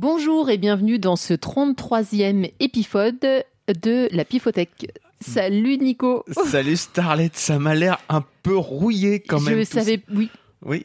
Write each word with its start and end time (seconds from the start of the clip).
Bonjour 0.00 0.48
et 0.48 0.58
bienvenue 0.58 0.98
dans 0.98 1.16
ce 1.16 1.34
33e 1.34 2.52
épisode 2.60 3.18
de 3.20 4.08
la 4.14 4.24
Pifothèque. 4.24 4.92
Salut 5.20 5.76
Nico. 5.78 6.24
Salut 6.46 6.76
Starlet, 6.76 7.30
ça 7.34 7.58
m'a 7.58 7.74
l'air 7.74 7.98
un 8.08 8.24
peu 8.42 8.56
rouillé 8.56 9.20
quand 9.20 9.40
même. 9.40 9.58
Je 9.58 9.64
ça. 9.64 9.80
savais, 9.80 10.00
oui. 10.14 10.30
Oui. 10.64 10.82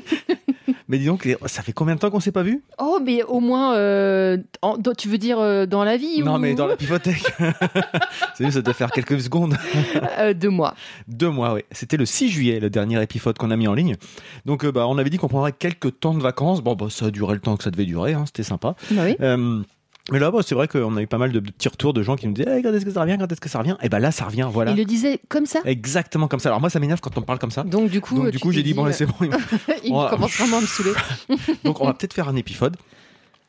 mais 0.88 0.98
dis 0.98 1.06
donc, 1.06 1.28
ça 1.46 1.62
fait 1.62 1.72
combien 1.72 1.94
de 1.94 2.00
temps 2.00 2.10
qu'on 2.10 2.18
s'est 2.20 2.32
pas 2.32 2.42
vu? 2.42 2.62
Oh, 2.78 2.98
mais 3.04 3.22
au 3.22 3.38
moins, 3.40 3.74
euh, 3.76 4.38
en- 4.62 4.76
tu 4.96 5.08
veux 5.08 5.18
dire 5.18 5.38
euh, 5.38 5.64
dans 5.66 5.84
la 5.84 5.96
vie 5.96 6.22
Non, 6.22 6.34
ou- 6.34 6.38
mais 6.38 6.54
dans 6.54 6.66
la 6.66 6.76
pivothèque. 6.76 7.22
C'est 8.34 8.50
ça 8.50 8.62
doit 8.62 8.74
faire 8.74 8.90
quelques 8.90 9.20
secondes. 9.20 9.56
Euh, 10.18 10.34
Deux 10.34 10.48
mois. 10.50 10.74
Deux 11.08 11.30
mois, 11.30 11.54
oui. 11.54 11.60
C'était 11.70 11.96
le 11.96 12.04
6 12.04 12.28
juillet, 12.30 12.58
le 12.60 12.68
dernier 12.70 13.00
épisode 13.02 13.38
qu'on 13.38 13.50
a 13.50 13.56
mis 13.56 13.68
en 13.68 13.74
ligne. 13.74 13.96
Donc, 14.44 14.66
bah, 14.66 14.86
on 14.88 14.98
avait 14.98 15.08
dit 15.10 15.18
qu'on 15.18 15.28
prendrait 15.28 15.52
quelques 15.52 16.00
temps 16.00 16.14
de 16.14 16.20
vacances. 16.22 16.60
Bon, 16.62 16.74
bah, 16.74 16.86
ça 16.90 17.06
a 17.06 17.10
duré 17.10 17.34
le 17.34 17.40
temps 17.40 17.56
que 17.56 17.62
ça 17.64 17.70
devait 17.70 17.84
durer, 17.86 18.12
hein, 18.14 18.24
c'était 18.26 18.42
sympa. 18.42 18.74
Bah 18.90 19.02
oui. 19.04 19.16
Mais 20.10 20.18
là, 20.18 20.30
bah, 20.30 20.40
c'est 20.44 20.54
vrai 20.54 20.68
qu'on 20.68 20.96
a 20.96 21.02
eu 21.02 21.06
pas 21.06 21.18
mal 21.18 21.32
de 21.32 21.40
petits 21.40 21.68
retours 21.68 21.92
de 21.92 22.02
gens 22.02 22.16
qui 22.16 22.26
nous 22.26 22.32
disaient 22.32 22.58
Eh, 22.58 22.62
quand 22.62 22.72
est-ce 22.72 22.84
que 22.84 22.90
ça 22.90 23.00
revient 23.02 23.16
Quand 23.18 23.30
est-ce 23.30 23.40
que 23.40 23.48
ça 23.48 23.58
revient? 23.60 23.76
Et 23.82 23.88
bah 23.88 23.98
là, 24.00 24.10
ça 24.10 24.24
revient, 24.24 24.48
voilà. 24.50 24.72
Il 24.72 24.76
le 24.76 24.84
disait 24.84 25.20
comme 25.28 25.46
ça? 25.46 25.60
Exactement 25.64 26.28
comme 26.28 26.40
ça. 26.40 26.48
Alors, 26.48 26.60
moi, 26.60 26.70
ça 26.70 26.80
m'énerve 26.80 27.00
quand 27.00 27.16
on 27.16 27.22
parle 27.22 27.38
comme 27.38 27.50
ça. 27.50 27.62
Donc 27.62 27.90
du 27.90 28.00
coup, 28.00 28.16
Donc, 28.16 28.30
du 28.30 28.38
coup, 28.38 28.52
j'ai 28.52 28.62
dit, 28.62 28.74
bon, 28.74 28.90
c'est 28.92 29.06
bon. 29.06 29.14
il 29.84 29.92
va- 29.94 30.08
commence 30.10 30.36
vraiment 30.36 30.58
à 30.58 30.60
me 30.60 30.66
saouler. 30.66 30.92
Donc 31.64 31.80
on 31.80 31.86
va 31.86 31.94
peut-être 31.94 32.14
faire 32.14 32.28
un 32.28 32.36
épisode. 32.36 32.76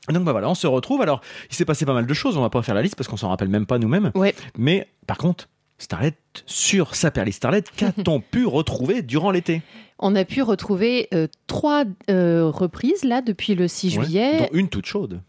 Donc 0.10 0.24
bah 0.24 0.32
voilà, 0.32 0.50
on 0.50 0.56
se 0.56 0.68
retrouve. 0.68 1.02
Alors, 1.02 1.22
il 1.50 1.56
s'est 1.56 1.66
passé 1.66 1.86
pas 1.86 1.94
mal 1.94 2.06
de 2.06 2.14
choses. 2.14 2.38
On 2.38 2.42
va 2.42 2.50
pas 2.50 2.62
faire 2.64 2.76
la 2.76 2.82
liste 2.82 2.96
parce 2.96 3.08
qu'on 3.08 3.18
s'en 3.18 3.30
rappelle 3.30 3.50
même 3.50 3.66
pas 3.66 3.78
nous-mêmes. 3.78 4.12
Ouais. 4.16 4.34
Mais 4.58 4.88
par 5.08 5.18
contre, 5.18 5.48
Starlet, 5.78 6.14
sur 6.46 6.96
Saperly 6.96 7.32
Starlet, 7.32 7.64
qu'a-t-on 7.76 8.20
pu 8.32 8.46
retrouver 8.46 9.02
durant 9.04 9.32
l'été? 9.32 9.62
On 10.00 10.16
a 10.16 10.26
pu 10.26 10.42
retrouver 10.42 11.08
euh, 11.14 11.28
trois 11.48 11.86
euh, 12.10 12.50
reprises 12.50 13.04
là 13.04 13.22
depuis 13.22 13.54
le 13.56 13.68
6 13.68 13.98
Ouais, 13.98 14.04
juillet. 14.06 14.38
Dont 14.40 14.50
une 14.54 14.68
toute 14.70 14.86
chaude. 14.88 15.22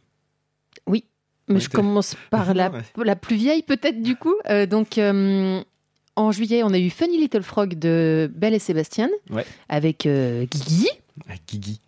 Mais 1.49 1.57
Ouais, 1.57 1.61
je 1.61 1.69
commence 1.69 2.15
par 2.31 2.55
la, 2.55 2.71
la 2.97 3.17
plus 3.17 3.37
vieille 3.37 3.63
peut-être 3.63 4.01
du 4.03 4.17
coup. 4.17 4.35
Euh, 4.49 4.67
donc 4.67 4.99
euh, 4.99 5.63
en 6.17 6.31
juillet, 6.33 6.63
on 6.63 6.73
a 6.73 6.79
eu 6.79 6.91
Funny 6.91 7.19
Little 7.19 7.43
Frog 7.43 7.75
de 7.79 8.31
Belle 8.35 8.55
et 8.55 8.59
Sébastien 8.59 9.09
Ouais. 9.31 9.45
avec 9.69 10.07
euh, 10.07 10.45
Guigui. 10.45 10.89
Ah, 11.29 11.35
Guigui. 11.49 11.81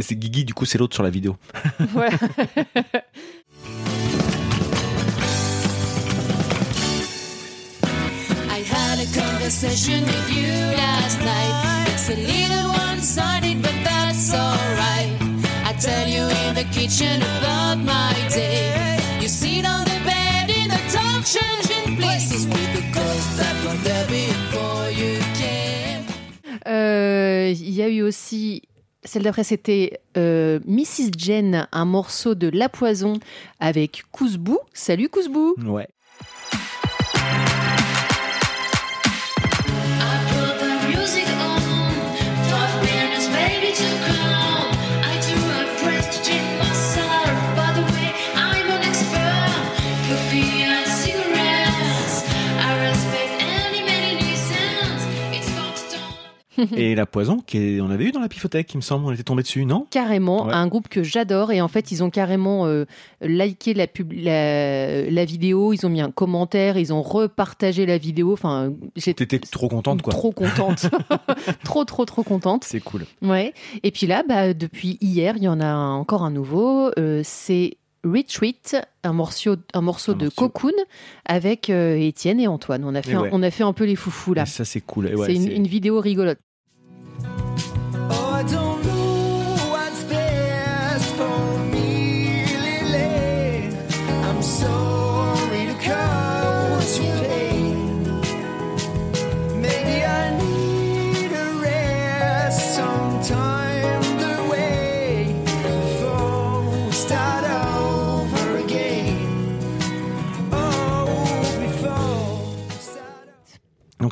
C'est 0.00 0.14
Guigui, 0.14 0.44
du 0.46 0.54
coup, 0.54 0.64
c'est 0.64 0.78
l'autre 0.78 0.94
sur 0.94 1.02
la 1.02 1.10
vidéo. 1.10 1.36
Voilà. 1.92 2.16
I 8.48 8.58
had 8.62 8.98
a 9.00 9.06
conversation 9.12 10.04
with 10.04 10.36
you 10.36 10.52
last 10.76 11.18
night. 11.20 11.88
It's 11.92 12.08
a 12.08 12.16
little 12.16 12.68
one 12.72 13.00
sided, 13.00 13.62
but 13.62 13.74
that's 13.84 14.32
alright. 14.32 15.23
Tell 15.80 16.08
you 16.08 16.22
in 16.28 16.54
the 16.54 16.64
kitchen 16.72 17.20
about 17.38 17.76
my 17.78 18.12
day. 18.30 18.96
You 19.20 19.28
sit 19.28 19.64
on 19.66 19.84
the 19.84 19.98
bed 20.04 20.48
in 20.50 20.68
the 20.68 20.80
talk 20.92 21.24
changing 21.24 21.96
places 21.96 22.46
with 22.46 22.72
the 22.74 22.82
ghost 22.92 23.36
that 23.38 23.54
was 23.64 23.82
there 23.82 24.06
before 24.06 24.90
you 24.90 25.18
came. 25.34 26.04
Euh, 26.66 27.52
Il 27.52 27.70
y 27.74 27.82
a 27.82 27.88
eu 27.88 28.02
aussi 28.02 28.62
celle 29.06 29.22
d'après, 29.22 29.44
c'était 29.44 30.00
euh, 30.16 30.60
Mrs. 30.66 31.10
Jen, 31.18 31.68
un 31.72 31.84
morceau 31.84 32.34
de 32.34 32.48
La 32.48 32.70
Poison 32.70 33.18
avec 33.60 34.02
Kouzbou. 34.12 34.58
Salut 34.72 35.10
Kouzbou. 35.10 35.54
Ouais. 35.66 35.88
Et 56.76 56.94
la 56.94 57.06
poison, 57.06 57.38
qui 57.38 57.58
est- 57.58 57.80
on 57.80 57.90
avait 57.90 58.04
eu 58.04 58.12
dans 58.12 58.20
la 58.20 58.28
pifothèque, 58.28 58.72
il 58.74 58.76
me 58.78 58.82
semble, 58.82 59.04
on 59.06 59.12
était 59.12 59.22
tombé 59.22 59.42
dessus, 59.42 59.64
non? 59.66 59.86
Carrément, 59.90 60.46
Ouais. 60.46 60.52
un 60.54 60.66
groupe 60.66 60.88
que 60.88 61.02
j'adore. 61.02 61.52
Et 61.52 61.60
en 61.60 61.68
fait, 61.68 61.90
ils 61.92 62.02
ont 62.02 62.10
carrément 62.10 62.66
euh, 62.66 62.84
liké 63.20 63.74
la, 63.74 63.86
pub- 63.86 64.12
la, 64.12 65.08
la 65.10 65.24
vidéo, 65.24 65.72
ils 65.72 65.84
ont 65.86 65.88
mis 65.90 66.00
un 66.00 66.10
commentaire, 66.10 66.76
ils 66.78 66.92
ont 66.92 67.02
repartagé 67.02 67.86
la 67.86 67.98
vidéo. 67.98 68.32
Enfin, 68.32 68.72
j'étais 68.96 69.26
T'étais 69.26 69.46
trop 69.46 69.68
contente, 69.68 70.02
quoi. 70.02 70.12
trop 70.12 70.32
contente. 70.32 70.86
trop, 71.64 71.84
trop, 71.84 72.04
trop 72.04 72.22
contente. 72.22 72.64
C'est 72.64 72.80
cool. 72.80 73.04
Ouais. 73.22 73.52
Et 73.82 73.90
puis 73.90 74.06
là, 74.06 74.22
bah, 74.28 74.54
depuis 74.54 74.98
hier, 75.00 75.34
il 75.36 75.42
y 75.44 75.48
en 75.48 75.60
a 75.60 75.66
un- 75.66 75.94
encore 75.94 76.22
un 76.24 76.30
nouveau. 76.30 76.90
euh, 76.98 77.20
c'est 77.24 77.76
Retreat, 78.04 78.76
un 79.02 79.14
morceau, 79.14 79.56
un 79.72 79.80
morceau 79.80 80.12
Un 80.12 80.16
de 80.16 80.24
morceau. 80.24 80.48
Cocoon 80.50 80.72
avec 81.24 81.70
euh, 81.70 81.96
Étienne 81.98 82.38
et 82.38 82.46
Antoine. 82.46 82.84
On 82.84 82.94
a 82.94 83.00
fait, 83.00 83.12
Et 83.12 83.14
un, 83.14 83.22
ouais. 83.22 83.30
on 83.32 83.42
a 83.42 83.50
fait 83.50 83.62
un 83.64 83.72
peu 83.72 83.84
les 83.84 83.96
foufous 83.96 84.34
là. 84.34 84.42
Et 84.42 84.46
ça, 84.46 84.66
c'est 84.66 84.82
cool. 84.82 85.08
Et 85.08 85.14
ouais, 85.14 85.26
c'est 85.26 85.34
une, 85.34 85.42
c'est- 85.44 85.56
une 85.56 85.66
vidéo 85.66 86.00
rigolote. 86.00 86.38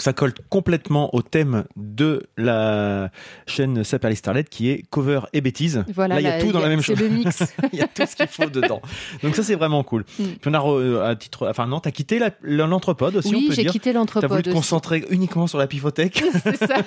Donc 0.03 0.07
ça 0.07 0.13
colle 0.15 0.35
complètement 0.49 1.15
au 1.15 1.23
thème 1.23 1.63
de 1.77 2.25
la 2.37 3.11
chaîne 3.47 3.85
Saperly 3.85 4.17
Starlet 4.17 4.43
qui 4.43 4.69
est 4.69 4.83
cover 4.91 5.21
et 5.33 5.41
bêtises. 5.41 5.85
Voilà, 5.95 6.17
Là, 6.17 6.21
il 6.21 6.25
y 6.25 6.27
a 6.27 6.41
tout 6.41 6.51
dans 6.51 6.59
la 6.59 6.69
même 6.69 6.81
chose. 6.81 6.99
le 6.99 7.09
mix. 7.09 7.41
il 7.73 7.79
y 7.79 7.83
a 7.83 7.87
tout 7.87 8.03
ce 8.05 8.17
qu'il 8.17 8.27
faut 8.27 8.51
dedans. 8.51 8.83
Donc 9.23 9.37
ça, 9.37 9.45
c'est 9.45 9.55
vraiment 9.55 9.85
cool. 9.85 10.05
Mm. 10.19 10.25
Puis 10.25 10.51
on 10.51 10.55
a, 10.55 10.59
re- 10.59 11.01
à 11.05 11.15
titre, 11.15 11.47
enfin 11.49 11.69
non, 11.69 11.79
t'as 11.79 11.93
quitté 11.93 12.19
la- 12.19 12.31
l'entrepode 12.43 13.15
aussi, 13.15 13.33
oui, 13.33 13.43
on 13.45 13.49
peut 13.51 13.55
j'ai 13.55 13.63
dire. 13.63 13.71
quitté 13.71 13.93
T'as 13.93 14.27
voulu 14.27 14.43
te 14.43 14.51
concentrer 14.51 15.05
uniquement 15.11 15.47
sur 15.47 15.59
la 15.59 15.69
pifothèque. 15.69 16.25
C'est 16.43 16.57
ça. 16.57 16.79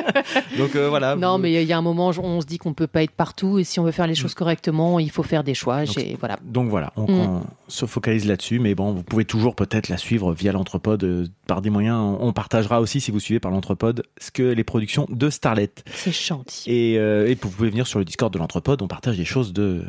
Donc 0.58 0.74
euh, 0.74 0.88
voilà. 0.88 1.14
Non, 1.14 1.32
vous- 1.36 1.42
mais 1.42 1.52
il 1.62 1.68
y 1.68 1.72
a 1.72 1.78
un 1.78 1.82
moment, 1.82 2.08
on 2.08 2.40
se 2.40 2.46
dit 2.46 2.58
qu'on 2.58 2.74
peut 2.74 2.88
pas 2.88 3.04
être 3.04 3.12
partout 3.12 3.60
et 3.60 3.64
si 3.64 3.78
on 3.78 3.84
veut 3.84 3.92
faire 3.92 4.08
les 4.08 4.16
choses 4.16 4.34
correctement, 4.34 4.98
il 4.98 5.12
faut 5.12 5.22
faire 5.22 5.44
des 5.44 5.54
choix. 5.54 5.84
Donc, 5.84 5.94
J'ai- 5.96 6.16
voilà. 6.18 6.38
Donc 6.44 6.68
voilà, 6.70 6.92
on, 6.96 7.04
Mm. 7.06 7.20
on 7.20 7.42
se 7.68 7.86
focalise 7.86 8.26
là-dessus, 8.26 8.58
mais 8.58 8.74
bon, 8.74 8.92
vous 8.92 9.04
pouvez 9.04 9.24
toujours 9.24 9.54
peut-être 9.54 9.88
la 9.88 9.96
suivre 9.96 10.32
via 10.32 10.50
l'entrepode 10.50 11.04
euh, 11.04 11.26
par 11.46 11.60
des 11.62 11.70
moyens. 11.70 11.96
On, 11.98 12.18
on 12.28 12.32
partagera 12.64 12.80
aussi, 12.80 13.00
si 13.00 13.10
vous 13.10 13.20
suivez 13.20 13.40
par 13.40 13.50
l'entrepode, 13.50 14.02
ce 14.18 14.30
que 14.30 14.42
les 14.42 14.64
productions 14.64 15.06
de 15.10 15.30
Starlet. 15.30 15.70
C'est. 15.86 16.66
Et, 16.66 16.98
euh, 16.98 17.26
et 17.28 17.34
vous 17.40 17.48
pouvez 17.50 17.68
venir 17.70 17.86
sur 17.86 17.98
le 17.98 18.04
Discord 18.04 18.32
de 18.32 18.38
l'entrepode, 18.38 18.82
on 18.82 18.88
partage 18.88 19.16
des 19.16 19.24
choses 19.24 19.52
de, 19.52 19.82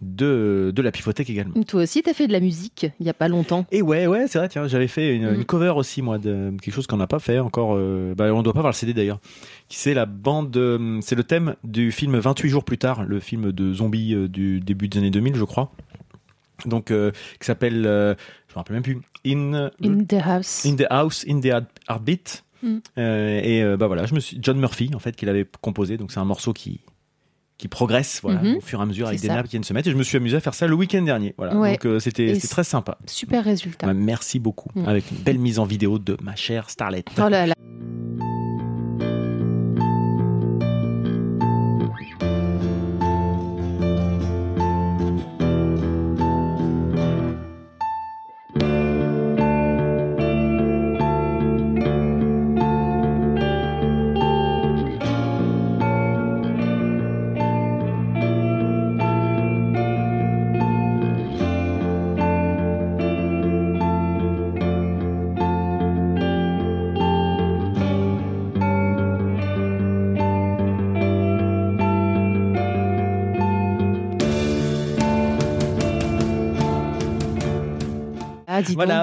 de, 0.00 0.72
de 0.74 0.82
la 0.82 0.90
pifothèque 0.92 1.28
également. 1.30 1.62
Toi 1.64 1.82
aussi, 1.82 2.02
t'as 2.02 2.14
fait 2.14 2.26
de 2.26 2.32
la 2.32 2.40
musique 2.40 2.86
il 3.00 3.06
y 3.06 3.10
a 3.10 3.14
pas 3.14 3.28
longtemps. 3.28 3.66
Et 3.72 3.82
ouais, 3.82 4.06
ouais, 4.06 4.26
c'est 4.28 4.38
vrai, 4.38 4.48
tiens, 4.48 4.66
j'avais 4.68 4.88
fait 4.88 5.14
une, 5.16 5.30
Mm. 5.30 5.34
une 5.34 5.44
cover 5.44 5.72
aussi, 5.76 6.02
moi, 6.02 6.18
de 6.18 6.52
quelque 6.62 6.74
chose 6.74 6.86
qu'on 6.86 6.96
n'a 6.96 7.06
pas 7.06 7.18
fait 7.18 7.38
encore. 7.40 7.74
euh, 7.76 8.14
bah, 8.16 8.32
on 8.32 8.42
doit 8.42 8.52
pas 8.52 8.60
avoir 8.60 8.72
le 8.72 8.76
CD 8.76 8.94
d'ailleurs. 8.94 9.18
Qui 9.68 9.76
c'est 9.78 9.94
la 9.94 10.06
bande, 10.06 10.56
euh, 10.56 10.98
c'est 11.02 11.16
le 11.16 11.24
thème 11.24 11.56
du 11.64 11.92
film 11.92 12.16
28 12.18 12.48
jours 12.48 12.64
plus 12.64 12.78
tard, 12.78 13.04
le 13.04 13.20
film 13.20 13.52
de 13.52 13.72
zombies 13.74 14.14
du 14.28 14.60
début 14.60 14.88
des 14.88 14.98
années 14.98 15.10
2000, 15.10 15.34
je 15.34 15.44
crois. 15.44 15.72
Donc, 16.66 16.90
euh, 16.90 17.10
qui 17.40 17.46
s'appelle, 17.46 17.86
euh, 17.86 18.14
je 18.48 18.54
me 18.54 18.56
rappelle 18.56 18.74
même 18.74 18.82
plus, 18.82 18.98
In, 19.26 19.70
In 19.84 20.04
the 20.04 20.14
house. 20.24 20.64
In 20.66 20.76
the 20.76 20.86
House, 20.90 21.24
In 21.28 21.40
the 21.40 21.46
Heart- 21.46 21.66
Heartbeat. 21.88 22.44
Mm. 22.62 22.78
Euh, 22.98 23.40
et 23.42 23.62
euh, 23.62 23.76
bah 23.76 23.86
voilà, 23.86 24.06
je 24.06 24.14
me 24.14 24.20
suis 24.20 24.38
John 24.42 24.58
Murphy 24.58 24.90
en 24.94 24.98
fait 24.98 25.14
qui 25.14 25.24
l'avait 25.26 25.46
composé, 25.60 25.96
donc 25.96 26.10
c'est 26.10 26.18
un 26.20 26.24
morceau 26.24 26.52
qui 26.52 26.80
qui 27.56 27.66
progresse 27.66 28.20
voilà 28.22 28.40
Mhm. 28.40 28.56
au 28.58 28.60
fur 28.60 28.78
et 28.78 28.82
à 28.82 28.86
mesure 28.86 29.08
avec 29.08 29.20
des 29.20 29.26
ça. 29.26 29.34
nappes 29.34 29.46
qui 29.46 29.50
viennent 29.52 29.64
se 29.64 29.72
mettre. 29.72 29.88
Et 29.88 29.90
je 29.92 29.96
me 29.96 30.04
suis 30.04 30.16
amusé 30.16 30.36
à 30.36 30.40
faire 30.40 30.54
ça 30.54 30.68
le 30.68 30.74
week-end 30.76 31.02
dernier. 31.02 31.34
Voilà, 31.36 31.56
Ouais. 31.56 31.76
donc 31.82 32.00
c'était 32.00 32.36
très 32.38 32.62
sympa. 32.62 32.98
Super 33.06 33.42
résultat. 33.44 33.86
Bah, 33.88 33.94
merci 33.94 34.38
beaucoup 34.38 34.68
Mm. 34.76 34.86
avec 34.88 35.10
une 35.10 35.16
belle 35.18 35.38
mise 35.40 35.58
en 35.58 35.64
vidéo 35.64 35.98
de 35.98 36.16
ma 36.22 36.36
chère 36.36 36.70
Starlet. 36.70 37.04
Oh 37.18 37.28
là 37.28 37.46
là. 37.46 37.54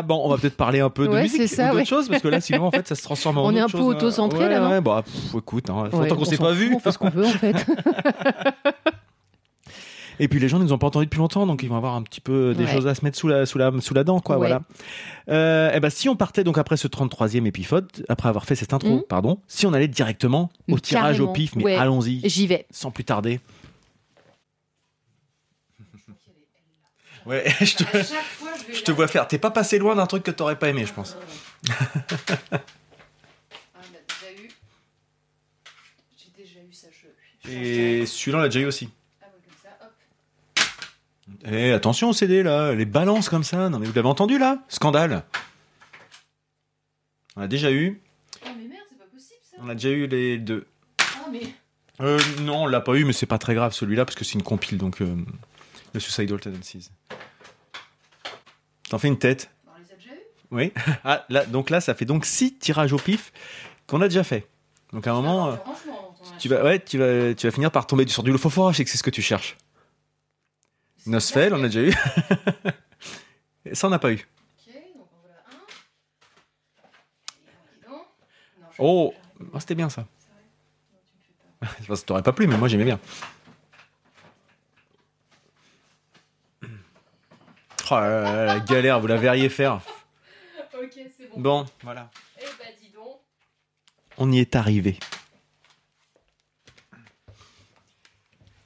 Bon, 0.05 0.21
on 0.23 0.29
va 0.29 0.37
peut-être 0.37 0.55
parler 0.57 0.79
un 0.79 0.89
peu 0.89 1.05
de 1.07 1.11
Ouais, 1.13 1.23
musique 1.23 1.41
c'est 1.41 1.47
ça, 1.47 1.63
ou 1.63 1.67
d'autres 1.67 1.77
ouais. 1.79 1.85
choses, 1.85 2.07
parce 2.09 2.21
que 2.21 2.27
là, 2.29 2.39
sinon, 2.41 2.65
en 2.65 2.71
fait, 2.71 2.87
ça 2.87 2.95
se 2.95 3.03
transforme 3.03 3.37
en 3.39 3.45
On 3.45 3.51
est 3.55 3.59
un 3.59 3.65
peu 3.67 3.77
chose, 3.77 3.81
hein. 3.93 3.97
auto-centré, 3.97 4.39
ouais, 4.45 4.49
là, 4.49 4.59
non 4.75 4.81
bah, 4.81 5.03
pff, 5.05 5.35
écoute, 5.35 5.69
hein, 5.69 5.89
autant 5.91 6.15
qu'on 6.15 6.21
on 6.21 6.25
s'est 6.25 6.37
pas 6.37 6.51
vu. 6.53 6.73
On 6.73 6.79
fait 6.79 6.91
ce 6.91 6.97
qu'on 6.97 7.09
veut, 7.09 7.25
en 7.25 7.29
fait. 7.29 7.65
Et 10.17 10.29
puis 10.29 10.39
les 10.39 10.47
gens 10.47 10.59
ne 10.59 10.63
nous 10.63 10.71
ont 10.71 10.77
pas 10.77 10.87
entendus 10.87 11.07
depuis 11.07 11.17
longtemps, 11.19 11.45
donc 11.45 11.61
ils 11.61 11.67
vont 11.69 11.75
avoir 11.75 11.93
un 11.95 12.01
petit 12.01 12.21
peu 12.21 12.53
des 12.53 12.63
Ouais. 12.63 12.71
choses 12.71 12.87
à 12.87 12.95
se 12.95 13.03
mettre 13.03 13.17
sous 13.17 13.27
la, 13.27 13.45
sous 13.45 13.57
la, 13.57 13.69
sous 13.81 13.93
la 13.93 14.05
dent, 14.05 14.21
quoi. 14.21 14.37
Ouais. 14.37 14.47
Voilà. 14.47 14.61
Euh, 15.29 15.73
et 15.73 15.79
ben, 15.81 15.89
si 15.89 16.07
on 16.07 16.15
partait 16.15 16.45
donc 16.45 16.57
après 16.57 16.77
ce 16.77 16.87
33e 16.87 17.45
épisode, 17.45 17.89
après 18.07 18.29
avoir 18.29 18.45
fait 18.45 18.55
cette 18.55 18.71
intro, 18.73 18.95
Mhm. 18.97 19.03
pardon, 19.09 19.39
si 19.49 19.65
on 19.65 19.73
allait 19.73 19.89
directement 19.89 20.49
au 20.71 20.79
tirage 20.79 21.19
au 21.19 21.27
pif, 21.27 21.55
mais 21.57 21.65
ouais. 21.65 21.75
allons-y, 21.75 22.21
J'y 22.29 22.47
vais. 22.47 22.65
sans 22.71 22.91
plus 22.91 23.03
tarder. 23.03 23.41
Ouais, 27.25 27.45
je 27.61 27.75
te, 27.75 27.83
je 28.73 28.81
te 28.81 28.91
vois 28.91 29.07
faire. 29.07 29.27
T'es 29.27 29.37
pas 29.37 29.51
passé 29.51 29.79
loin 29.79 29.95
d'un 29.95 30.05
truc 30.05 30.23
que 30.23 30.31
t'aurais 30.31 30.57
pas 30.57 30.69
aimé, 30.69 30.85
je 30.85 30.93
pense. 30.93 31.17
Et 37.47 38.05
celui-là, 38.05 38.39
on 38.39 38.41
l'a 38.41 38.47
déjà 38.49 38.59
eu 38.61 38.65
aussi. 38.65 38.89
Eh, 41.47 41.71
attention 41.71 42.09
au 42.09 42.13
CD 42.13 42.41
là, 42.43 42.73
les 42.73 42.85
balances 42.85 43.29
comme 43.29 43.43
ça. 43.43 43.69
Non 43.69 43.77
mais 43.79 43.85
vous 43.85 43.93
l'avez 43.93 44.07
entendu 44.07 44.39
là? 44.39 44.63
Scandale. 44.67 45.23
On 47.35 47.41
l'a 47.41 47.47
déjà 47.47 47.71
eu. 47.71 48.01
On 49.59 49.69
a 49.69 49.73
déjà 49.75 49.89
eu 49.89 50.07
les 50.07 50.37
deux. 50.37 50.65
Euh, 52.01 52.19
non, 52.41 52.63
on 52.63 52.67
l'a 52.67 52.81
pas 52.81 52.95
eu, 52.95 53.05
mais 53.05 53.13
c'est 53.13 53.25
pas 53.25 53.37
très 53.37 53.55
grave 53.55 53.73
celui-là 53.73 54.05
parce 54.05 54.15
que 54.15 54.25
c'est 54.25 54.33
une 54.33 54.43
compile 54.43 54.77
donc 54.77 55.01
euh, 55.01 55.15
le 55.95 55.99
Suicidal 55.99 56.39
Tendencies. 56.39 56.91
T'en 58.89 58.99
fais 58.99 59.07
une 59.07 59.17
tête 59.17 59.49
Oui. 60.51 60.71
Ah, 61.03 61.25
là, 61.29 61.45
donc 61.45 61.69
là, 61.69 61.81
ça 61.81 61.95
fait 61.95 62.05
donc 62.05 62.25
six 62.25 62.57
tirages 62.57 62.93
au 62.93 62.97
pif 62.97 63.31
qu'on 63.87 64.01
a 64.01 64.07
déjà 64.07 64.23
fait. 64.23 64.47
Donc 64.93 65.07
à 65.07 65.11
un 65.11 65.15
moment, 65.15 65.49
euh, 65.49 65.55
tu 66.37 66.49
vas, 66.49 66.63
ouais, 66.63 66.79
tu 66.79 66.97
vas, 66.97 67.33
tu 67.33 67.47
vas 67.47 67.51
finir 67.51 67.71
par 67.71 67.87
tomber 67.87 68.07
sur 68.07 68.23
du 68.23 68.31
je 68.31 68.37
sais 68.37 68.83
que 68.83 68.89
c'est 68.89 68.97
ce 68.97 69.03
que 69.03 69.09
tu 69.09 69.21
cherches. 69.21 69.57
Nosfell, 71.07 71.53
on 71.53 71.63
a 71.63 71.67
déjà 71.67 71.81
eu. 71.81 71.93
Et 73.65 73.75
ça, 73.75 73.87
on 73.87 73.89
n'a 73.89 73.99
pas 73.99 74.11
eu. 74.11 74.27
Oh, 78.77 79.13
ah, 79.53 79.59
c'était 79.59 79.75
bien 79.75 79.89
ça. 79.89 80.05
Je 81.81 81.87
pense 81.87 82.01
que 82.01 82.05
t'aurais 82.05 82.23
pas 82.23 82.33
plu, 82.33 82.45
mais 82.45 82.57
moi 82.57 82.67
j'aimais 82.67 82.83
bien. 82.83 82.99
Oh 87.91 87.95
là 87.95 88.21
là, 88.21 88.45
la 88.45 88.59
galère, 88.59 88.99
vous 88.99 89.07
la 89.07 89.17
verriez 89.17 89.49
faire. 89.49 89.79
Ok, 90.73 90.91
c'est 90.95 91.29
bon. 91.29 91.39
Bon, 91.39 91.65
voilà. 91.83 92.09
Eh 92.39 92.43
bah, 92.43 92.65
dis 92.81 92.89
donc. 92.89 93.19
On 94.17 94.31
y 94.31 94.39
est 94.39 94.55
arrivé. 94.55 94.97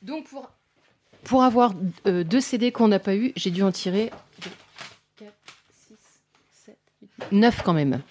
Donc, 0.02 0.28
pour, 0.28 0.50
pour 1.24 1.44
avoir 1.44 1.74
euh, 2.08 2.24
deux 2.24 2.40
CD 2.40 2.72
qu'on 2.72 2.88
n'a 2.88 3.00
pas 3.00 3.16
eu, 3.16 3.34
j'ai 3.36 3.52
dû 3.52 3.62
en 3.62 3.72
tirer 3.72 4.10
4, 5.18 5.34
6, 5.88 5.96
7, 6.52 6.78
8, 7.32 7.32
9 7.34 7.62
quand 7.64 7.74
même. 7.74 8.02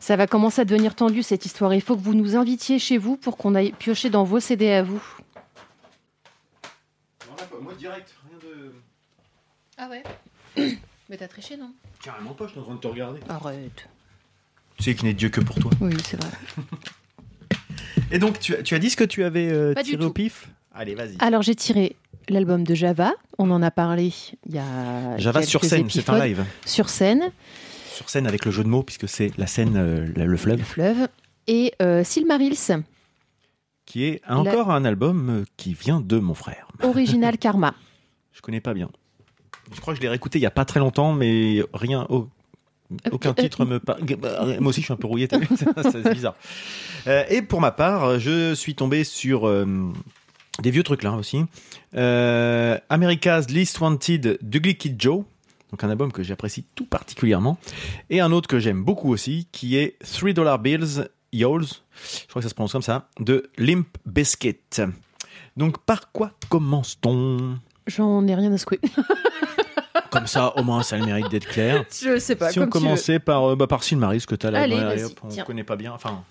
Ça 0.00 0.16
va 0.16 0.26
commencer 0.26 0.62
à 0.62 0.64
devenir 0.64 0.94
tendu 0.94 1.22
cette 1.22 1.44
histoire. 1.44 1.74
Il 1.74 1.82
faut 1.82 1.94
que 1.94 2.00
vous 2.00 2.14
nous 2.14 2.36
invitiez 2.36 2.78
chez 2.78 2.96
vous 2.96 3.18
pour 3.18 3.36
qu'on 3.36 3.54
aille 3.54 3.72
piocher 3.72 4.08
dans 4.08 4.24
vos 4.24 4.40
CD 4.40 4.70
à 4.72 4.82
vous. 4.82 5.02
Moi 7.60 7.74
direct, 7.74 8.14
rien 8.28 8.38
de. 8.38 8.72
Ah 9.76 9.88
ouais? 9.88 10.02
Mais 11.10 11.16
t'as 11.16 11.28
triché, 11.28 11.56
non? 11.56 11.70
Carrément 12.02 12.34
pas, 12.34 12.46
je 12.46 12.52
suis 12.52 12.60
en 12.60 12.64
train 12.64 12.74
de 12.74 12.80
te 12.80 12.86
regarder. 12.86 13.20
Arrête. 13.28 13.88
Tu 14.76 14.84
sais 14.84 14.94
qu'il 14.94 15.06
n'est 15.06 15.14
Dieu 15.14 15.28
que 15.30 15.40
pour 15.40 15.58
toi. 15.58 15.70
Oui, 15.80 15.94
c'est 16.04 16.16
vrai. 16.22 16.30
Et 18.10 18.18
donc, 18.18 18.38
tu, 18.38 18.54
as- 18.54 18.62
tu 18.62 18.74
as 18.74 18.78
dit 18.78 18.90
ce 18.90 18.96
que 18.96 19.04
tu 19.04 19.24
avais 19.24 19.50
euh, 19.50 19.74
Pas 19.74 19.82
du 19.82 19.90
tiré 19.90 20.04
au 20.04 20.08
tout. 20.08 20.14
pif? 20.14 20.48
Allez, 20.74 20.94
vas-y. 20.94 21.16
Alors, 21.18 21.42
j'ai 21.42 21.54
tiré 21.54 21.96
l'album 22.28 22.64
de 22.64 22.74
Java. 22.74 23.12
On 23.38 23.50
en 23.50 23.62
a 23.62 23.70
parlé 23.70 24.12
il 24.46 24.54
y 24.54 24.58
a. 24.58 25.16
Java 25.18 25.40
quelques 25.40 25.50
sur 25.50 25.64
scène, 25.64 25.88
c'est 25.90 26.08
un 26.08 26.14
épisodes. 26.16 26.28
live. 26.28 26.44
Sur 26.64 26.88
scène, 26.88 27.30
Sur 27.92 28.08
scène 28.08 28.26
avec 28.26 28.44
le 28.44 28.50
jeu 28.50 28.62
de 28.62 28.68
mots, 28.68 28.82
puisque 28.82 29.08
c'est 29.08 29.36
la 29.38 29.46
scène, 29.46 29.76
euh, 29.76 30.06
le 30.14 30.26
le 30.26 30.36
fleuve, 30.36 30.62
fleuve. 30.62 31.08
Et 31.46 31.72
euh, 31.82 32.04
Silmarils, 32.04 32.82
qui 33.86 34.04
est 34.04 34.20
encore 34.28 34.70
un 34.70 34.84
album 34.84 35.30
euh, 35.30 35.44
qui 35.56 35.72
vient 35.74 36.00
de 36.00 36.18
mon 36.18 36.34
frère. 36.34 36.68
Original 36.82 37.36
Karma. 37.38 37.74
Je 38.32 38.40
connais 38.40 38.60
pas 38.60 38.74
bien. 38.74 38.90
Je 39.72 39.80
crois 39.80 39.92
que 39.94 39.98
je 39.98 40.02
l'ai 40.02 40.08
réécouté 40.08 40.38
il 40.38 40.42
y 40.42 40.46
a 40.46 40.50
pas 40.50 40.64
très 40.64 40.80
longtemps, 40.80 41.12
mais 41.12 41.62
rien, 41.74 42.06
au- 42.08 42.28
aucun 43.10 43.34
titre 43.34 43.64
me 43.64 43.78
parle. 43.80 44.00
Moi 44.60 44.70
aussi, 44.70 44.80
je 44.80 44.86
suis 44.86 44.92
un 44.92 44.96
peu 44.96 45.06
rouillé, 45.06 45.28
c'est 45.92 46.12
bizarre. 46.12 46.34
Euh, 47.06 47.24
et 47.28 47.42
pour 47.42 47.60
ma 47.60 47.70
part, 47.70 48.18
je 48.18 48.54
suis 48.54 48.74
tombé 48.74 49.04
sur 49.04 49.46
euh, 49.46 49.66
des 50.62 50.70
vieux 50.70 50.82
trucs 50.82 51.02
là 51.02 51.12
aussi. 51.12 51.44
Euh, 51.94 52.78
America's 52.88 53.48
Least 53.50 53.80
Wanted 53.80 54.38
d'Ugly 54.42 54.76
Kid 54.76 55.00
Joe. 55.00 55.24
Donc 55.70 55.84
un 55.84 55.90
album 55.90 56.10
que 56.12 56.22
j'apprécie 56.22 56.64
tout 56.74 56.86
particulièrement. 56.86 57.58
Et 58.08 58.20
un 58.20 58.32
autre 58.32 58.48
que 58.48 58.58
j'aime 58.58 58.82
beaucoup 58.82 59.12
aussi, 59.12 59.48
qui 59.52 59.76
est 59.76 59.98
3 60.02 60.32
Dollar 60.32 60.58
Bills 60.58 61.08
Yours, 61.30 61.82
je 62.22 62.26
crois 62.28 62.40
que 62.40 62.44
ça 62.44 62.48
se 62.48 62.54
prononce 62.54 62.72
comme 62.72 62.80
ça, 62.80 63.08
de 63.20 63.50
Limp 63.58 63.86
Bizkit. 64.06 64.56
Donc 65.58 65.76
par 65.84 66.10
quoi 66.10 66.30
commence-t-on? 66.48 67.58
J'en 67.86 68.26
ai 68.26 68.34
rien 68.34 68.50
à 68.52 68.56
secouer. 68.56 68.80
Comme 70.18 70.26
ça, 70.26 70.56
au 70.56 70.62
moins, 70.62 70.82
ça 70.82 70.96
a 70.96 70.98
le 70.98 71.06
mérite 71.06 71.30
d'être 71.30 71.46
clair. 71.48 71.84
Je 72.02 72.18
sais 72.18 72.36
pas. 72.36 72.50
si 72.50 72.60
on 72.60 72.66
commençait 72.66 73.18
par, 73.18 73.44
euh, 73.52 73.56
bah, 73.56 73.66
par 73.66 73.82
Silmaris, 73.82 74.24
que 74.26 74.34
t'as 74.34 74.50
là, 74.50 74.60
Allez, 74.62 75.04
hop, 75.04 75.12
on 75.24 75.28
tiens. 75.28 75.44
connaît 75.44 75.64
pas 75.64 75.76
bien. 75.76 75.92
Enfin, 75.92 76.22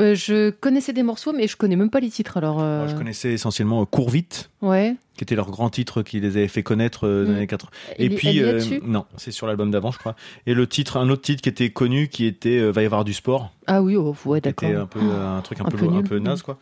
Euh, 0.00 0.14
je 0.14 0.50
connaissais 0.50 0.92
des 0.92 1.02
morceaux, 1.02 1.32
mais 1.32 1.48
je 1.48 1.56
connais 1.56 1.76
même 1.76 1.90
pas 1.90 2.00
les 2.00 2.10
titres. 2.10 2.36
Alors, 2.36 2.60
euh, 2.62 2.80
moi, 2.84 2.88
je 2.88 2.94
connaissais 2.96 3.32
essentiellement 3.32 3.82
euh, 3.82 3.84
Cours 3.84 4.10
vite, 4.10 4.50
ouais. 4.62 4.94
qui 5.16 5.24
était 5.24 5.34
leur 5.36 5.50
grand 5.50 5.70
titre 5.70 6.02
qui 6.02 6.20
les 6.20 6.36
avait 6.36 6.48
fait 6.48 6.62
connaître 6.62 7.06
euh, 7.06 7.24
dans 7.24 7.30
Mm. 7.30 7.32
les 7.32 7.38
années 7.38 7.46
80. 7.46 7.70
Et 7.98 8.06
Elle- 8.06 8.14
puis, 8.14 8.28
elle 8.28 8.34
y 8.34 8.38
est 8.40 8.42
euh, 8.44 8.52
dessus? 8.54 8.80
non, 8.84 9.06
c'est 9.16 9.30
sur 9.30 9.46
l'album 9.46 9.70
d'avant, 9.70 9.90
je 9.90 9.98
crois. 9.98 10.14
Et 10.46 10.54
le 10.54 10.66
titre, 10.66 10.96
un 10.98 11.08
autre 11.10 11.22
titre 11.22 11.42
qui 11.42 11.48
était 11.48 11.70
connu, 11.70 12.08
qui 12.08 12.26
était 12.26 12.58
euh, 12.58 12.70
Va 12.70 12.82
y 12.82 12.86
avoir 12.86 13.04
du 13.04 13.14
sport. 13.14 13.52
Ah 13.66 13.82
oui, 13.82 13.96
oh, 13.96 14.14
ouais, 14.26 14.40
qui 14.40 14.48
était 14.48 14.66
d'accord. 14.66 14.82
un 14.82 14.86
peu 14.86 15.00
euh, 15.02 15.38
un 15.38 15.40
truc 15.40 15.60
un, 15.60 15.64
un 15.64 15.68
peu, 15.68 15.78
peu 15.78 15.86
un 15.86 15.90
nul. 15.90 16.04
peu 16.04 16.18
naze, 16.18 16.42
quoi. 16.42 16.58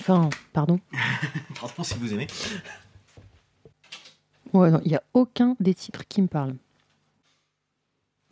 Enfin, 0.00 0.28
pardon. 0.52 0.80
Pardon 1.60 1.84
si 1.84 1.94
vous 2.00 2.12
aimez. 2.12 2.26
Ouais, 4.54 4.70
non, 4.70 4.80
il 4.84 4.92
y 4.92 4.96
a 4.96 5.02
aucun 5.12 5.56
des 5.60 5.74
titres 5.74 6.04
qui 6.08 6.22
me 6.22 6.28
parlent. 6.28 6.56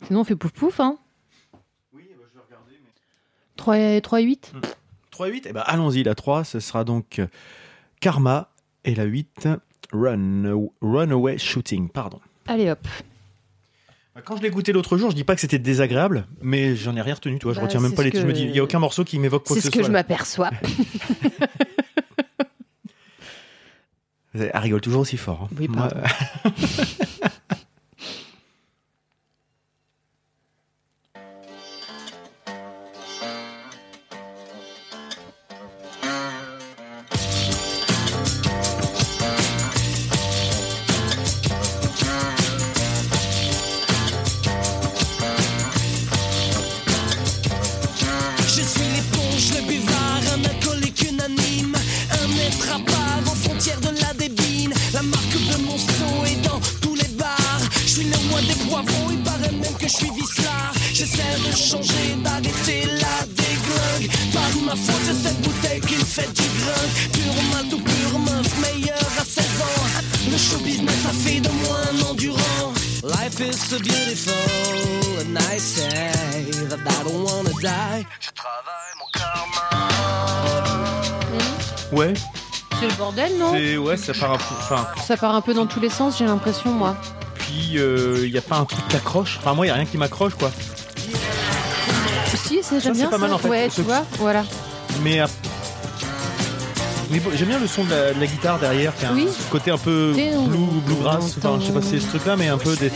Sinon, 0.07 0.21
on 0.21 0.23
fait 0.23 0.35
pouf 0.35 0.51
pouf, 0.51 0.79
hein. 0.79 0.97
Oui, 1.93 2.03
bah, 2.17 2.23
je 2.33 2.39
vais 2.39 2.45
regarder. 2.45 2.73
3 3.57 3.77
et, 3.77 4.01
3 4.01 4.21
et 4.21 4.23
8 4.23 4.53
3-8, 5.11 5.41
eh 5.45 5.53
ben, 5.53 5.61
allons-y, 5.67 6.01
la 6.03 6.15
3, 6.15 6.43
ce 6.43 6.59
sera 6.59 6.83
donc 6.83 7.19
euh, 7.19 7.27
Karma, 8.01 8.49
et 8.83 8.95
la 8.95 9.03
8, 9.03 9.47
Run, 9.91 10.67
Runaway 10.81 11.37
Shooting, 11.37 11.87
pardon. 11.89 12.19
Allez 12.47 12.71
hop. 12.71 12.79
Bah, 14.15 14.21
Quand 14.25 14.35
je 14.37 14.41
l'ai 14.41 14.47
écouté 14.47 14.71
l'autre 14.71 14.97
jour, 14.97 15.11
je 15.11 15.15
dis 15.15 15.23
pas 15.23 15.35
que 15.35 15.41
c'était 15.41 15.59
désagréable, 15.59 16.25
mais 16.41 16.75
j'en 16.75 16.95
ai 16.95 17.01
rien 17.01 17.13
retenu, 17.13 17.37
tu 17.37 17.43
vois, 17.43 17.53
je 17.53 17.59
Bah, 17.59 17.65
retiens 17.67 17.79
même 17.79 17.91
c'est 17.91 17.95
pas 17.95 18.03
les 18.03 18.09
titres, 18.11 18.23
je 18.23 18.27
me 18.27 18.33
dis, 18.33 18.43
il 18.43 18.55
y 18.55 18.59
a 18.59 18.63
aucun 18.63 18.79
morceau 18.79 19.03
qui 19.03 19.19
m'évoque 19.19 19.45
quoi 19.45 19.55
C'est 19.55 19.59
que 19.61 19.65
ce 19.65 19.71
ce 19.71 19.71
que 19.71 19.79
soit. 19.81 19.87
je 19.87 19.91
m'aperçois. 19.91 20.49
Elle 24.35 24.51
rigole 24.55 24.81
toujours 24.81 25.01
aussi 25.01 25.17
fort. 25.17 25.41
hein. 25.51 25.55
Oui, 25.59 25.67
Moi, 25.67 25.89
fait 66.13 66.31
du 66.33 66.43
grain. 66.59 66.85
Pure 67.11 67.43
mat 67.51 67.73
ou 67.73 67.79
pure 67.79 68.19
meuf, 68.19 68.47
meilleur 68.61 69.07
à 69.19 69.25
16 69.25 69.45
ans. 69.61 70.31
Le 70.31 70.37
show 70.37 70.57
business 70.63 71.05
a 71.09 71.13
fait 71.13 71.39
de 71.39 71.49
moi 71.49 71.77
un 71.91 72.11
endurant. 72.11 72.73
Life 73.03 73.39
is 73.39 73.57
so 73.57 73.77
beautiful, 73.79 74.33
and 75.19 75.37
I 75.53 75.57
say 75.59 76.11
that 76.69 76.77
I 76.77 77.03
don't 77.03 77.23
wanna 77.23 77.49
die. 77.61 78.05
Ouais, 81.91 82.13
C'est 82.79 82.87
le 82.87 82.93
bordel, 82.95 83.37
non? 83.37 83.53
C'est, 83.53 83.77
ouais, 83.77 83.97
ça 83.97 84.13
part 84.13 84.31
un 84.33 84.37
peu, 84.37 84.55
enfin, 84.59 84.87
Ça 85.05 85.17
part 85.17 85.35
un 85.35 85.41
peu 85.41 85.53
dans 85.53 85.65
tous 85.67 85.79
les 85.79 85.89
sens, 85.89 86.17
j'ai 86.17 86.25
l'impression, 86.25 86.71
moi. 86.71 86.95
puis 87.35 87.73
il 87.75 88.31
n'y 88.31 88.37
a 88.37 88.41
pas 88.41 88.57
un 88.57 88.65
truc 88.65 88.87
qui 88.87 88.95
accroche? 88.95 89.37
Enfin, 89.39 89.53
moi, 89.53 89.65
il 89.65 89.69
n'y 89.69 89.73
a 89.73 89.75
rien 89.75 89.85
qui 89.85 89.97
m'accroche, 89.97 90.33
quoi. 90.35 90.51
Si, 92.47 92.59
c'est 92.61 92.79
j'aime 92.81 92.93
c'est 92.93 93.01
bien 93.01 93.09
pas 93.09 93.17
mal, 93.17 93.29
ça. 93.29 93.35
en 93.35 93.39
fait. 93.39 93.49
Ouais, 93.49 93.69
tu 93.73 93.81
vois, 93.81 94.03
voilà. 94.19 94.43
Mais. 95.01 95.21
J'aime 97.35 97.47
bien 97.49 97.59
le 97.59 97.67
son 97.67 97.83
de 97.83 97.89
la, 97.89 98.13
de 98.13 98.19
la 98.19 98.27
guitare 98.27 98.59
derrière, 98.59 98.95
qui 98.95 99.05
a 99.05 99.09
un 99.11 99.15
Oui. 99.15 99.27
côté 99.51 99.71
un 99.71 99.77
peu 99.77 100.13
blue, 100.13 100.81
bluegrass. 100.85 101.35
Enfin, 101.37 101.57
je 101.59 101.67
sais 101.67 101.71
pas 101.71 101.81
si 101.81 101.89
c'est 101.91 101.99
ce 101.99 102.07
truc-là, 102.07 102.35
mais 102.35 102.47
un 102.47 102.57
peu 102.57 102.75
des 102.75 102.91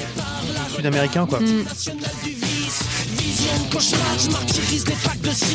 sud-américains, 0.76 1.26
quoi. 1.26 1.40
Mm. 1.40 1.66
Cauchemar, 3.72 4.18
je 4.20 4.30
martyrise 4.32 4.84
des 4.86 4.94
packs 5.04 5.22
de 5.22 5.30
6 5.30 5.46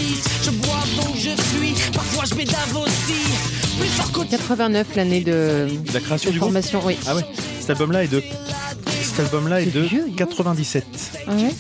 Je 0.45 0.51
bois 0.51 0.81
donc 0.97 1.15
je 1.17 1.31
fuis, 1.43 1.75
parfois 1.93 2.25
je 2.29 2.35
bédave 2.35 2.77
aussi 2.77 3.15
Plus 3.79 3.89
fort 3.89 4.13
qu'au 4.13 4.25
89, 4.25 4.87
l'année 4.97 5.21
de, 5.23 5.67
La 5.95 6.01
création 6.01 6.29
de 6.31 6.35
du 6.35 6.39
groupe. 6.41 6.51
formation, 6.53 6.81
oui. 6.85 6.97
Ah 7.07 7.15
ouais. 7.15 7.23
Cet 7.61 7.71
album-là 7.71 8.05
est 8.05 8.09
de. 8.09 8.23
Cet 9.03 9.21
album-là 9.21 9.63
est 9.63 9.65
C'est 9.67 9.71
de 9.75 9.81
vieux, 9.81 10.05
dis 10.05 10.11
donc. 10.11 10.29
97. 10.29 10.85
Ah 11.27 11.33
ouais 11.33 11.51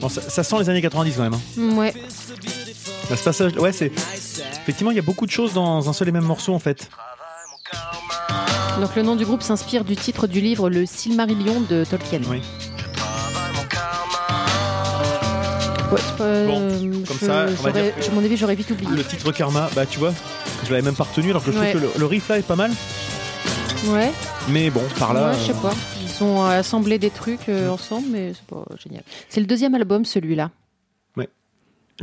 Bon, 0.00 0.08
ça, 0.08 0.20
ça 0.22 0.42
sent 0.42 0.56
les 0.60 0.68
années 0.70 0.82
90 0.82 1.14
quand 1.16 1.22
même. 1.22 1.34
hein. 1.34 1.76
Ouais. 1.76 1.92
Là, 3.10 3.16
ce 3.16 3.22
passage, 3.24 3.52
ouais, 3.56 3.72
c'est. 3.72 3.92
Effectivement, 4.62 4.90
il 4.90 4.96
y 4.96 5.00
a 5.00 5.02
beaucoup 5.02 5.26
de 5.26 5.30
choses 5.30 5.52
dans 5.52 5.88
un 5.88 5.92
seul 5.92 6.08
et 6.08 6.12
même 6.12 6.24
morceau 6.24 6.54
en 6.54 6.58
fait. 6.58 6.88
Donc 8.80 8.94
le 8.96 9.02
nom 9.02 9.16
du 9.16 9.24
groupe 9.26 9.42
s'inspire 9.42 9.84
du 9.84 9.96
titre 9.96 10.26
du 10.26 10.40
livre 10.40 10.70
Le 10.70 10.86
Silmarillion 10.86 11.60
de 11.60 11.84
Tolkien. 11.84 12.20
Oui. 12.30 12.40
Ouais, 15.92 16.00
pas- 16.16 16.44
Bon, 16.46 16.60
euh, 16.60 16.92
comme 17.06 17.16
je- 17.20 17.26
ça, 17.26 17.46
on 17.58 17.62
va 17.62 17.72
dire 17.72 17.92
que- 17.96 18.10
mon 18.12 18.24
avis, 18.24 18.36
j'aurais 18.36 18.54
vite 18.54 18.70
oublié. 18.70 18.90
Le 18.94 19.04
titre 19.04 19.32
Karma, 19.32 19.68
bah 19.74 19.86
tu 19.86 19.98
vois, 19.98 20.12
je 20.64 20.70
l'avais 20.70 20.82
même 20.82 20.94
pas 20.94 21.02
retenu 21.04 21.30
alors 21.30 21.44
que 21.44 21.50
je 21.52 21.58
Ouais. 21.58 21.70
trouve 21.70 21.80
que 21.82 21.86
le, 21.86 21.92
le 22.00 22.06
riff 22.06 22.28
là 22.28 22.38
est 22.38 22.42
pas 22.42 22.54
mal. 22.56 22.70
Ouais, 23.86 24.12
Mais 24.48 24.70
bon, 24.70 24.82
par 24.98 25.14
là. 25.14 25.28
ouais, 25.30 25.34
je 25.40 25.46
sais 25.46 25.50
euh, 25.58 25.62
pas. 25.62 25.74
Ils 26.20 26.24
ont 26.24 26.44
assemblé 26.44 26.98
des 26.98 27.10
trucs 27.10 27.48
euh, 27.48 27.70
ensemble, 27.70 28.08
mais 28.10 28.32
c'est 28.34 28.44
pas 28.44 28.64
génial. 28.82 29.02
C'est 29.28 29.40
le 29.40 29.46
deuxième 29.46 29.74
album, 29.74 30.04
celui-là. 30.04 30.50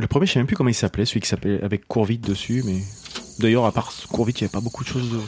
Le 0.00 0.06
premier, 0.06 0.26
je 0.26 0.32
sais 0.34 0.38
même 0.38 0.46
plus 0.46 0.54
comment 0.54 0.70
il 0.70 0.74
s'appelait, 0.74 1.04
celui 1.04 1.20
qui 1.20 1.28
s'appelait 1.28 1.60
avec 1.62 1.88
Courvite 1.88 2.20
dessus, 2.20 2.62
mais. 2.64 2.76
D'ailleurs, 3.40 3.64
à 3.64 3.72
part 3.72 3.92
Courvite, 4.08 4.40
il 4.40 4.44
n'y 4.44 4.46
avait 4.46 4.52
pas 4.52 4.60
beaucoup 4.60 4.84
de 4.84 4.88
choses 4.88 5.10
de. 5.10 5.18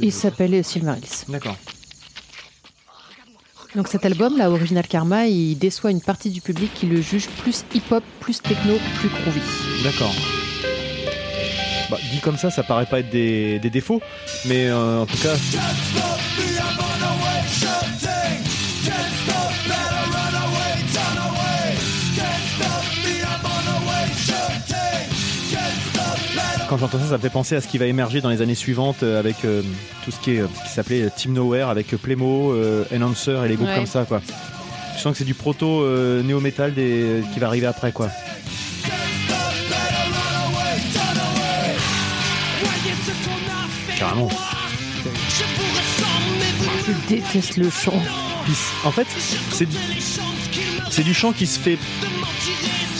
Il 0.00 0.12
s'appelait 0.12 0.62
Silmarils. 0.62 1.24
D'accord. 1.28 1.56
Donc 3.74 3.88
cet 3.88 4.04
album, 4.04 4.36
là, 4.36 4.50
Original 4.50 4.86
Karma, 4.86 5.26
il 5.26 5.56
déçoit 5.56 5.90
une 5.90 6.00
partie 6.00 6.30
du 6.30 6.40
public 6.40 6.70
qui 6.74 6.86
le 6.86 7.00
juge 7.00 7.28
plus 7.28 7.64
hip-hop, 7.72 8.04
plus 8.18 8.42
techno, 8.42 8.78
plus 8.96 9.08
groovy. 9.08 9.40
D'accord. 9.84 10.14
Bah, 11.90 11.98
dit 12.12 12.20
comme 12.20 12.36
ça, 12.36 12.50
ça 12.50 12.62
paraît 12.62 12.86
pas 12.86 13.00
être 13.00 13.10
des, 13.10 13.58
des 13.58 13.70
défauts, 13.70 14.02
mais 14.46 14.66
euh, 14.66 15.02
en 15.02 15.06
tout 15.06 15.18
cas, 15.18 15.34
quand 26.70 26.78
j'entends 26.78 27.00
ça, 27.00 27.06
ça 27.08 27.16
me 27.16 27.22
fait 27.22 27.30
penser 27.30 27.56
à 27.56 27.60
ce 27.60 27.66
qui 27.66 27.78
va 27.78 27.86
émerger 27.86 28.20
dans 28.20 28.28
les 28.30 28.42
années 28.42 28.54
suivantes 28.54 29.02
euh, 29.02 29.18
avec 29.18 29.44
euh, 29.44 29.60
tout 30.04 30.12
ce 30.12 30.20
qui 30.20 30.36
est 30.36 30.38
euh, 30.40 30.46
ce 30.56 30.68
qui 30.68 30.72
s'appelait 30.72 31.10
Team 31.16 31.32
Nowhere 31.32 31.68
avec 31.68 31.88
Playmo, 31.96 32.52
euh, 32.52 32.84
Enhancer 32.94 33.36
et 33.44 33.48
les 33.48 33.56
groupes 33.56 33.68
Ouais. 33.68 33.74
comme 33.74 33.86
ça 33.86 34.04
quoi. 34.04 34.20
Je 34.96 35.00
sens 35.00 35.12
que 35.12 35.18
c'est 35.18 35.24
du 35.24 35.34
proto 35.34 35.82
euh, 35.82 36.22
néo-metal 36.22 36.72
des- 36.72 37.22
qui 37.34 37.40
va 37.40 37.48
arriver 37.48 37.66
après 37.66 37.90
quoi. 37.90 38.08
Carrément. 43.98 44.28
Je 46.86 46.92
déteste 47.14 47.56
le 47.56 47.70
chant. 47.70 48.00
En 48.84 48.90
fait, 48.90 49.06
c'est 49.52 49.66
du, 49.66 49.76
c'est 50.90 51.02
du 51.04 51.14
chant 51.14 51.32
qui 51.32 51.46
se 51.46 51.58
fait 51.58 51.78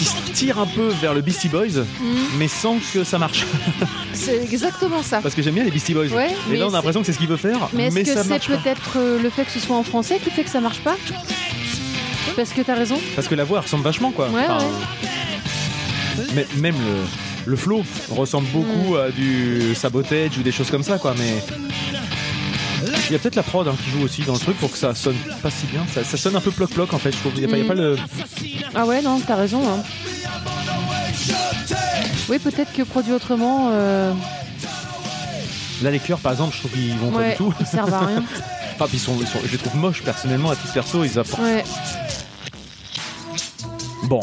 qui 0.01 0.07
se 0.07 0.17
tire 0.33 0.59
un 0.59 0.65
peu 0.67 0.89
vers 1.03 1.13
le 1.13 1.21
Beastie 1.21 1.51
Boys, 1.51 1.85
mais 2.39 2.49
sans 2.49 2.79
que 2.95 3.05
ça 3.05 3.19
marche. 3.19 3.45
C'est 4.15 4.43
exactement 4.43 5.03
ça. 5.03 5.21
Parce 5.21 5.35
que 5.35 5.43
j'aime 5.43 5.53
bien 5.55 5.65
les 5.65 5.71
Beastie 5.71 5.93
Boys. 5.93 6.07
Ouais, 6.07 6.31
et 6.31 6.35
mais 6.51 6.57
là, 6.57 6.67
on 6.67 6.71
a 6.71 6.73
l'impression 6.73 7.01
que 7.01 7.07
c'est 7.07 7.13
ce 7.13 7.19
qu'il 7.19 7.29
veut 7.29 7.37
faire, 7.37 7.69
Mais 7.75 7.89
est-ce 7.89 7.97
que 7.97 8.23
c'est 8.23 8.47
peut-être 8.57 8.93
euh, 8.97 9.23
le 9.23 9.29
fait 9.29 9.45
que 9.45 9.51
ce 9.51 9.61
soit 9.61 9.77
en 9.77 9.83
français 9.83 10.19
qui 10.25 10.31
fait 10.31 10.43
que 10.45 10.49
ça 10.51 10.61
marche 10.63 10.81
pas? 10.81 10.97
Parce 12.35 12.51
que 12.51 12.63
t'as 12.63 12.75
raison. 12.77 12.99
Parce 13.15 13.29
que 13.29 13.35
la 13.35 13.45
voix 13.45 13.61
ressemble 13.61 13.85
vachement, 13.85 14.11
quoi. 14.11 14.29
Ouais, 14.31 14.47
mais- 16.35 16.47
même 16.57 16.77
le, 16.77 17.51
le 17.51 17.57
flow 17.57 17.83
ressemble 18.11 18.49
beaucoup 18.49 18.95
Mm. 18.95 19.01
à 19.01 19.11
du 19.11 19.75
sabotage 19.75 20.39
ou 20.39 20.43
des 20.43 20.53
choses 20.53 20.71
comme 20.71 20.83
ça, 20.83 20.97
quoi. 20.99 21.15
Mais 21.19 21.43
il 23.09 23.13
y 23.13 23.17
a 23.17 23.19
peut-être 23.19 23.37
la 23.37 23.43
prod 23.43 23.67
hein, 23.69 23.75
qui 23.85 23.91
joue 23.91 24.03
aussi 24.05 24.23
dans 24.23 24.33
le 24.35 24.39
truc 24.39 24.57
pour 24.59 24.71
que 24.71 24.79
ça 24.79 24.95
sonne 24.95 25.17
pas 25.43 25.51
si 25.51 25.67
bien. 25.67 25.85
Ça, 25.95 26.03
ça 26.05 26.17
sonne 26.17 26.37
un 26.37 26.41
peu 26.41 26.51
ploc-ploc 26.51 26.93
en 26.95 26.99
fait. 26.99 27.13
Je 27.13 27.19
trouve. 27.19 27.33
Il 27.37 27.43
y 27.43 27.45
a, 27.45 27.49
pas- 27.49 27.57
a 27.63 27.65
pas 27.67 27.75
le. 27.75 27.97
Ah 28.75 28.87
ouais, 28.87 29.03
non, 29.03 29.21
t'as 29.27 29.37
raison. 29.37 29.63
hein. 29.69 29.83
Oui, 32.29 32.39
peut-être 32.39 32.73
que 32.73 32.83
produit 32.83 33.13
autrement, 33.13 33.71
euh, 33.73 34.13
Là, 35.83 35.91
les 35.91 35.99
chœurs, 35.99 36.19
par 36.19 36.33
exemple, 36.33 36.55
je 36.55 36.59
trouve 36.61 36.71
qu'ils 36.73 36.95
vont 36.99 37.11
pas 37.11 37.19
ouais, 37.19 37.31
du 37.31 37.37
tout. 37.39 37.55
ils 37.61 37.67
servent 37.67 37.95
à 37.95 38.01
rien. 38.07 38.25
Enfin, 38.75 38.87
puis 38.89 38.97
ils 38.97 39.01
sont, 39.01 39.17
ils 39.21 39.27
sont- 39.27 39.41
je 39.45 39.53
les 39.53 39.59
trouve 39.59 39.77
moches 39.77 40.03
personnellement 40.03 40.51
à 40.51 40.57
titre 40.57 40.73
perso. 40.73 41.05
Ils 41.05 41.19
apportent. 41.19 41.43
Ouais, 41.43 41.63
Bon, 44.05 44.21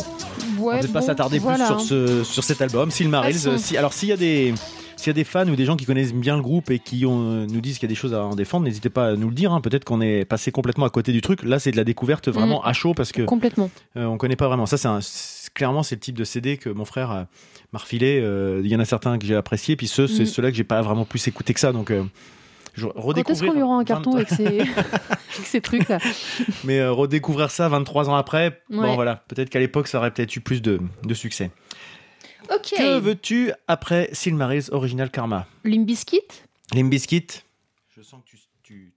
on 0.59 0.61
ouais 0.63 0.73
va 0.75 0.79
peut-être 0.79 0.93
pas 0.93 0.99
bon, 1.01 1.05
s'attarder 1.05 1.37
voilà, 1.39 1.67
plus 1.67 1.73
sur, 1.75 1.81
ce, 1.81 2.23
sur 2.23 2.43
cet 2.43 2.61
album. 2.61 2.89
Euh, 2.89 3.57
Si, 3.59 3.77
alors, 3.77 3.93
s'il 3.93 4.09
y 4.09 4.11
a 4.13 4.17
des. 4.17 4.53
S'il 4.97 5.07
y 5.07 5.09
a 5.11 5.13
des 5.13 5.23
fans 5.23 5.47
ou 5.47 5.55
des 5.55 5.63
gens 5.65 5.75
qui 5.77 5.85
connaissent 5.85 6.13
bien 6.13 6.35
le 6.35 6.41
groupe 6.41 6.69
et 6.71 6.79
qui 6.79 7.05
ont, 7.05 7.21
euh, 7.21 7.45
nous 7.45 7.61
disent 7.61 7.77
qu'il 7.77 7.87
y 7.87 7.91
a 7.91 7.93
des 7.93 7.99
choses 7.99 8.13
à 8.15 8.23
en 8.23 8.35
défendre, 8.35 8.65
n'hésitez 8.65 8.89
pas 8.89 9.09
à 9.09 9.15
nous 9.15 9.29
le 9.29 9.35
dire. 9.35 9.53
hein. 9.53 9.61
Peut-être 9.61 9.85
qu'on 9.85 10.01
est 10.01 10.25
passé 10.25 10.51
complètement 10.51 10.85
à 10.85 10.89
côté 10.89 11.11
du 11.11 11.21
truc. 11.21 11.43
Là, 11.43 11.59
c'est 11.59 11.71
de 11.71 11.77
la 11.77 11.83
découverte 11.83 12.27
vraiment 12.29 12.63
à 12.63 12.73
chaud 12.73 12.93
parce 12.95 13.11
que 13.11 13.21
Complètement. 13.21 13.69
euh, 13.95 14.05
on 14.05 14.17
connaît 14.17 14.35
pas 14.35 14.47
vraiment. 14.47 14.65
Ça, 14.65 14.77
c'est 14.77 14.87
un- 14.87 14.99
clairement 15.53 15.83
c'est 15.83 15.95
le 15.95 15.99
type 16.01 16.17
de 16.17 16.23
CD 16.23 16.57
que 16.57 16.69
mon 16.69 16.83
frère 16.85 17.11
euh, 17.11 17.23
m'a 17.73 17.79
refilé. 17.79 18.19
Euh, 18.21 18.59
Il 18.63 18.69
y 18.71 18.75
en 18.75 18.79
a 18.79 18.85
certains 18.85 19.17
que 19.19 19.25
j'ai 19.25 19.35
appréciés, 19.35 19.75
puis 19.75 19.87
ceux, 19.87 20.07
c'est 20.07 20.23
Mm. 20.23 20.27
ceux-là 20.27 20.51
que 20.51 20.57
j'ai 20.57 20.63
pas 20.63 20.81
vraiment 20.81 21.05
plus 21.05 21.25
écouté 21.27 21.53
que 21.53 21.59
ça. 21.59 21.71
Donc, 21.71 21.91
je 22.73 22.85
Quand 22.85 22.89
est-ce 22.95 22.99
redécouvrir. 23.07 23.51
qu'on 23.51 23.57
lui 23.57 23.63
rend 23.63 23.79
un 23.79 23.83
carton 23.83 24.11
20 24.11 24.17
avec 24.17 24.29
ces, 24.29 24.45
avec 24.45 25.45
ces 25.45 25.61
trucs 25.61 25.87
là 25.89 25.99
Mais 26.63 26.79
euh, 26.79 26.91
redécouvrir 26.91 27.51
ça 27.51 27.69
23 27.69 28.09
ans 28.09 28.15
après, 28.15 28.61
bon 28.69 28.95
voilà, 28.95 29.23
peut-être 29.27 29.49
qu'à 29.49 29.59
l'époque 29.59 29.87
ça 29.87 29.99
aurait 29.99 30.11
peut-être 30.11 30.35
eu 30.35 30.41
plus 30.41 30.61
de, 30.61 30.79
de 31.03 31.13
succès. 31.13 31.51
Ok. 32.53 32.73
Que 32.77 32.99
veux-tu 32.99 33.51
après 33.67 34.09
Silmarils 34.13 34.63
Original 34.71 35.09
Karma? 35.11 35.47
Limbiskit 35.63 36.21
Limbiskit 36.73 37.27
Je 37.95 38.01
sens 38.01 38.21
que 38.23 38.29
tu, 38.29 38.37
tu, 38.63 38.93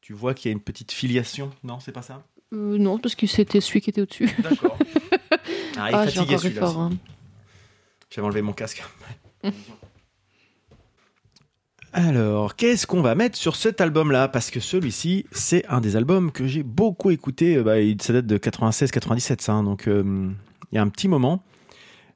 tu, 0.00 0.12
vois 0.12 0.34
qu'il 0.34 0.50
y 0.50 0.52
a 0.52 0.52
une 0.52 0.60
petite 0.62 0.92
filiation. 0.92 1.50
Non, 1.62 1.80
c'est 1.80 1.92
pas 1.92 2.02
ça? 2.02 2.24
Euh, 2.52 2.78
Non, 2.78 2.98
parce 2.98 3.14
que 3.14 3.26
c'était 3.26 3.60
celui 3.60 3.80
qui 3.80 3.90
était 3.90 4.00
au-dessus. 4.00 4.28
D'accord. 4.42 4.76
Ah, 5.80 5.90
il 5.90 5.94
Ah, 5.94 6.04
fatigué 6.08 6.38
celui-là. 6.38 6.66
hein. 6.66 6.90
J'avais 8.10 8.26
enlevé 8.26 8.42
mon 8.42 8.52
casque. 8.52 8.82
Alors, 11.92 12.54
qu'est-ce 12.56 12.86
qu'on 12.86 13.00
va 13.00 13.14
mettre 13.14 13.36
sur 13.38 13.56
cet 13.56 13.80
album-là? 13.80 14.28
Parce 14.28 14.50
que 14.50 14.60
celui-ci, 14.60 15.24
c'est 15.32 15.64
un 15.68 15.80
des 15.80 15.96
albums 15.96 16.32
que 16.32 16.46
j'ai 16.46 16.62
beaucoup 16.62 17.10
écouté. 17.10 17.56
Euh, 17.56 17.62
Bah, 17.62 17.74
ça 18.00 18.12
date 18.12 18.26
de 18.26 18.36
96-97, 18.38 19.40
ça. 19.40 19.52
hein, 19.52 19.62
donc, 19.62 19.86
euh, 19.88 20.30
il 20.72 20.74
y 20.74 20.78
a 20.78 20.82
un 20.82 20.88
petit 20.88 21.08
moment. 21.08 21.42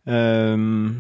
Euh, 0.09 0.91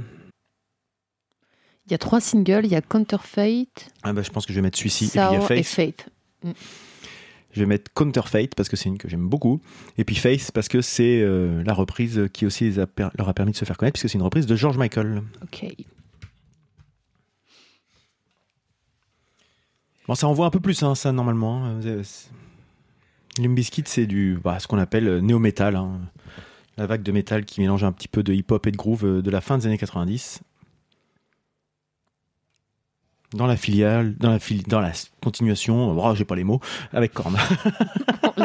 Il 1.86 1.92
y 1.92 1.94
a 1.94 1.98
trois 1.98 2.20
singles, 2.20 2.64
il 2.64 2.70
y 2.72 2.76
a 2.76 2.80
Counterfeit, 2.80 3.66
ah 4.02 4.12
bah, 4.12 4.22
je 4.22 4.30
pense 4.30 4.46
que 4.46 4.52
je 4.52 4.58
vais 4.58 4.62
mettre 4.62 4.78
celui-ci. 4.78 5.06
Et 5.06 5.08
puis, 5.08 5.18
il 5.18 5.22
y 5.22 5.36
a 5.36 5.56
et 5.56 5.62
Faith. 5.62 6.06
Fate. 6.44 6.54
Je 7.54 7.60
vais 7.60 7.66
mettre 7.66 7.92
Counterfeit 7.92 8.48
parce 8.56 8.68
que 8.70 8.76
c'est 8.76 8.88
une 8.88 8.96
que 8.96 9.08
j'aime 9.08 9.28
beaucoup. 9.28 9.60
Et 9.98 10.04
puis 10.04 10.14
Faith 10.16 10.52
parce 10.52 10.68
que 10.68 10.80
c'est 10.80 11.20
euh, 11.20 11.62
la 11.64 11.74
reprise 11.74 12.28
qui 12.32 12.46
aussi 12.46 12.64
les 12.64 12.78
a 12.78 12.86
per- 12.86 13.08
leur 13.18 13.28
a 13.28 13.34
permis 13.34 13.52
de 13.52 13.56
se 13.56 13.64
faire 13.66 13.76
connaître 13.76 13.94
puisque 13.94 14.08
c'est 14.10 14.16
une 14.16 14.22
reprise 14.24 14.46
de 14.46 14.56
George 14.56 14.78
Michael. 14.78 15.22
Ok. 15.42 15.66
Bon, 20.08 20.14
ça 20.14 20.26
envoie 20.28 20.46
un 20.46 20.50
peu 20.50 20.60
plus, 20.60 20.82
hein, 20.82 20.94
ça, 20.94 21.12
normalement. 21.12 21.64
hein. 21.64 21.80
C'est- 22.02 22.30
Bizkit, 23.48 23.84
c'est 23.86 24.06
du, 24.06 24.38
bah, 24.42 24.58
ce 24.58 24.66
qu'on 24.66 24.78
appelle 24.78 25.08
euh, 25.08 25.20
néo-metal. 25.20 25.76
hein. 25.76 26.00
La 26.78 26.86
vague 26.86 27.02
de 27.02 27.12
métal 27.12 27.44
qui 27.44 27.60
mélange 27.60 27.84
un 27.84 27.92
petit 27.92 28.08
peu 28.08 28.22
de 28.22 28.32
hip-hop 28.32 28.66
et 28.66 28.70
de 28.70 28.76
groove 28.76 29.04
euh, 29.04 29.22
de 29.22 29.30
la 29.30 29.40
fin 29.40 29.58
des 29.58 29.66
années 29.66 29.78
90. 29.78 30.40
Dans 33.34 33.46
la 33.46 33.56
filiale, 33.56 34.14
dans 34.18 34.30
la, 34.30 34.38
dans 34.66 34.80
la 34.80 34.92
continuation, 35.22 35.96
oh, 35.98 36.14
j'ai 36.14 36.24
pas 36.24 36.36
les 36.36 36.44
mots, 36.44 36.60
avec 36.92 37.12
Korn. 37.12 37.36
Oh. 38.24 38.42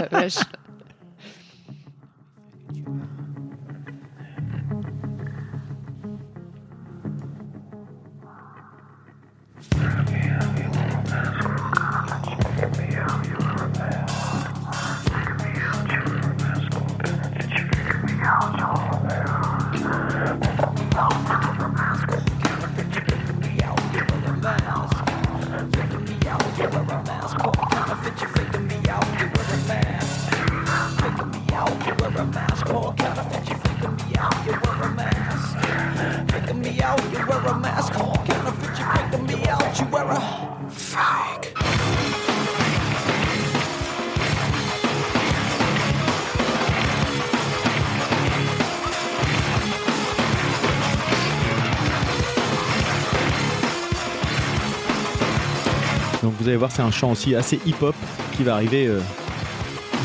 Donc 56.23 56.33
vous 56.39 56.47
allez 56.47 56.57
voir, 56.57 56.71
c'est 56.71 56.81
un 56.81 56.91
chant 56.91 57.11
aussi 57.11 57.35
assez 57.35 57.59
hip-hop 57.65 57.95
qui 58.35 58.43
va 58.43 58.55
arriver 58.55 58.87
euh, 58.87 58.99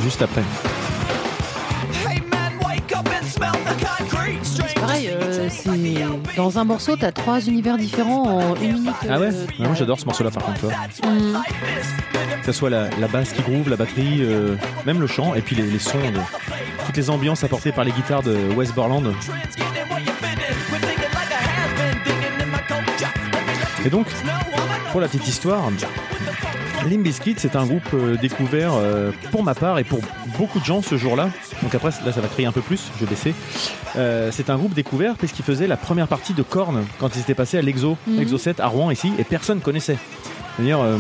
juste 0.05 0.23
après. 0.23 0.43
Strange 4.43 4.75
Pareil, 4.75 5.09
euh, 5.11 5.49
c'est 5.51 6.37
dans 6.37 6.59
un 6.59 6.65
morceau, 6.65 6.97
t'as 6.97 7.13
trois 7.13 7.41
univers 7.41 7.77
différents 7.77 8.23
en 8.25 8.57
une 8.57 8.75
minute. 8.75 8.95
Ah 9.09 9.19
ouais, 9.21 9.29
euh, 9.33 9.47
Moi 9.59 9.75
j'adore 9.75 9.99
ce 10.01 10.05
morceau-là 10.07 10.31
par 10.31 10.45
contre. 10.45 10.67
Mhm. 11.05 11.39
Que 12.41 12.47
ce 12.47 12.53
soit 12.53 12.71
la, 12.71 12.89
la 12.99 13.09
basse 13.09 13.33
qui 13.33 13.43
groove, 13.43 13.69
la 13.69 13.77
batterie, 13.77 14.23
euh, 14.23 14.57
même 14.87 15.01
le 15.01 15.07
chant, 15.07 15.35
et 15.35 15.41
puis 15.43 15.55
les, 15.55 15.63
les 15.63 15.79
sons, 15.79 15.99
toutes 16.87 16.97
les 16.97 17.11
ambiances 17.11 17.45
apportées 17.45 17.73
par 17.73 17.85
les 17.85 17.93
guitares 17.93 18.23
de 18.23 18.37
Wes 18.57 18.73
Borland. 18.75 19.05
Et 23.85 23.91
donc, 23.91 24.07
pour 24.91 25.01
la 25.01 25.09
petite 25.09 25.27
histoire, 25.27 25.63
Limp 26.89 27.03
Bizkit, 27.03 27.35
c'est 27.39 27.57
un 27.57 27.67
groupe 27.67 27.89
euh, 27.95 28.17
découvert 28.17 28.73
euh, 28.75 29.13
pour 29.31 29.43
ma 29.45 29.55
part 29.55 29.79
et 29.79 29.85
pour 29.85 30.01
beaucoup 30.39 30.59
de 30.59 30.65
gens 30.65 30.83
ce 30.83 30.97
jour-là. 30.97 31.31
Donc 31.63 31.75
après, 31.75 31.91
là, 32.05 32.13
ça 32.13 32.21
va 32.21 32.29
crier 32.29 32.47
un 32.49 32.53
peu 32.53 32.61
plus, 32.61 32.91
je 32.99 33.05
vais 33.05 33.11
baisser. 33.11 33.35
Euh, 33.97 34.31
c'est 34.33 34.49
un 34.51 34.57
groupe 34.57 34.75
découvert 34.75 35.17
parce 35.17 35.33
qu'il 35.33 35.45
faisait 35.45 35.67
la 35.67 35.77
première 35.77 36.09
partie 36.09 36.33
de 36.33 36.43
Korn 36.43 36.85
quand 36.99 37.15
ils 37.15 37.21
étaient 37.21 37.35
passés 37.35 37.59
à 37.59 37.63
l'Exo, 37.63 37.97
Mhm. 38.07 38.21
Exo 38.21 38.39
7 38.39 38.61
à 38.61 38.67
Rouen 38.69 38.91
ici, 38.91 39.13
et 39.19 39.25
personne 39.25 39.61
connaissait. 39.61 39.99
C'est-à-dire, 40.57 40.81
euh, 40.81 40.97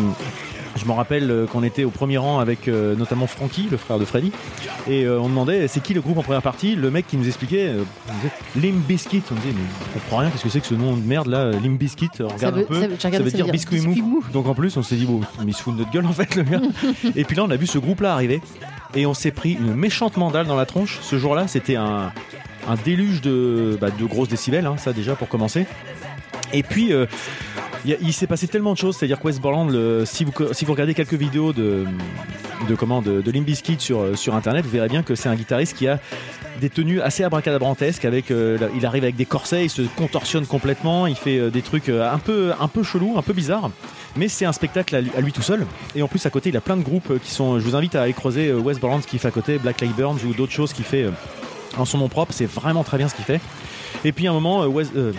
je 0.77 0.85
me 0.87 0.93
rappelle 0.93 1.31
euh, 1.31 1.47
qu'on 1.47 1.63
était 1.63 1.85
au 1.85 1.91
premier 1.91 2.17
rang 2.19 2.39
avec 2.39 2.69
euh, 2.69 2.95
notamment 2.97 3.27
Frankie, 3.27 3.69
le 3.71 3.77
frère 3.77 3.99
de 3.99 4.05
Freddy, 4.05 4.33
et 4.89 5.09
on 5.09 5.29
demandait 5.29 5.69
c'est 5.69 5.81
qui 5.81 5.95
le 5.95 6.01
groupe 6.01 6.19
en 6.19 6.23
première 6.23 6.43
partie? 6.43 6.75
Le 6.77 6.91
mec 6.91 7.07
qui 7.07 7.17
nous 7.17 7.27
expliquait, 7.27 7.73
Limp 8.57 8.75
Bizkit. 8.89 9.23
On 9.31 9.35
disait 9.37 9.49
mais 9.55 9.63
on 9.91 9.99
comprend 9.99 10.17
rien, 10.19 10.31
qu'est-ce 10.31 10.43
que 10.45 10.49
c'est 10.51 10.61
que 10.61 10.67
ce 10.67 10.75
nom 10.75 10.95
de 10.97 11.03
merde 11.07 11.29
là, 11.29 11.51
Limp 11.53 11.79
Bizkit? 11.79 12.09
On 12.21 12.29
regarde 12.29 12.57
veut- 12.57 12.63
un 12.63 12.65
peu. 12.67 12.75
ça 12.75 12.87
veut- 12.89 12.97
j'ai 12.99 13.09
regardé, 13.09 13.17
ça 13.19 13.23
veut 13.25 13.31
ça 13.31 13.37
dire 13.37 13.47
veut 13.47 13.53
dire 13.53 13.53
biscuit 13.53 13.81
mou. 13.81 13.87
biscuit 13.95 14.03
mou. 14.03 14.23
Donc 14.33 14.47
en 14.49 14.55
plus, 14.55 14.77
on 14.77 14.83
s'est 14.83 14.97
dit, 14.97 15.07
bon, 15.07 15.21
mais 15.41 15.53
il 15.53 15.55
se 15.55 15.63
fout 15.63 15.75
de 15.75 15.79
notre 15.81 15.91
gueule 15.93 16.07
en 16.07 16.13
fait, 16.13 16.35
le 16.37 16.43
gars. 16.43 16.61
et 17.17 17.25
puis 17.25 17.37
là, 17.37 17.45
on 17.45 17.51
a 17.51 17.57
vu 17.57 17.67
ce 17.67 17.79
groupe-là 17.79 18.13
arriver 18.13 18.41
et 18.95 19.07
on 19.07 19.15
s'est 19.15 19.31
pris 19.31 19.53
une 19.53 19.75
méchante 19.75 20.17
mandale 20.17 20.47
dans 20.47 20.57
la 20.57 20.67
tronche. 20.67 20.99
Ce 21.03 21.17
jour-là, 21.19 21.49
c'était 21.49 21.77
un, 21.77 22.13
un 22.69 22.75
déluge 22.77 23.21
de, 23.21 23.77
bah, 23.81 23.89
de 23.91 24.05
grosses 24.05 24.29
décibels, 24.29 24.67
hein, 24.67 24.77
ça 24.77 24.93
déjà 24.93 25.15
pour 25.15 25.29
commencer. 25.29 25.67
Et 26.53 26.63
puis, 26.63 26.93
euh, 26.93 27.07
il 27.85 28.13
s'est 28.13 28.27
passé 28.27 28.47
tellement 28.47 28.73
de 28.75 28.79
choses, 28.79 28.97
c'est-à-dire 28.97 29.19
que 29.19 29.25
West 29.27 29.41
Borland, 29.41 29.69
le- 29.71 30.05
si, 30.05 30.25
vous, 30.25 30.33
si 30.53 30.65
vous 30.65 30.73
regardez 30.73 30.95
quelques 30.95 31.15
vidéos 31.15 31.53
de, 31.53 31.85
de, 32.69 32.75
comment, 32.75 33.01
de, 33.03 33.23
de 33.23 33.55
sur, 33.79 34.01
euh, 34.01 34.15
sur 34.15 34.35
internet, 34.35 34.65
vous 34.65 34.71
verrez 34.71 34.89
bien 34.89 35.03
que 35.03 35.15
c'est 35.15 35.29
un 35.29 35.35
guitariste 35.35 35.77
qui 35.77 35.89
a 35.89 35.99
des 36.61 36.69
tenues 36.71 37.01
assez 37.01 37.25
abracadabrantesques 37.25 38.05
avec 38.05 38.31
euh, 38.31 38.57
il 38.77 38.87
arrive 38.87 39.03
avec 39.03 39.17
des 39.17 39.25
corsets 39.25 39.65
il 39.65 39.71
se 39.71 39.83
contorsionne 39.83 40.47
complètement 40.47 41.07
il 41.09 41.17
fait 41.17 41.51
des 41.51 41.63
trucs 41.63 41.89
un 41.89 42.19
peu 42.19 42.53
un 42.61 42.69
peu 42.69 42.85
chelou 42.85 43.15
un 43.17 43.23
peu 43.23 43.33
bizarre 43.33 43.71
mais 44.17 44.29
c'est 44.29 44.45
un 44.45 44.53
spectacle 44.53 44.95
à 44.95 45.21
lui, 45.21 45.33
tout 45.33 45.43
seul 45.43 45.67
et 45.97 46.03
en 46.03 46.09
plus 46.09 46.25
à 46.25 46.31
côté 46.31 46.51
il 46.51 46.57
a 46.57 46.61
plein 46.61 46.77
de 46.77 46.83
groupes 46.83 47.19
qui 47.21 47.33
sont 47.33 47.59
je 47.59 47.65
vous 47.65 47.75
invite 47.75 47.97
à 47.97 48.03
aller 48.03 48.13
creuser 48.13 48.53
West 48.53 48.81
Borland 48.81 49.01
ce 49.03 49.09
qu'il 49.09 49.19
fait 49.19 49.29
à 49.29 49.33
côté 49.33 49.59
Black 49.59 49.81
Lake 49.81 49.97
Burns 49.97 50.19
ou 50.25 50.35
d'autres 50.35 50.53
choses 50.53 50.73
qu'il 50.73 50.85
fait 50.85 51.07
en 51.79 51.85
son 51.85 51.99
nom 51.99 52.09
propre 52.09 52.33
c'est 52.33 52.47
vraiment 52.47 52.85
très 52.85 52.99
bien 52.99 53.09
ce 53.09 53.15
qu'il 53.15 53.25
fait 53.25 53.41
et 54.05 54.13
puis 54.13 54.27
à 54.27 54.31
un 54.31 54.35
moment 54.35 54.63
euh, 54.63 54.67
Wes- 54.69 54.91
euh, 54.97 55.13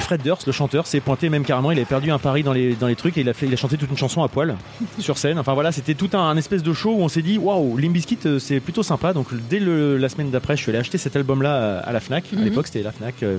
Fred 0.00 0.22
Durst, 0.22 0.46
le 0.46 0.52
chanteur, 0.52 0.86
s'est 0.86 1.00
pointé 1.00 1.28
même 1.28 1.44
carrément. 1.44 1.70
Il 1.70 1.76
avait 1.76 1.84
perdu 1.84 2.10
un 2.10 2.18
pari 2.18 2.42
dans 2.42 2.54
les, 2.54 2.74
dans 2.74 2.86
les 2.86 2.96
trucs 2.96 3.18
et 3.18 3.20
il 3.20 3.28
a, 3.28 3.34
fait, 3.34 3.44
il 3.44 3.52
a 3.52 3.56
chanté 3.56 3.76
toute 3.76 3.90
une 3.90 3.96
chanson 3.98 4.22
à 4.22 4.28
poil 4.28 4.56
sur 4.98 5.18
scène. 5.18 5.38
Enfin 5.38 5.52
voilà, 5.52 5.70
c'était 5.70 5.94
tout 5.94 6.08
un, 6.14 6.20
un 6.20 6.36
espèce 6.38 6.62
de 6.62 6.72
show 6.72 6.94
où 6.94 7.02
on 7.02 7.08
s'est 7.08 7.20
dit 7.20 7.36
waouh, 7.36 7.76
Limp 7.76 7.92
Bizkit, 7.92 8.18
euh, 8.24 8.38
c'est 8.38 8.58
plutôt 8.60 8.82
sympa. 8.82 9.12
Donc 9.12 9.26
dès 9.50 9.60
le- 9.60 9.98
la 9.98 10.08
semaine 10.08 10.30
d'après, 10.30 10.56
je 10.56 10.62
suis 10.62 10.70
allé 10.70 10.78
acheter 10.78 10.96
cet 10.96 11.14
album-là 11.14 11.80
à, 11.80 11.88
à 11.88 11.92
la 11.92 12.00
Fnac. 12.00 12.24
Mhm. 12.32 12.38
À 12.40 12.44
l'époque, 12.44 12.66
c'était 12.68 12.82
la 12.82 12.92
Fnac. 12.92 13.22
euh, 13.22 13.38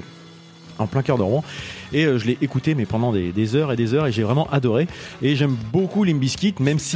en 0.78 0.86
plein 0.88 1.02
cœur 1.02 1.17
de 1.17 1.24
Rouen 1.24 1.43
et 1.91 2.06
euh, 2.06 2.17
je 2.19 2.26
l'ai 2.26 2.38
écouté 2.41 2.74
mais 2.74 2.86
pendant 2.86 3.12
des, 3.12 3.34
des 3.34 3.56
heures 3.58 3.74
et 3.74 3.76
des 3.76 3.93
heures 3.95 4.08
et 4.08 4.13
j'ai 4.13 4.24
vraiment 4.24 4.48
adoré 4.50 4.88
et 5.22 5.36
j'aime 5.36 5.58
beaucoup 5.74 6.06
Limp 6.06 6.19
Bizkit 6.22 6.56
même 6.62 6.80
si 6.80 6.95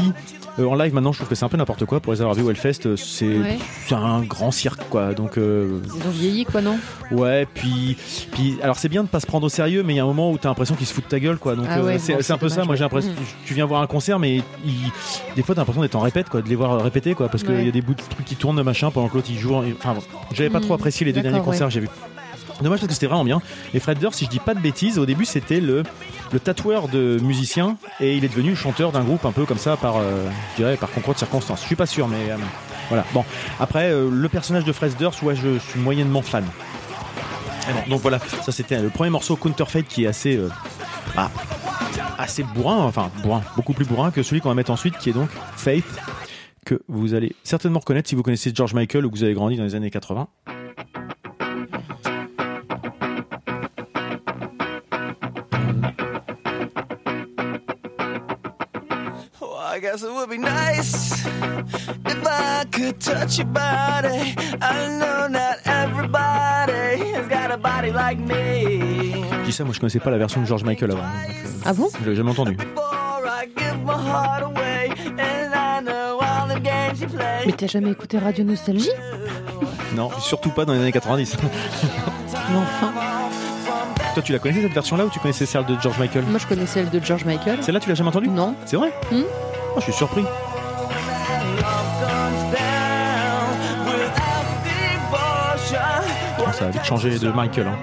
euh, 0.59 0.65
en 0.65 0.75
live 0.75 0.93
maintenant 0.93 1.11
je 1.11 1.17
trouve 1.19 1.29
que 1.29 1.35
c'est 1.35 1.45
un 1.45 1.49
peu 1.49 1.57
n'importe 1.57 1.85
quoi 1.85 1.99
pour 1.99 2.13
les 2.13 2.21
avoir 2.21 2.35
vus 2.35 2.43
au 2.43 2.49
Hellfest 2.51 2.85
euh, 2.85 2.95
c'est 2.95 3.25
Ouais. 3.25 3.57
un 3.91 4.21
grand 4.21 4.51
cirque 4.51 4.81
quoi 4.89 5.13
donc 5.13 5.37
euh, 5.37 5.79
Ils 5.85 6.07
ont 6.07 6.11
vieilli, 6.11 6.45
quoi, 6.45 6.61
non? 6.61 6.77
Ouais, 7.11 7.47
puis, 7.53 7.95
puis 8.31 8.57
alors 8.63 8.77
c'est 8.77 8.89
bien 8.89 9.03
de 9.03 9.07
pas 9.07 9.19
se 9.19 9.25
prendre 9.27 9.45
au 9.45 9.49
sérieux, 9.49 9.83
mais 9.83 9.93
il 9.93 9.97
y 9.97 9.99
a 9.99 10.03
un 10.03 10.07
moment 10.07 10.31
où 10.31 10.37
t'as 10.37 10.49
l'impression 10.49 10.75
qu'ils 10.75 10.87
se 10.87 10.93
foutent 10.93 11.03
de 11.05 11.09
ta 11.09 11.19
gueule, 11.19 11.37
quoi. 11.37 11.55
Donc 11.55 11.65
Ah 11.69 11.77
euh, 11.79 11.83
ouais, 11.85 11.99
c'est 11.99 12.13
bon, 12.13 12.33
un 12.33 12.37
peu 12.37 12.49
ça. 12.49 12.63
Moi 12.65 12.75
j'ai 12.75 12.83
l'impression, 12.83 13.11
Mm. 13.11 13.15
tu 13.45 13.53
viens 13.53 13.65
voir 13.65 13.81
un 13.81 13.87
concert, 13.87 14.19
mais 14.19 14.37
il- 14.65 14.91
des 15.35 15.43
fois 15.43 15.53
t'as 15.55 15.61
l'impression 15.61 15.81
d'être 15.81 15.95
en 15.95 15.99
répète, 16.01 16.29
quoi, 16.29 16.41
de 16.41 16.49
les 16.49 16.55
voir 16.55 16.81
répéter, 16.81 17.13
quoi, 17.13 17.29
parce 17.29 17.43
qu'il 17.43 17.53
Ouais. 17.53 17.65
y 17.65 17.67
a 17.67 17.71
des 17.71 17.81
bouts 17.81 17.93
de 17.93 18.01
trucs 18.01 18.25
qui 18.25 18.35
tournent, 18.35 18.61
machin, 18.63 18.89
pendant 18.91 19.07
que 19.09 19.15
l'autre 19.15 19.27
il 19.29 19.37
joue. 19.37 19.53
en- 19.55 19.63
Enfin, 19.77 19.93
bon, 19.93 20.01
j'avais 20.33 20.49
pas 20.49 20.59
Mm. 20.59 20.63
trop 20.63 20.73
apprécié 20.75 21.05
les 21.05 21.13
deux 21.13 21.21
derniers 21.21 21.41
concerts 21.41 21.67
que 21.67 21.73
j'ai 21.73 21.79
vus. 21.81 21.89
Dommage 22.61 22.79
parce 22.79 22.87
que 22.87 22.93
c'était 22.93 23.07
vraiment 23.07 23.25
bien. 23.25 23.41
Et 23.73 23.79
Fred 23.79 23.99
Durst, 23.99 24.19
si 24.19 24.25
je 24.25 24.29
dis 24.29 24.39
pas 24.39 24.53
de 24.53 24.59
bêtises, 24.59 24.99
au 24.99 25.05
début 25.05 25.25
c'était 25.25 25.59
le, 25.59 25.83
le 26.31 26.39
tatoueur 26.39 26.87
de 26.87 27.17
musicien 27.21 27.77
et 27.99 28.15
il 28.15 28.23
est 28.23 28.29
devenu 28.29 28.55
chanteur 28.55 28.91
d'un 28.91 29.03
groupe 29.03 29.25
un 29.25 29.31
peu 29.31 29.45
comme 29.45 29.57
ça 29.57 29.77
par, 29.77 29.97
euh, 29.97 30.27
je 30.51 30.57
dirais, 30.57 30.77
par 30.77 30.91
concours 30.91 31.13
de 31.13 31.19
circonstances. 31.19 31.61
Je 31.61 31.65
suis 31.65 31.75
pas 31.75 31.85
sûr, 31.85 32.07
mais 32.07 32.31
euh, 32.31 32.37
voilà. 32.89 33.05
Bon, 33.13 33.25
après 33.59 33.91
euh, 33.91 34.09
le 34.11 34.29
personnage 34.29 34.65
de 34.65 34.71
Fred 34.71 34.95
Durst, 34.97 35.21
ouais, 35.23 35.35
je 35.35 35.57
suis 35.57 35.79
moyennement 35.79 36.21
fan. 36.21 36.45
Et 37.69 37.73
bon, 37.73 37.95
donc 37.95 38.01
voilà, 38.01 38.19
ça 38.19 38.51
c'était 38.51 38.81
le 38.81 38.89
premier 38.89 39.09
morceau 39.09 39.35
Counterfeit 39.35 39.83
qui 39.83 40.03
est 40.03 40.07
assez, 40.07 40.35
euh, 40.35 40.49
ah, 41.15 41.29
assez 42.17 42.43
bourrin, 42.43 42.79
enfin 42.79 43.09
bourrin, 43.21 43.41
beaucoup 43.55 43.73
plus 43.73 43.85
bourrin 43.85 44.11
que 44.11 44.21
celui 44.21 44.41
qu'on 44.41 44.49
va 44.49 44.55
mettre 44.55 44.71
ensuite, 44.71 44.97
qui 44.97 45.09
est 45.09 45.13
donc 45.13 45.29
Faith, 45.55 45.85
que 46.65 46.81
vous 46.87 47.13
allez 47.13 47.35
certainement 47.43 47.79
reconnaître 47.79 48.09
si 48.09 48.15
vous 48.15 48.23
connaissez 48.23 48.51
George 48.53 48.73
Michael 48.73 49.05
ou 49.05 49.11
que 49.11 49.17
vous 49.17 49.23
avez 49.23 49.33
grandi 49.33 49.57
dans 49.57 49.63
les 49.63 49.75
années 49.75 49.91
80. 49.91 50.27
Guess 59.83 60.01
it 60.01 60.09
would 60.13 60.29
be 60.29 60.37
nice 60.37 61.25
if 62.05 62.25
I 62.25 62.63
could 62.71 62.99
touch 63.01 63.37
your 63.37 63.47
body. 63.47 64.33
I 64.61 64.87
know 64.97 65.27
not 65.27 65.57
everybody 65.65 67.11
has 67.11 67.27
got 67.27 67.51
a 67.51 67.57
body 67.57 67.91
like 67.91 68.17
me. 68.17 69.11
Je 69.41 69.45
dis 69.45 69.51
ça, 69.51 69.65
moi 69.65 69.73
je 69.73 69.79
connaissais 69.81 69.99
pas 69.99 70.09
la 70.11 70.17
version 70.17 70.39
de 70.39 70.45
George 70.45 70.63
Michael 70.63 70.91
avant, 70.91 71.01
donc, 71.01 71.11
euh, 71.11 71.61
Ah 71.65 71.73
bon 71.73 71.89
je 72.01 72.09
l'ai 72.09 72.15
jamais 72.15 72.31
entendu. 72.31 72.55
Before 72.55 73.23
I 73.25 73.45
give 73.57 73.77
my 73.85 73.91
heart 73.91 74.43
away, 74.43 74.89
and 75.19 75.53
I 75.53 75.81
know 75.83 76.19
all 76.21 76.47
the 76.47 76.61
games 76.63 77.01
you 77.01 77.07
play. 77.09 77.43
Mais 77.45 77.51
t'as 77.51 77.67
jamais 77.67 77.91
écouté 77.91 78.17
Radio 78.19 78.45
Nostalgie 78.45 78.89
Non, 79.97 80.09
surtout 80.21 80.49
pas 80.51 80.63
dans 80.63 80.71
les 80.73 80.79
années 80.79 80.93
90. 80.93 81.35
Mais 81.43 82.57
enfin, 82.57 82.93
Toi, 84.13 84.23
tu 84.23 84.31
la 84.31 84.39
connaissais 84.39 84.61
cette 84.61 84.73
version-là 84.73 85.05
ou 85.05 85.09
tu 85.09 85.19
connaissais 85.19 85.45
celle 85.45 85.65
de 85.65 85.75
George 85.81 85.97
Michael 85.99 86.23
moi 86.29 86.39
je 86.39 86.47
connais 86.47 86.65
celle 86.65 86.89
de 86.89 86.99
George 87.03 87.25
Michael. 87.25 87.61
Celle-là, 87.63 87.79
tu 87.81 87.89
l'as 87.89 87.95
jamais 87.95 88.09
entendue 88.09 88.29
Non. 88.29 88.55
C'est 88.65 88.77
vrai 88.77 88.93
Hmm. 89.11 89.21
Oh, 89.75 89.79
Je 89.79 89.83
suis 89.83 89.93
surpris. 89.93 90.25
Oh, 96.39 96.51
ça 96.51 96.65
a 96.65 96.69
vite 96.69 96.83
changé 96.83 97.17
de 97.19 97.29
Michael. 97.29 97.67
hein. 97.67 97.77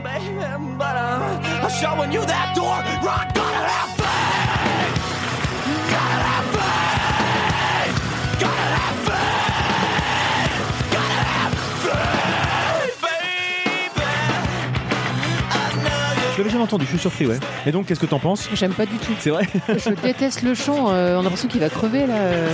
L'avais 16.41 16.51
jamais 16.51 16.65
entendu, 16.65 16.85
je 16.85 16.91
suis 16.91 16.99
surpris, 16.99 17.27
ouais. 17.27 17.39
Et 17.67 17.73
donc, 17.73 17.87
qu'est-ce 17.87 18.01
que 18.01 18.07
t'en 18.07 18.19
penses 18.19 18.49
J'aime 18.55 18.73
pas 18.73 18.87
du 18.87 18.97
tout. 18.97 19.13
C'est 19.21 19.31
vrai 19.31 19.47
Je 19.69 19.91
déteste 20.03 20.43
le 20.43 20.55
chant. 20.55 20.91
euh, 20.91 21.17
on 21.17 21.21
a 21.21 21.23
l'impression 21.23 21.49
qu'il 21.49 21.61
va 21.61 21.69
crever 21.69 22.07
là. 22.07 22.15
euh. 22.15 22.49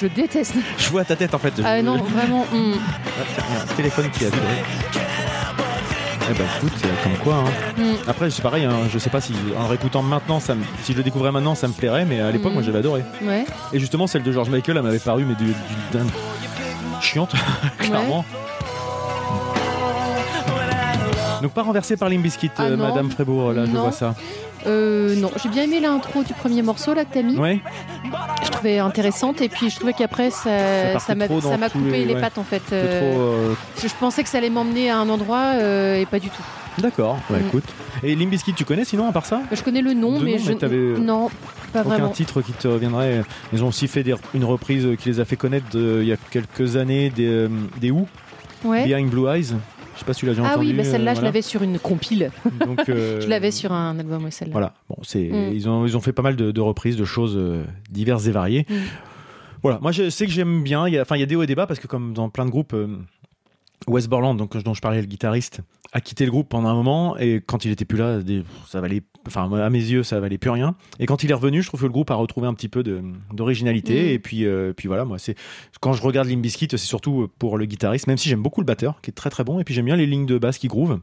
Je 0.00 0.06
déteste. 0.06 0.54
Je 0.78 0.88
vois 0.90 1.04
ta 1.04 1.16
tête 1.16 1.34
en 1.34 1.38
fait. 1.38 1.52
Ah 1.64 1.82
non, 1.82 1.96
vraiment. 1.98 2.44
a 2.52 3.62
un 3.62 3.74
téléphone 3.76 4.08
qui 4.10 4.24
a 4.24 4.28
vibré. 4.30 4.46
Eh 6.30 6.34
ben 6.34 6.44
écoute, 6.58 6.72
euh, 6.84 6.88
comme 7.02 7.16
quoi. 7.24 7.36
hein. 7.36 7.80
Mm. 7.80 7.82
Après, 8.06 8.28
c'est 8.30 8.42
pareil, 8.42 8.64
hein, 8.66 8.72
je 8.92 8.98
sais 8.98 9.08
pas 9.08 9.20
si 9.22 9.32
en 9.58 9.62
le 9.62 9.68
réécoutant 9.70 10.02
maintenant, 10.02 10.40
ça 10.40 10.54
me- 10.54 10.62
si 10.82 10.92
je 10.92 10.98
le 10.98 11.02
découvrais 11.02 11.32
maintenant, 11.32 11.54
ça 11.54 11.68
me 11.68 11.72
plairait, 11.72 12.04
mais 12.04 12.20
à 12.20 12.30
l'époque, 12.30 12.50
Mm. 12.50 12.54
moi 12.54 12.62
j'avais 12.62 12.78
adoré. 12.80 13.02
Ouais. 13.22 13.46
Et 13.72 13.80
justement, 13.80 14.06
celle 14.06 14.22
de 14.22 14.30
George 14.30 14.50
Michael, 14.50 14.76
elle 14.76 14.82
m'avait 14.82 14.98
paru, 14.98 15.24
mais 15.26 15.34
du, 15.36 15.46
du- 15.46 15.52
d'un- 15.92 16.04
chiante, 17.00 17.32
clairement. 17.78 18.26
Donc 21.42 21.52
pas 21.52 21.62
renversé 21.62 21.96
par 21.96 22.08
Limbiskit, 22.08 22.50
Ah 22.58 22.70
non. 22.70 22.76
Madame 22.88 23.10
Frébourg, 23.10 23.52
là 23.52 23.64
je 23.66 23.70
vois 23.70 23.92
ça. 23.92 24.14
Euh, 24.66 25.14
non, 25.16 25.30
j'ai 25.40 25.48
bien 25.48 25.62
aimé 25.64 25.78
l'intro 25.80 26.22
du 26.24 26.34
premier 26.34 26.62
morceau 26.62 26.92
là 26.92 27.04
que 27.04 27.14
t'as 27.14 27.22
mis. 27.22 27.36
Ouais, 27.36 27.60
Je 28.44 28.50
trouvais 28.50 28.78
intéressante 28.80 29.40
et 29.40 29.48
puis 29.48 29.70
je 29.70 29.76
trouvais 29.76 29.92
qu'après 29.92 30.30
Ça 30.30 30.98
ça, 30.98 31.14
m'a 31.14 31.28
coupé 31.28 31.90
les- 31.90 32.04
les 32.06 32.14
ouais. 32.14 32.20
pattes 32.20 32.38
en 32.38 32.44
fait. 32.44 32.62
euh, 32.72 32.98
trop. 33.00 33.20
euh, 33.20 33.54
je, 33.80 33.86
je 33.88 33.94
pensais 34.00 34.22
que 34.24 34.28
ça 34.28 34.38
allait 34.38 34.50
m'emmener 34.50 34.90
à 34.90 34.98
un 34.98 35.08
endroit 35.08 35.52
euh, 35.54 35.96
et 36.00 36.06
pas 36.06 36.18
du 36.18 36.28
tout. 36.28 36.42
D'accord, 36.78 37.18
ouais, 37.30 37.38
Mm. 37.40 37.46
écoute. 37.46 37.64
Et 38.02 38.14
Limbiskit, 38.14 38.54
tu 38.54 38.64
connais 38.64 38.84
sinon 38.84 39.08
à 39.08 39.12
part 39.12 39.26
ça? 39.26 39.40
Je 39.52 39.62
connais 39.62 39.82
le 39.82 39.94
nom, 39.94 40.18
De 40.18 40.24
mais 40.24 40.32
nom, 40.32 40.38
je 40.38 40.66
mais 40.66 41.00
non, 41.00 41.28
pas 41.72 41.80
Aucun 41.80 41.88
vraiment. 41.90 42.08
titre 42.10 42.40
qui 42.42 42.52
te 42.52 42.66
reviendrait. 42.68 43.22
Ils 43.52 43.62
ont 43.64 43.68
aussi 43.68 43.88
fait 43.88 44.02
des- 44.04 44.14
une 44.34 44.44
reprise 44.44 44.86
qui 44.98 45.08
les 45.08 45.20
a 45.20 45.24
fait 45.24 45.36
connaître 45.36 45.68
de- 45.70 45.98
il 46.02 46.08
y 46.08 46.12
a 46.12 46.16
quelques 46.30 46.76
années 46.76 47.10
des, 47.10 47.26
euh, 47.26 47.48
des 47.80 47.90
Who, 47.90 48.06
Ouais. 48.64 48.84
Behind 48.86 49.08
Blue 49.10 49.28
Eyes. 49.28 49.54
Je 49.98 50.04
sais 50.04 50.06
pas 50.06 50.14
si 50.14 50.20
tu 50.20 50.26
l'as 50.26 50.32
déjà 50.32 50.44
Ah 50.46 50.52
entendu. 50.52 50.68
oui, 50.68 50.72
bah 50.74 50.84
celle-là, 50.84 51.10
euh, 51.10 51.14
je 51.14 51.20
voilà. 51.20 51.28
l'avais 51.30 51.42
sur 51.42 51.60
une 51.64 51.78
compile. 51.80 52.30
Donc, 52.64 52.78
euh, 52.88 53.20
Je 53.20 53.26
l'avais 53.28 53.50
sur 53.50 53.72
un 53.72 53.98
album, 53.98 54.22
ouais, 54.24 54.30
celle-là. 54.30 54.52
Voilà, 54.52 54.74
bon, 54.88 54.96
c'est 55.02 55.18
Mm. 55.28 55.52
ils 55.52 55.68
ont 55.68 55.84
ils 55.86 55.96
ont 55.96 56.00
fait 56.00 56.12
pas 56.12 56.22
mal 56.22 56.36
de, 56.36 56.52
de 56.52 56.60
reprises 56.60 56.96
de 56.96 57.04
choses 57.04 57.34
euh, 57.36 57.64
diverses 57.90 58.26
et 58.28 58.30
variées. 58.30 58.64
Mm. 58.70 58.74
Voilà, 59.62 59.80
moi 59.82 59.90
je 59.90 60.08
sais 60.08 60.24
que 60.26 60.30
j'aime 60.32 60.62
bien. 60.62 60.84
Enfin 61.02 61.16
il 61.16 61.20
y 61.20 61.24
a 61.24 61.26
des 61.26 61.34
hauts 61.34 61.42
et 61.42 61.46
des 61.48 61.56
bas 61.56 61.66
parce 61.66 61.80
que 61.80 61.88
comme 61.88 62.12
dans 62.14 62.28
plein 62.28 62.44
de 62.46 62.50
groupes, 62.50 62.74
euh, 62.74 62.86
Wes 63.86 64.06
Borland, 64.08 64.34
donc 64.36 64.56
dont 64.62 64.74
je 64.74 64.80
parlais, 64.80 65.00
le 65.00 65.06
guitariste, 65.06 65.60
a 65.92 66.00
quitté 66.00 66.24
le 66.24 66.30
groupe 66.30 66.48
pendant 66.48 66.68
un 66.68 66.74
moment 66.74 67.16
et 67.16 67.40
quand 67.44 67.64
il 67.64 67.70
était 67.70 67.84
plus 67.86 67.96
là, 67.96 68.18
ça 68.68 68.80
valait, 68.80 69.02
enfin 69.26 69.50
à 69.50 69.70
mes 69.70 69.78
yeux, 69.78 70.02
ça 70.02 70.20
valait 70.20 70.36
plus 70.36 70.50
rien. 70.50 70.74
Et 70.98 71.06
quand 71.06 71.22
il 71.22 71.30
est 71.30 71.34
revenu, 71.34 71.62
je 71.62 71.68
trouve 71.68 71.80
que 71.80 71.86
le 71.86 71.92
groupe 71.92 72.10
a 72.10 72.14
retrouvé 72.14 72.46
un 72.46 72.54
petit 72.54 72.68
peu 72.68 72.82
d'originalité. 73.32 73.94
Mm. 74.10 74.12
Et 74.14 74.18
puis 74.18 74.44
euh, 74.44 74.72
puis 74.74 74.88
voilà, 74.88 75.04
moi 75.04 75.18
c'est 75.18 75.34
quand 75.80 75.92
je 75.92 76.02
regarde 76.02 76.28
Limp 76.28 76.42
Bizkit, 76.42 76.68
c'est 76.70 76.76
surtout 76.78 77.28
pour 77.38 77.56
le 77.56 77.64
guitariste, 77.64 78.06
même 78.06 78.18
si 78.18 78.28
j'aime 78.28 78.42
beaucoup 78.42 78.60
le 78.60 78.66
batteur, 78.66 79.00
qui 79.00 79.10
est 79.10 79.14
très 79.14 79.30
très 79.30 79.44
bon. 79.44 79.60
Et 79.60 79.64
puis 79.64 79.74
j'aime 79.74 79.86
bien 79.86 79.96
les 79.96 80.06
lignes 80.06 80.26
de 80.26 80.38
basse 80.38 80.58
qui 80.58 80.68
groove. 80.68 81.00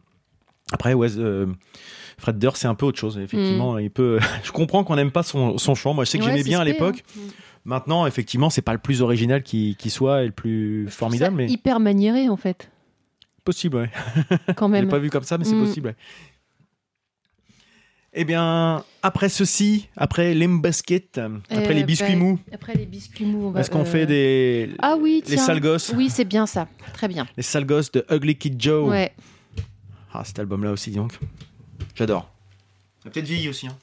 Après, 0.71 0.95
euh, 0.95 1.45
Fred 2.17 2.39
Durst, 2.39 2.61
c'est 2.61 2.67
un 2.67 2.73
peu 2.73 2.87
autre 2.87 2.97
chose. 2.99 3.19
Effectivement, 3.19 3.77
il 3.77 3.91
peut. 3.91 4.19
je 4.43 4.51
comprends 4.51 4.83
qu'on 4.83 4.95
n'aime 4.95 5.11
pas 5.11 5.21
son, 5.23 5.59
son 5.59 5.75
chant. 5.75 5.93
Moi, 5.93 6.05
je 6.05 6.09
sais 6.09 6.17
que 6.17 6.23
Mm. 6.23 6.27
Ouais, 6.27 6.31
j'aimais 6.33 6.43
bien 6.43 6.59
à 6.59 6.63
l'époque. 6.65 7.03
hein. 7.17 7.21
Maintenant, 7.65 8.05
effectivement, 8.05 8.49
c'est 8.51 8.61
pas 8.61 8.73
le 8.73 8.79
plus 8.79 9.01
original 9.01 9.41
qui, 9.41 9.75
qui 9.77 9.89
soit 9.89 10.21
et 10.23 10.27
le 10.27 10.31
plus 10.31 10.85
Je 10.85 10.91
formidable, 10.91 11.35
mais 11.37 11.47
hyper 11.49 11.79
maniéré 11.79 12.29
en 12.29 12.37
fait, 12.37 12.69
possible. 13.43 13.77
Ouais. 13.77 13.89
quand 14.55 14.67
Je 14.67 14.71
même. 14.71 14.87
pas 14.87 14.99
vu 14.99 15.09
comme 15.09 15.23
ça, 15.23 15.37
mais 15.37 15.45
c'est 15.45 15.55
Mm. 15.55 15.65
possible. 15.65 15.87
ouais. 15.89 15.95
Eh 18.17 18.23
bien, 18.23 18.85
après 19.03 19.27
ceci, 19.27 19.89
après 19.97 20.33
Limbuskit, 20.33 21.03
après 21.17 21.67
Euh, 21.71 21.73
les 21.73 21.83
biscuits 21.83 22.13
bah, 22.13 22.19
mous, 22.19 22.39
Après 22.53 22.73
les 22.73 22.85
biscuits 22.85 23.25
mous, 23.25 23.47
on 23.47 23.51
va. 23.51 23.59
est-ce 23.59 23.69
qu'on 23.69 23.81
euh, 23.81 23.85
fait 23.85 24.05
des 24.05 24.69
Ah 24.79 24.95
oui, 24.97 25.21
les 25.27 25.35
sales 25.35 25.59
gosses, 25.59 25.91
Oui, 25.97 26.09
c'est 26.09 26.23
bien 26.23 26.45
ça. 26.45 26.69
Très 26.93 27.09
bien. 27.09 27.27
les 27.35 27.43
sales 27.43 27.65
gosses 27.65 27.91
de 27.91 28.05
Ugly 28.09 28.37
Kid 28.37 28.61
Joe 28.61 28.87
Ouais. 28.89 29.11
Ah, 30.13 30.23
cet 30.23 30.39
album-là 30.39 30.71
aussi, 30.71 30.91
donc. 30.91 31.11
J'adore. 31.93 32.29
Ça 33.03 33.09
a 33.09 33.11
peut-être 33.11 33.25
vieilli 33.27 33.49
aussi. 33.49 33.67
Hein. 33.67 33.77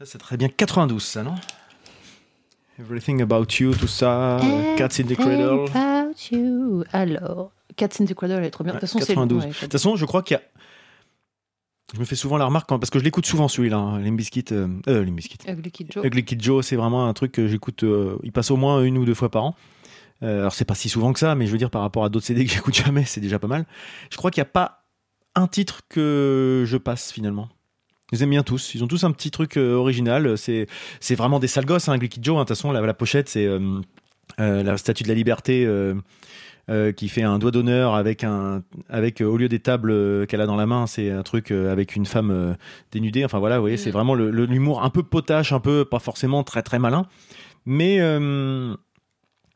Ça, 0.00 0.06
c'est 0.06 0.18
très 0.18 0.36
bien 0.38 0.48
92, 0.48 1.02
ça, 1.02 1.22
non? 1.22 1.34
Everything 2.78 3.20
About 3.20 3.44
You, 3.58 3.74
tout 3.74 3.86
ça. 3.86 4.38
Cats 4.78 4.98
in 5.00 5.04
the 5.04 5.14
Cradle. 5.14 5.66
About 5.74 6.14
you. 6.32 6.84
Alors, 6.92 7.52
Cats 7.76 7.88
in 8.00 8.06
the 8.06 8.14
Cradle, 8.14 8.36
elle 8.38 8.44
est 8.44 8.50
trop 8.50 8.64
bien. 8.64 8.72
De 8.72 8.78
toute 8.78 8.88
façon, 8.88 8.98
c'est 9.00 9.08
92. 9.08 9.42
ouais, 9.44 9.50
De 9.50 9.54
toute 9.54 9.72
façon, 9.72 9.96
je 9.96 10.06
crois 10.06 10.22
qu'il 10.22 10.36
y 10.36 10.40
a. 10.40 10.42
Je 11.92 11.98
me 12.00 12.04
fais 12.06 12.14
souvent 12.16 12.38
la 12.38 12.46
remarque, 12.46 12.66
quand- 12.68 12.78
parce 12.78 12.88
que 12.88 12.98
je 12.98 13.04
l'écoute 13.04 13.26
souvent 13.26 13.48
celui-là, 13.48 13.76
hein, 13.76 13.98
Limp 13.98 14.16
Bizkit, 14.16 14.44
euh, 14.52 14.68
euh, 14.88 15.04
Limp 15.04 15.16
Bizkit. 15.16 15.38
Ugly 15.46 15.70
Kid 15.70 15.92
Joe. 15.92 16.06
Ugly 16.06 16.24
Kid 16.24 16.40
Joe, 16.42 16.64
c'est 16.64 16.76
vraiment 16.76 17.06
un 17.06 17.12
truc 17.12 17.32
que 17.32 17.46
j'écoute. 17.48 17.82
euh, 17.82 18.16
il 18.22 18.32
passe 18.32 18.50
au 18.50 18.56
moins 18.56 18.82
une 18.82 18.96
ou 18.96 19.04
deux 19.04 19.12
fois 19.14 19.28
par 19.30 19.44
an. 19.44 19.54
Euh, 20.22 20.40
alors 20.40 20.54
c'est 20.54 20.64
pas 20.64 20.74
si 20.76 20.88
souvent 20.88 21.12
que 21.12 21.18
ça, 21.18 21.34
mais 21.34 21.46
je 21.46 21.52
veux 21.52 21.58
dire 21.58 21.70
par 21.70 21.82
rapport 21.82 22.04
à 22.04 22.08
d'autres 22.08 22.26
CD 22.26 22.46
que 22.46 22.50
j'écoute 22.54 22.74
jamais, 22.74 23.04
c'est 23.04 23.20
déjà 23.20 23.38
pas 23.38 23.48
mal. 23.48 23.66
Je 24.10 24.16
crois 24.16 24.30
qu'il 24.30 24.40
n'y 24.40 24.46
a 24.48 24.50
pas 24.52 24.84
un 25.34 25.48
titre 25.48 25.80
que 25.88 26.64
je 26.66 26.76
passe 26.78 27.10
finalement. 27.12 27.48
Je 28.12 28.16
les 28.16 28.24
aime 28.24 28.30
bien 28.30 28.42
tous. 28.42 28.74
Ils 28.74 28.82
ont 28.82 28.88
tous 28.88 29.04
un 29.04 29.12
petit 29.12 29.30
truc 29.30 29.56
euh, 29.56 29.74
original. 29.74 30.36
C'est 30.36 30.66
c'est 31.00 31.14
vraiment 31.14 31.38
des 31.38 31.46
sales 31.48 31.64
gosses. 31.66 31.88
Hein, 31.88 31.98
Kid 31.98 32.24
Joe. 32.24 32.36
hein. 32.36 32.40
De 32.40 32.44
toute 32.44 32.56
façon, 32.56 32.72
la, 32.72 32.80
la 32.80 32.94
pochette, 32.94 33.28
c'est 33.28 33.46
euh, 33.46 33.80
euh, 34.40 34.62
la 34.62 34.76
statue 34.76 35.04
de 35.04 35.08
la 35.08 35.14
liberté. 35.14 35.64
euh, 35.66 35.94
qui 36.92 37.08
fait 37.08 37.22
un 37.24 37.40
doigt 37.40 37.50
d'honneur 37.50 37.94
avec 37.96 38.22
un 38.22 38.62
avec 38.88 39.20
euh, 39.20 39.24
au 39.24 39.36
lieu 39.36 39.48
des 39.48 39.58
tables 39.58 39.90
euh, 39.90 40.24
qu'elle 40.26 40.40
a 40.40 40.46
dans 40.46 40.54
la 40.54 40.66
main 40.66 40.86
c'est 40.86 41.10
un 41.10 41.24
truc 41.24 41.50
avec 41.50 41.96
une 41.96 42.06
femme 42.06 42.56
dénudée 42.92 43.24
enfin 43.24 43.40
voilà 43.40 43.56
vous 43.56 43.62
voyez 43.62 43.74
Mm. 43.74 43.78
c'est 43.78 43.90
vraiment 43.90 44.14
le- 44.14 44.30
le- 44.30 44.44
l'humour 44.44 44.84
un 44.84 44.90
peu 44.90 45.02
potache 45.02 45.52
un 45.52 45.58
peu 45.58 45.84
pas 45.84 45.98
forcément 45.98 46.44
très 46.44 46.62
très 46.62 46.78
malin 46.78 47.06
mais 47.66 47.96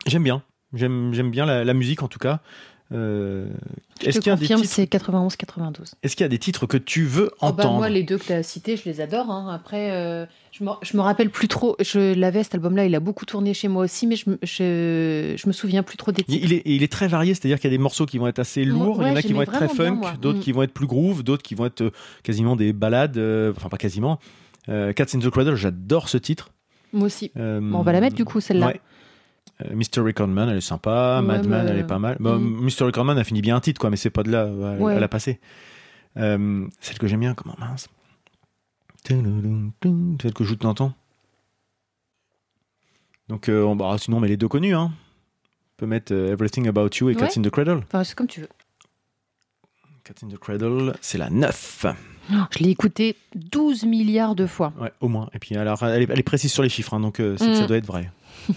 j'aime 0.06 0.22
bien 0.24 0.42
j'aime 0.72 1.12
j'aime 1.14 1.30
bien 1.30 1.46
la, 1.46 1.62
la 1.64 1.74
musique 1.74 2.02
en 2.02 2.08
tout 2.08 2.18
cas 2.18 2.40
Euh, 2.94 3.46
Je 4.00 4.08
est-ce 4.08 4.18
te 4.18 4.22
qu'il 4.24 4.30
y 4.30 4.32
a 4.32 4.36
des 4.36 4.40
confirme, 4.42 4.60
titres 4.62 4.72
c'est 4.74 4.84
91-92. 4.84 5.94
est-ce 6.02 6.14
qu'il 6.14 6.22
y 6.22 6.26
a 6.26 6.28
des 6.28 6.38
titres 6.38 6.66
que 6.66 6.76
tu 6.76 7.04
veux 7.04 7.30
Oh, 7.34 7.36
bah, 7.40 7.48
entendre 7.48 7.76
moi, 7.78 7.88
les 7.88 8.02
deux 8.04 8.18
que 8.18 8.24
tu 8.24 8.32
as 8.32 8.42
cités, 8.44 8.76
je 8.76 8.84
les 8.84 9.00
adore. 9.00 9.30
hein. 9.30 9.52
Après, 9.52 9.90
euh, 9.90 10.26
je, 10.52 10.62
me, 10.62 10.70
je 10.82 10.96
me 10.96 11.02
rappelle 11.02 11.30
plus 11.30 11.48
trop. 11.48 11.76
Je 11.80 12.14
l'avais, 12.14 12.42
cet 12.44 12.54
album-là, 12.54 12.84
il 12.86 12.94
a 12.94 13.00
beaucoup 13.00 13.24
tourné 13.24 13.52
chez 13.52 13.66
moi 13.68 13.82
aussi, 13.84 14.06
mais 14.06 14.14
je, 14.16 14.30
me- 14.30 14.38
je, 14.42 15.34
je 15.36 15.46
me 15.48 15.52
souviens 15.52 15.82
plus 15.82 15.96
trop 15.96 16.12
des 16.12 16.22
il, 16.28 16.34
titres. 16.34 16.44
il 16.46 16.52
est, 16.52 16.62
il 16.66 16.82
est 16.82 16.92
très 16.92 17.08
varié, 17.08 17.34
c'est-à-dire 17.34 17.58
qu'il 17.58 17.68
y 17.70 17.74
a 17.74 17.76
des 17.76 17.82
morceaux 17.82 18.06
qui 18.06 18.18
vont 18.18 18.26
être 18.28 18.38
assez 18.38 18.64
lourds, 18.64 18.98
il 19.02 19.08
y 19.08 19.10
en 19.10 19.16
a 19.16 19.22
qui 19.22 19.32
vont 19.32 19.42
être 19.42 19.52
très 19.52 19.66
bien, 19.66 19.74
funk, 19.74 20.00
d'autres 20.20 20.38
Mm. 20.38 20.42
qui 20.42 20.52
vont 20.52 20.62
être 20.62 20.72
plus 20.74 20.86
groove, 20.86 21.22
d'autres 21.24 21.42
qui 21.42 21.54
vont 21.54 21.66
être 21.66 21.80
euh, 21.82 21.90
quasiment 22.22 22.54
des 22.56 22.72
balades, 22.72 23.18
euh, 23.18 23.52
enfin 23.56 23.68
pas 23.68 23.76
quasiment. 23.78 24.18
Euh, 24.68 24.92
Cats 24.92 25.06
in 25.14 25.18
the 25.18 25.30
Cradle, 25.30 25.56
j'adore 25.56 26.08
ce 26.08 26.16
titre. 26.18 26.50
Moi 26.92 27.06
aussi. 27.06 27.32
Euh, 27.36 27.58
Bon, 27.60 27.78
on 27.78 27.82
va 27.82 27.92
la 27.92 28.00
mettre 28.00 28.14
du 28.16 28.24
coup, 28.24 28.40
celle-là. 28.40 28.68
Ouais. 28.68 28.80
Euh, 29.62 29.74
Mystery 29.74 30.06
Recordman, 30.08 30.48
elle 30.48 30.56
est 30.56 30.60
sympa. 30.60 31.20
Ouais, 31.20 31.26
Madman, 31.26 31.64
mais- 31.64 31.70
elle 31.70 31.78
est 31.78 31.86
pas 31.86 31.98
mal. 31.98 32.16
Bon, 32.20 32.38
Mm. 32.38 32.64
Mystery 32.64 32.86
Recordman 32.88 33.16
a 33.18 33.24
fini 33.24 33.40
bien 33.40 33.56
un 33.56 33.60
titre, 33.60 33.80
quoi, 33.80 33.90
mais 33.90 33.96
c'est 33.96 34.10
pas 34.10 34.22
de 34.24 34.30
là 34.32 34.46
Ouais. 34.48 34.94
à 34.96 35.00
la 35.00 35.08
passer. 35.08 35.40
Euh, 36.16 36.66
celle 36.80 36.98
que 36.98 37.06
j'aime 37.06 37.20
bien, 37.20 37.34
comment 37.34 37.54
mince 37.58 37.88
Celle 39.06 39.22
que 40.32 40.44
je 40.44 40.48
joue 40.48 40.56
de 40.56 40.60
temps. 40.72 40.92
Donc, 43.28 43.48
euh, 43.48 43.74
bah, 43.74 43.96
sinon, 43.98 44.18
on 44.18 44.20
met 44.20 44.28
les 44.28 44.36
deux 44.36 44.48
connus. 44.48 44.74
Hein. 44.74 44.92
On 44.92 45.76
peut 45.78 45.86
mettre 45.86 46.12
euh, 46.12 46.32
Everything 46.32 46.68
About 46.68 46.88
You 47.00 47.10
et 47.10 47.14
Cats 47.14 47.26
Ouais. 47.26 47.38
in 47.38 47.42
the 47.42 47.50
Cradle. 47.50 47.80
Enfin, 47.86 48.04
c'est 48.04 48.14
comme 48.14 48.26
tu 48.26 48.40
veux. 48.40 48.48
Cats 50.04 50.14
in 50.24 50.28
the 50.28 50.38
Cradle, 50.38 50.94
c'est 51.00 51.16
la 51.18 51.30
9. 51.30 51.86
Oh, 52.30 52.34
Je 52.50 52.58
l'ai 52.62 52.70
écouté 52.70 53.16
12 53.34 53.84
milliards 53.84 54.34
de 54.34 54.46
fois. 54.46 54.72
Ouais, 54.78 54.92
au 55.00 55.08
moins. 55.08 55.30
Et 55.32 55.38
puis, 55.38 55.56
alors, 55.56 55.82
elle, 55.82 56.02
est, 56.02 56.10
elle 56.10 56.18
est 56.18 56.22
précise 56.22 56.52
sur 56.52 56.62
les 56.62 56.68
chiffres, 56.68 56.92
hein, 56.94 57.00
donc 57.00 57.14
que 57.16 57.34
Mm. 57.34 57.54
ça 57.54 57.66
doit 57.66 57.76
être 57.76 57.86
vrai. 57.86 58.10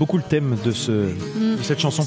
beaucoup 0.00 0.16
le 0.16 0.22
thème 0.22 0.56
de, 0.64 0.72
ce, 0.72 0.90
de 0.90 1.62
cette 1.62 1.78
chanson. 1.78 2.06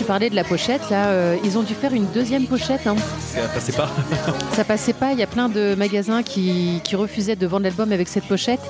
Tu 0.00 0.06
parlais 0.06 0.30
de 0.30 0.34
la 0.34 0.44
pochette, 0.44 0.80
là, 0.88 1.08
euh, 1.08 1.36
ils 1.44 1.58
ont 1.58 1.62
dû 1.62 1.74
faire 1.74 1.92
une 1.92 2.06
deuxième 2.06 2.46
pochette. 2.46 2.86
hein. 2.86 2.96
Ça 3.18 3.42
passait 3.48 3.72
pas. 3.72 3.90
Ça 4.54 4.64
passait 4.64 4.94
pas, 4.94 5.12
il 5.12 5.18
y 5.18 5.22
a 5.22 5.26
plein 5.26 5.50
de 5.50 5.74
magasins 5.74 6.22
qui, 6.22 6.80
qui 6.84 6.96
refusaient 6.96 7.36
de 7.36 7.46
vendre 7.46 7.64
l'album 7.64 7.92
avec 7.92 8.08
cette 8.08 8.24
pochette. 8.24 8.60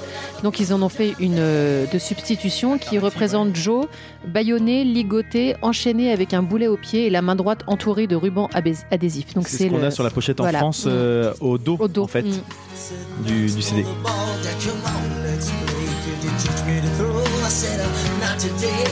Donc 0.43 0.59
ils 0.59 0.75
en 0.75 0.83
ont 0.83 0.88
fait 0.88 1.14
une 1.21 1.37
euh, 1.38 1.87
de 1.87 1.99
substitution 2.01 2.79
qui 2.79 2.99
représente 2.99 3.55
Joe, 3.55 3.87
bâillonné, 4.27 4.83
ligoté, 4.83 5.55
enchaîné 5.62 6.11
avec 6.12 6.35
un 6.35 6.43
boulet 6.43 6.66
au 6.66 6.77
pied 6.77 7.07
et 7.07 7.11
la 7.11 7.23
main 7.23 7.37
droite 7.37 7.61
entourée 7.69 8.09
de 8.09 8.16
rubans 8.16 8.49
adhésifs. 8.90 9.33
Donc 9.35 9.47
C'est 9.47 9.66
ce 9.66 9.71
qu'on 9.71 9.79
le- 9.79 9.85
a 9.85 9.90
sur 9.93 10.03
la 10.03 10.11
pochette 10.11 10.40
en 10.40 10.43
voilà. 10.43 10.59
France 10.59 10.85
Mm. 10.87 10.88
euh, 10.90 11.33
au 11.40 11.59
dos, 11.59 11.77
au 11.79 11.87
dos. 11.87 12.03
en 12.03 12.09
fait, 12.09 12.23
Mm. 12.23 13.25
du, 13.25 13.47
du 13.47 13.62
CD. 13.62 13.85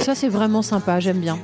Ça 0.03 0.15
c'est 0.15 0.29
vraiment 0.29 0.63
sympa, 0.63 1.01
j'aime 1.01 1.19
bien. 1.19 1.39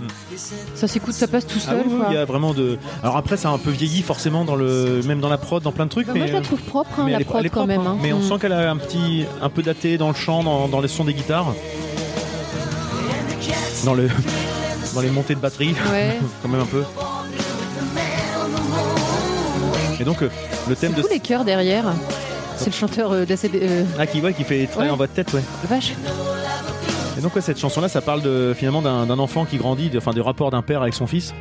Ça 0.74 0.88
s'écoute, 0.88 1.14
ça 1.14 1.26
passe 1.28 1.46
tout 1.46 1.58
Ah 1.66 1.70
seul. 1.70 1.76
oui, 1.86 1.92
oui, 1.92 1.96
quoi. 1.98 2.06
il 2.10 2.14
y 2.14 2.18
a 2.18 2.24
vraiment 2.24 2.54
de. 2.54 2.78
Alors 3.02 3.16
après, 3.16 3.36
ça 3.36 3.48
a 3.48 3.52
un 3.52 3.58
peu 3.58 3.70
vieilli 3.70 4.02
forcément 4.02 4.44
dans 4.44 4.56
le, 4.56 5.00
même 5.06 5.20
dans 5.20 5.28
la 5.28 5.38
prod, 5.38 5.62
dans 5.62 5.72
plein 5.72 5.84
de 5.84 5.90
trucs. 5.90 6.06
Bah, 6.06 6.12
mais 6.14 6.20
moi 6.20 6.28
je 6.28 6.32
la 6.32 6.38
euh, 6.38 6.42
trouve 6.42 6.60
propre, 6.60 7.00
hein, 7.00 7.08
la 7.08 7.20
prod 7.20 7.46
quand 7.50 7.66
même. 7.66 7.80
hein. 7.80 7.96
hein. 7.96 7.98
Mais 8.02 8.12
on 8.12 8.18
Mm. 8.18 8.22
sent 8.28 8.34
qu'elle 8.40 8.52
a 8.52 8.70
un 8.70 8.76
petit, 8.76 9.24
un 9.42 9.48
peu 9.48 9.62
daté 9.62 9.98
dans 9.98 10.08
le 10.08 10.14
chant, 10.14 10.42
dans, 10.42 10.68
dans 10.68 10.80
les 10.80 10.88
sons 10.88 11.04
des 11.04 11.14
guitares, 11.14 11.54
dans 13.84 13.94
le, 13.94 14.08
dans 14.94 15.00
les 15.00 15.10
montées 15.10 15.34
de 15.34 15.40
batterie, 15.40 15.74
Ouais. 15.92 16.18
quand 16.42 16.48
même 16.48 16.60
un 16.62 16.66
peu. 16.66 16.82
Et 20.00 20.04
donc 20.04 20.22
euh, 20.22 20.28
le 20.68 20.74
thème 20.76 20.92
de 20.92 21.02
tous 21.02 21.08
les 21.08 21.20
chœurs 21.20 21.44
derrière. 21.44 21.84
C'est 22.56 22.66
le 22.66 22.72
chanteur 22.72 23.10
euh, 23.12 23.24
d'ACD. 23.24 23.58
euh, 23.62 23.82
ah 23.98 24.06
qui 24.06 24.20
ouais, 24.20 24.32
qui 24.32 24.44
fait 24.44 24.66
très 24.66 24.82
Ouais. 24.84 24.90
en 24.90 24.96
voix 24.96 25.08
de 25.08 25.12
tête, 25.12 25.32
ouais. 25.32 25.42
vache. 25.68 25.92
Donc 27.24 27.34
ouais, 27.36 27.40
cette 27.40 27.58
chanson-là, 27.58 27.88
ça 27.88 28.02
parle 28.02 28.20
de, 28.20 28.52
finalement 28.54 28.82
d'un 28.82 29.18
enfant 29.18 29.46
qui 29.46 29.56
grandit, 29.56 29.88
de- 29.88 29.96
enfin 29.96 30.12
du 30.12 30.20
rapport 30.20 30.50
d'un 30.50 30.60
père 30.60 30.82
avec 30.82 30.92
son 30.92 31.06
fils, 31.06 31.32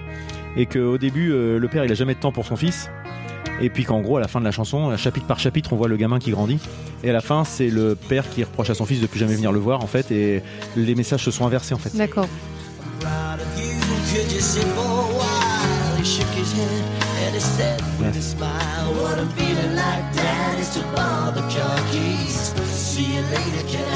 et 0.56 0.66
qu'au 0.66 0.98
début, 0.98 1.34
euh, 1.34 1.60
le 1.60 1.68
père 1.68 1.84
il 1.84 1.92
a 1.92 1.94
jamais 1.94 2.14
de 2.16 2.20
temps 2.22 2.32
pour 2.32 2.46
son 2.46 2.56
fils, 2.56 2.90
Et 3.62 3.70
puis 3.70 3.84
qu'en 3.84 4.00
gros, 4.00 4.16
à 4.16 4.22
la 4.22 4.30
fin 4.30 4.40
de 4.40 4.46
la 4.46 4.52
chanson, 4.52 4.96
chapitre 4.96 5.28
par 5.28 5.40
chapitre, 5.40 5.74
on 5.74 5.76
voit 5.76 5.90
le 5.90 5.98
gamin 5.98 6.20
qui 6.20 6.32
grandit. 6.32 6.58
Et 7.04 7.10
à 7.10 7.14
la 7.14 7.20
fin, 7.20 7.44
c'est 7.44 7.68
le 7.68 7.96
père 7.96 8.28
qui 8.30 8.44
reproche 8.46 8.70
à 8.70 8.76
son 8.76 8.86
fils 8.86 9.02
de 9.02 9.08
plus 9.08 9.20
jamais 9.20 9.36
venir 9.36 9.52
le 9.52 9.60
voir, 9.60 9.84
en 9.84 9.88
fait. 9.88 10.10
Et 10.10 10.42
les 10.78 10.96
messages 10.96 11.24
se 11.24 11.32
sont 11.32 11.46
inversés, 11.46 11.74
en 11.76 11.78
fait. 11.78 11.96
D'accord. 11.96 12.28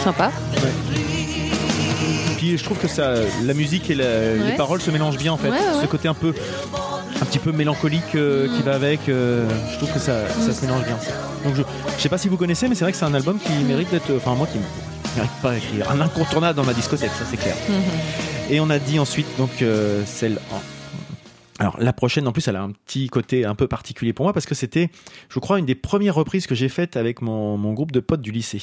of 0.08 1.07
Puis 2.38 2.58
je 2.58 2.63
trouve 2.63 2.78
que 2.78 2.88
ça, 2.88 3.15
la 3.43 3.54
musique 3.54 3.89
et 3.89 3.95
la- 3.95 4.36
les 4.36 4.56
paroles 4.56 4.80
se 4.82 4.91
mélangent 4.91 5.17
bien, 5.17 5.34
en 5.34 5.38
fait. 5.38 5.50
Ouais, 5.50 5.58
ouais, 5.58 5.82
Ce 5.82 5.88
côté 5.88 6.08
un 6.08 6.13
peu, 6.13 6.34
un 7.21 7.26
petit 7.26 7.39
peu 7.39 7.52
mélancolique 7.52 8.15
euh, 8.15 8.47
qui 8.56 8.62
va 8.63 8.76
avec, 8.76 9.10
euh, 9.10 9.47
je 9.71 9.78
trouve 9.78 9.91
que 9.91 10.00
ça, 10.00 10.28
ça 10.30 10.54
se 10.54 10.65
mélange 10.65 10.86
bien. 10.86 10.97
Donc 11.43 11.56
je, 11.56 11.63
je 11.97 12.02
sais 12.02 12.10
pas 12.10 12.17
si 12.17 12.28
vous 12.30 12.38
connaissez, 12.38 12.67
mais 12.67 12.76
c'est 12.76 12.86
vrai 12.86 12.91
que 12.91 12.97
c'est 12.97 13.06
un 13.06 13.13
album 13.13 13.39
qui 13.39 13.52
mérite 13.63 13.89
d'être, 13.91 14.12
enfin 14.15 14.36
moi 14.36 14.47
qui 14.47 14.60
mérite 15.15 15.32
pas 15.41 15.54
d'écrire 15.54 15.89
un 15.91 16.00
incontournable 16.00 16.56
dans 16.56 16.63
ma 16.65 16.73
discothèque, 16.73 17.10
ça 17.12 17.26
c'est 17.30 17.38
clair. 17.38 17.56
Et 18.50 18.60
on 18.60 18.69
a 18.69 18.78
dit 18.80 19.00
ensuite 19.00 19.28
donc 19.38 19.62
euh, 19.62 20.04
celle 20.06 20.38
en- 20.52 20.62
alors 21.60 21.76
la 21.80 21.91
prochaine 21.91 22.28
en 22.28 22.32
plus 22.32 22.47
elle 22.47 22.56
a 22.56 22.62
un 22.62 22.71
petit 22.71 23.08
côté 23.10 23.43
un 23.45 23.56
peu 23.56 23.67
particulier 23.67 24.13
pour 24.13 24.26
moi 24.26 24.32
parce 24.34 24.45
que 24.45 24.54
c'était 24.56 24.89
je 25.28 25.39
crois 25.39 25.58
une 25.58 25.65
des 25.65 25.73
premières 25.76 26.13
reprises 26.15 26.45
que 26.45 26.54
j'ai 26.56 26.69
faites 26.69 26.95
avec 26.97 27.21
mon, 27.23 27.58
mon 27.58 27.73
groupe 27.73 27.91
de 27.91 28.00
potes 28.00 28.21
du 28.21 28.32
lycée. 28.32 28.62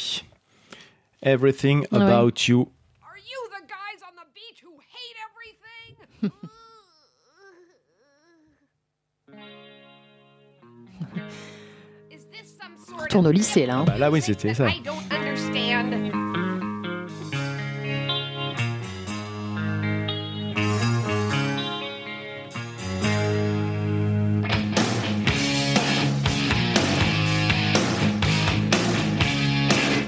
Everything 1.23 1.87
ouais. 1.91 2.01
About 2.03 2.33
you 2.49 2.69
Retourne 13.05 13.27
au 13.27 13.31
lycée, 13.33 13.67
là, 13.67 13.77
hein. 13.77 13.85
Bah 13.87 13.95
là 13.99 14.11
oui 14.11 14.21
c'était 14.23 14.55
ça. 14.55 14.67
I 14.69 14.81
don't 14.85 14.95
understand. 15.11 15.93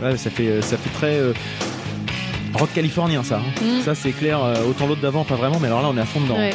Ouais, 0.03 0.17
ça 0.17 0.31
fait 0.31 0.61
ça 0.63 0.77
fait 0.77 0.91
très 0.91 1.17
euh, 1.17 1.33
rock 2.55 2.69
californien 2.75 3.23
ça. 3.23 3.39
hein. 3.41 3.65
Mm. 3.65 3.83
Ça 3.83 3.95
c'est 3.95 4.13
clair. 4.13 4.43
euh, 4.43 4.55
autant 4.69 4.87
l'autre 4.87 5.01
d'avant 5.01 5.25
pas 5.25 5.35
vraiment, 5.37 5.59
mais 5.59 5.67
alors 5.69 5.83
là 5.83 5.89
on 5.93 5.97
est 5.97 6.01
à 6.01 6.05
fond 6.05 6.21
dedans. 6.21 6.37
Ouais. 6.37 6.53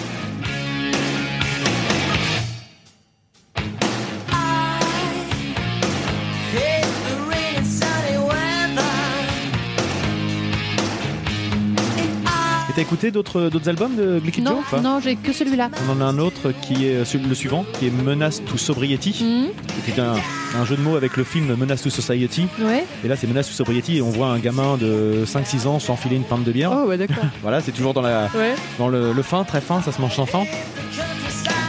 Écouté 12.91 13.10
d'autres 13.12 13.47
d'autres 13.49 13.69
albums 13.69 13.95
de 13.95 14.19
Glicky 14.19 14.43
Joe 14.45 14.82
Non, 14.84 14.99
j'ai 15.01 15.15
que 15.15 15.32
celui-là. 15.32 15.69
On 15.88 15.93
en 15.93 16.01
a 16.01 16.04
un 16.04 16.17
autre 16.19 16.51
qui 16.62 16.88
est 16.88 16.95
euh, 16.95 17.27
le 17.30 17.34
suivant, 17.36 17.63
qui 17.80 17.88
est 17.88 17.89
Menace 17.89 18.41
to 18.43 18.58
Sobriety, 18.58 19.13
qui 19.13 19.91
est 19.91 19.99
un, 19.99 20.15
un 20.60 20.65
jeu 20.65 20.75
de 20.75 20.82
mots 20.82 20.97
avec 20.97 21.15
le 21.15 21.23
film 21.23 21.56
Menace 21.56 21.84
to 21.84 21.89
Society. 21.89 22.47
Ouais. 22.60 22.84
Et 23.06 23.08
là, 23.08 23.15
c'est 23.15 23.27
Menace 23.27 23.47
to 23.47 23.54
Sobriety 23.54 23.97
et 23.97 24.01
on 24.01 24.10
voit 24.10 24.27
un 24.27 24.39
gamin 24.39 24.75
de 24.75 25.23
5-6 25.25 25.67
ans 25.67 25.80
s'enfiler 25.80 26.17
une 26.17 26.25
pinte 26.25 26.43
de 26.43 26.51
bière. 26.51 26.71
Oh, 26.73 26.88
ouais, 26.89 26.97
d'accord. 26.97 27.23
Voilà, 27.41 27.62
c'est 27.62 27.71
toujours 27.71 27.93
dans, 27.93 28.01
la, 28.01 28.30
Ouais. 28.36 28.56
dans 28.77 28.89
le, 28.89 29.13
le 29.13 29.21
fin, 29.23 29.45
très 29.45 29.62
fin, 29.62 29.82
ça 29.82 29.93
se 29.93 30.01
mange 30.01 30.13
sans 30.15 30.25
fin. 30.25 30.43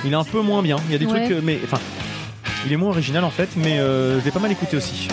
Il 0.04 0.12
est 0.12 0.16
un 0.16 0.24
peu 0.24 0.40
moins 0.40 0.60
bien. 0.62 0.76
Il 0.88 0.92
y 0.92 0.96
a 0.96 0.98
des 0.98 1.06
Ouais. 1.06 1.20
trucs, 1.20 1.36
euh, 1.36 1.40
mais 1.44 1.60
enfin, 1.62 1.78
il 2.66 2.72
est 2.72 2.76
moins 2.76 2.90
original 2.90 3.22
en 3.22 3.30
fait, 3.30 3.50
mais 3.56 3.78
euh, 3.78 4.18
je 4.18 4.24
l'ai 4.24 4.32
pas 4.32 4.40
mal 4.40 4.50
écouté 4.50 4.76
aussi. 4.76 5.06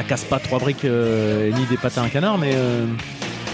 Ça 0.00 0.04
casse 0.04 0.24
pas 0.24 0.38
trois 0.38 0.58
briques 0.58 0.86
euh, 0.86 1.50
ni 1.52 1.66
des 1.66 1.76
pâtes 1.76 1.98
à 1.98 2.00
un 2.00 2.08
canard, 2.08 2.38
mais 2.38 2.52
euh, 2.54 2.86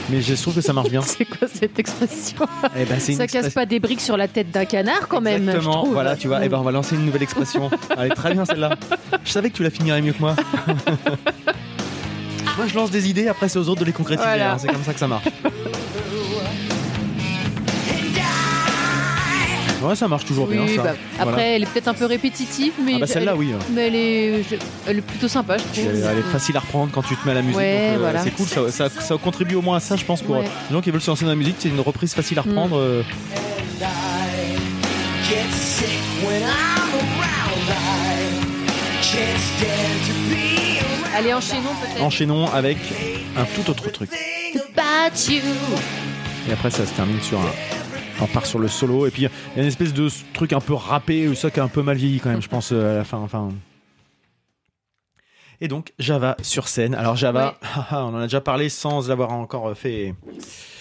mais 0.08 0.22
je 0.22 0.32
trouve 0.40 0.54
que 0.54 0.60
ça 0.60 0.72
marche 0.72 0.90
bien. 0.90 1.02
C'est 1.04 1.24
quoi 1.24 1.48
cette 1.52 1.76
expression 1.76 2.46
Eh 2.78 2.84
ben, 2.84 3.00
Ça 3.00 3.26
casse 3.26 3.52
pas 3.52 3.66
des 3.66 3.80
briques 3.80 4.00
sur 4.00 4.16
la 4.16 4.28
tête 4.28 4.52
d'un 4.52 4.64
canard 4.64 5.08
quand 5.08 5.20
même. 5.20 5.48
Exactement, 5.48 5.86
voilà, 5.86 6.14
tu 6.14 6.28
vois. 6.28 6.44
Eh 6.44 6.48
ben, 6.48 6.58
on 6.58 6.62
va 6.62 6.70
lancer 6.70 6.94
une 6.94 7.04
nouvelle 7.04 7.24
expression. 7.24 7.68
Allez, 7.96 8.10
très 8.10 8.32
bien 8.32 8.44
celle-là. 8.44 8.76
Je 9.24 9.32
savais 9.32 9.50
que 9.50 9.56
tu 9.56 9.64
la 9.64 9.70
finirais 9.70 10.00
mieux 10.02 10.12
que 10.12 10.20
moi. 10.20 10.36
moi, 12.56 12.66
je 12.68 12.74
lance 12.76 12.92
des 12.92 13.10
idées, 13.10 13.26
après 13.26 13.48
c'est 13.48 13.58
aux 13.58 13.68
autres 13.68 13.80
de 13.80 13.86
les 13.86 13.92
concrétiser. 13.92 14.28
Voilà. 14.28 14.52
hein, 14.52 14.58
C'est 14.60 14.68
comme 14.68 14.84
ça 14.84 14.92
que 14.92 15.00
ça 15.00 15.08
marche. 15.08 15.26
Ouais, 19.82 19.94
ça 19.94 20.08
marche 20.08 20.24
toujours 20.24 20.46
bien. 20.46 20.66
Ça. 20.68 20.82
bah, 20.82 20.94
après, 21.18 21.24
Voilà. 21.32 21.42
elle 21.48 21.62
est 21.62 21.66
peut-être 21.66 21.88
un 21.88 21.94
peu 21.94 22.06
répétitive, 22.06 22.72
mais. 22.84 22.92
Ah 22.96 22.98
bah 23.00 23.06
celle-là, 23.06 23.32
elle- 23.32 23.38
oui. 23.38 23.52
Mais 23.74 23.86
elle 23.88 23.94
est, 23.94 24.42
je- 24.50 24.56
elle 24.86 24.98
est 24.98 25.02
plutôt 25.02 25.28
sympa, 25.28 25.58
je 25.58 25.62
trouve. 25.64 25.90
Elle, 25.94 26.04
elle 26.10 26.18
est 26.18 26.32
facile 26.32 26.56
à 26.56 26.60
reprendre 26.60 26.90
quand 26.92 27.02
tu 27.02 27.14
te 27.16 27.24
mets 27.26 27.32
à 27.32 27.34
la 27.34 27.42
musique. 27.42 27.58
Ouais, 27.58 27.90
euh, 27.94 27.96
voilà. 27.98 28.22
C'est 28.22 28.30
cool, 28.30 28.46
ça, 28.46 28.70
ça, 28.70 28.88
ça 28.88 29.16
contribue 29.22 29.54
au 29.56 29.62
moins 29.62 29.76
à 29.76 29.80
ça, 29.80 29.96
je 29.96 30.04
pense, 30.04 30.22
pour 30.22 30.36
Ouais. 30.36 30.42
Mm. 30.42 30.46
euh, 30.46 30.48
les 30.70 30.74
gens 30.76 30.80
qui 30.82 30.90
veulent 30.90 31.00
se 31.00 31.10
lancer 31.10 31.24
dans 31.24 31.30
la 31.30 31.36
musique. 31.36 31.56
C'est 31.58 31.68
une 31.68 31.80
reprise 31.80 32.14
facile 32.14 32.38
à 32.38 32.42
reprendre. 32.42 32.78
euh. 32.78 33.02
Allez, 41.16 41.32
enchaînons 41.32 41.74
peut-être. 41.80 42.02
enchaînons 42.02 42.46
avec 42.52 42.76
un 43.36 43.44
tout 43.44 43.70
autre 43.70 43.88
truc. 43.90 44.10
Et 46.48 46.52
après, 46.52 46.70
ça 46.70 46.84
se 46.86 46.92
termine 46.92 47.20
sur 47.22 47.38
un. 47.40 47.75
On 48.20 48.26
part 48.26 48.46
sur 48.46 48.58
le 48.58 48.68
solo. 48.68 49.06
Et 49.06 49.10
puis, 49.10 49.22
il 49.22 49.56
y 49.56 49.60
a 49.60 49.62
une 49.62 49.68
espèce 49.68 49.92
de 49.92 50.08
truc 50.32 50.52
un 50.52 50.60
peu 50.60 50.74
râpé, 50.74 51.28
ou 51.28 51.34
ça 51.34 51.50
qui 51.50 51.60
a 51.60 51.64
un 51.64 51.68
peu 51.68 51.82
mal 51.82 51.96
vieilli 51.96 52.20
quand 52.20 52.30
même, 52.30 52.42
je 52.42 52.48
pense, 52.48 52.72
euh, 52.72 52.94
à 52.94 52.96
la 52.98 53.04
fin. 53.04 53.18
Enfin. 53.18 53.50
Et 55.60 55.68
donc, 55.68 55.92
Java 55.98 56.36
sur 56.42 56.68
scène. 56.68 56.94
Alors, 56.94 57.16
Java, 57.16 57.58
haha, 57.62 58.04
on 58.04 58.14
en 58.14 58.18
a 58.18 58.22
déjà 58.22 58.40
parlé 58.40 58.68
sans 58.68 59.08
l'avoir 59.08 59.32
encore 59.32 59.76
fait. 59.76 60.14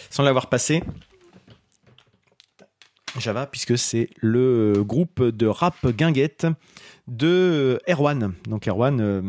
Sans 0.10 0.24
l'avoir 0.24 0.48
passé. 0.48 0.84
Java, 3.19 3.48
puisque 3.48 3.78
c'est 3.78 4.10
le 4.17 4.84
groupe 4.84 5.24
de 5.24 5.48
rap 5.48 5.88
guinguette 5.88 6.48
de 7.08 7.80
Erwan. 7.88 8.34
Donc, 8.48 8.67
Erwan, 8.67 9.00
euh, 9.00 9.21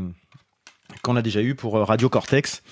qu'on 1.02 1.16
a 1.16 1.22
déjà 1.22 1.42
eu 1.42 1.54
pour 1.54 1.74
Radio 1.74 2.08
Cortex. 2.08 2.62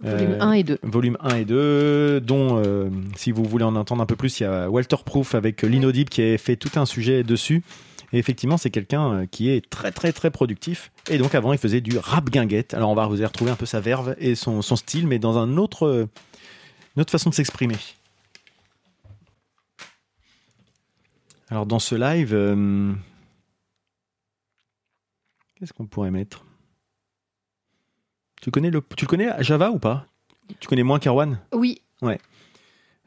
Volume 0.00 0.32
Euh, 0.32 0.40
1 0.40 0.52
et 0.52 0.62
2. 0.62 0.78
volume 0.82 1.16
1 1.20 1.36
et 1.36 1.44
2, 1.44 2.20
dont, 2.20 2.62
euh, 2.62 2.90
si 3.16 3.32
vous 3.32 3.44
voulez 3.44 3.64
en 3.64 3.74
entendre 3.76 4.02
un 4.02 4.06
peu 4.06 4.16
plus, 4.16 4.40
il 4.40 4.42
y 4.42 4.46
a 4.46 4.68
Walter 4.68 4.96
Proof 5.04 5.34
avec 5.34 5.62
l'Inaudible 5.62 6.10
qui 6.10 6.22
a 6.22 6.38
fait 6.38 6.56
tout 6.56 6.78
un 6.78 6.86
sujet 6.86 7.22
dessus. 7.22 7.62
Et 8.12 8.18
effectivement, 8.18 8.56
c'est 8.56 8.70
quelqu'un 8.70 9.12
euh, 9.12 9.26
qui 9.26 9.50
est 9.50 9.68
très 9.68 9.90
très 9.90 10.12
très 10.12 10.30
productif. 10.30 10.92
Et 11.10 11.18
donc 11.18 11.34
avant, 11.34 11.52
il 11.52 11.58
faisait 11.58 11.80
du 11.80 11.98
rap 11.98 12.30
guinguette. 12.30 12.72
Alors 12.72 12.90
on 12.90 12.94
va 12.94 13.06
vous 13.06 13.20
y 13.20 13.24
retrouver 13.24 13.50
un 13.50 13.56
peu 13.56 13.66
sa 13.66 13.80
verve 13.80 14.14
et 14.18 14.34
son, 14.34 14.62
son 14.62 14.76
style, 14.76 15.06
mais 15.06 15.18
dans 15.18 15.38
un 15.38 15.56
autre, 15.56 15.86
euh, 15.86 16.08
une 16.94 17.02
autre 17.02 17.10
façon 17.10 17.30
de 17.30 17.34
s'exprimer. 17.34 17.76
Alors 21.50 21.66
dans 21.66 21.78
ce 21.78 21.94
live, 21.94 22.32
euh, 22.32 22.92
qu'est-ce 25.58 25.72
qu'on 25.72 25.86
pourrait 25.86 26.10
mettre? 26.10 26.45
Tu 28.46 28.52
connais, 28.52 28.70
le, 28.70 28.80
tu 28.96 29.04
le 29.06 29.08
connais 29.08 29.28
Java 29.42 29.72
ou 29.72 29.80
pas? 29.80 30.06
Tu 30.60 30.68
connais 30.68 30.84
moins 30.84 31.00
qu'Erwan? 31.00 31.40
Oui. 31.52 31.82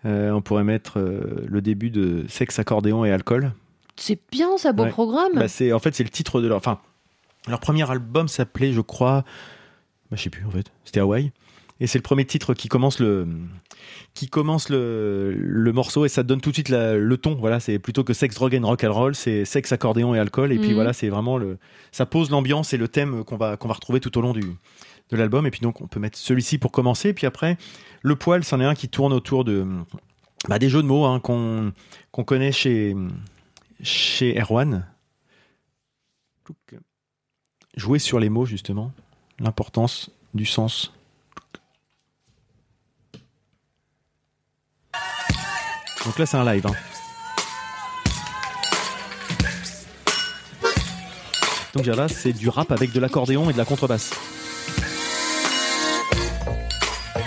Euh, 0.05 0.31
On 0.31 0.41
pourrait 0.41 0.65
mettre 0.65 0.99
euh, 0.99 1.45
le 1.47 1.61
début 1.61 1.89
de 1.89 2.25
Sexe, 2.27 2.59
accordéon 2.59 3.05
et 3.05 3.11
alcool. 3.11 3.53
C'est 3.95 4.19
bien 4.31 4.57
ça, 4.57 4.73
beau 4.73 4.83
Ouais. 4.83 4.89
programme. 4.89 5.31
Bah, 5.35 5.47
c'est, 5.47 5.71
en 5.73 5.79
fait, 5.79 5.95
c'est 5.95 6.03
le 6.03 6.09
titre 6.09 6.41
de 6.41 6.47
leur. 6.47 6.57
Enfin, 6.57 6.79
leur 7.47 7.59
premier 7.61 7.89
album 7.89 8.27
s'appelait, 8.27 8.73
je 8.73 8.81
crois. 8.81 9.23
Bah, 10.11 10.17
je 10.17 10.23
sais 10.23 10.29
plus 10.29 10.45
en 10.45 10.51
fait. 10.51 10.71
C'était 10.83 10.99
Hawaii. 10.99 11.31
Et 11.81 11.87
c'est 11.87 11.97
le 11.97 12.03
premier 12.03 12.25
titre 12.25 12.53
qui 12.53 12.67
commence 12.67 12.99
le 12.99 13.25
qui 14.13 14.27
commence 14.27 14.67
le, 14.69 15.33
le 15.33 15.71
morceau 15.71 16.03
et 16.03 16.09
ça 16.09 16.23
donne 16.23 16.41
tout 16.41 16.49
de 16.49 16.55
suite 16.55 16.67
la- 16.67 16.95
le 16.97 17.17
ton. 17.17 17.35
Voilà, 17.35 17.61
c'est 17.61 17.79
plutôt 17.79 18.03
que 18.03 18.11
sexe, 18.11 18.35
drogue 18.35 18.53
and 18.61 18.67
rock 18.67 18.83
and 18.83 18.91
roll, 18.91 19.15
c'est 19.15 19.45
sexe, 19.45 19.71
accordéon 19.71 20.13
et 20.13 20.19
alcool. 20.19 20.51
Et 20.51 20.57
puis 20.59 20.69
Mhm. 20.69 20.73
voilà, 20.75 20.91
c'est 20.91 21.07
vraiment 21.07 21.37
le 21.37 21.57
ça 21.93 22.05
pose 22.05 22.29
l'ambiance 22.31 22.73
et 22.73 22.77
le 22.77 22.89
thème 22.89 23.23
qu'on 23.23 23.37
va 23.37 23.55
qu'on 23.55 23.69
va 23.69 23.75
retrouver 23.75 24.01
tout 24.01 24.17
au 24.17 24.21
long 24.21 24.33
du 24.33 24.43
de 25.09 25.17
l'album. 25.17 25.45
Et 25.47 25.51
puis 25.51 25.61
donc 25.61 25.81
on 25.81 25.87
peut 25.87 25.99
mettre 25.99 26.17
celui-ci 26.17 26.57
pour 26.57 26.71
commencer. 26.71 27.09
Et 27.09 27.13
puis 27.13 27.27
après, 27.27 27.57
le 28.01 28.15
poil, 28.15 28.43
c'en 28.43 28.59
est 28.59 28.65
un 28.65 28.75
qui 28.75 28.89
tourne 28.89 29.13
autour 29.13 29.43
de 29.43 29.65
bah, 30.47 30.59
des 30.59 30.69
jeux 30.69 30.81
de 30.81 30.87
mots 30.87 31.05
hein, 31.05 31.19
qu'on 31.19 31.73
connaît 32.23 32.51
chez 32.51 32.95
chez 33.81 34.39
Erwan. 34.39 34.85
Jouer 37.75 37.99
sur 37.99 38.19
les 38.19 38.29
mots 38.29 38.45
justement, 38.45 38.91
l'importance 39.39 40.09
du 40.33 40.45
sens. 40.45 40.93
Donc 46.05 46.17
là 46.17 46.25
c'est 46.25 46.37
un 46.37 46.45
live. 46.45 46.65
hein. 46.65 46.73
Donc 51.75 51.83
Java 51.83 52.07
c'est 52.07 52.33
du 52.33 52.49
rap 52.49 52.71
avec 52.71 52.91
de 52.91 52.99
l'accordéon 52.99 53.49
et 53.49 53.53
de 53.53 53.57
la 53.57 53.65
contrebasse. 53.65 54.11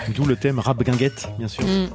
D'où 0.08 0.24
le 0.24 0.36
thème 0.36 0.58
rap 0.58 0.82
guinguette, 0.82 1.28
bien 1.38 1.48
sûr. 1.48 1.64
Mm. 1.64 1.88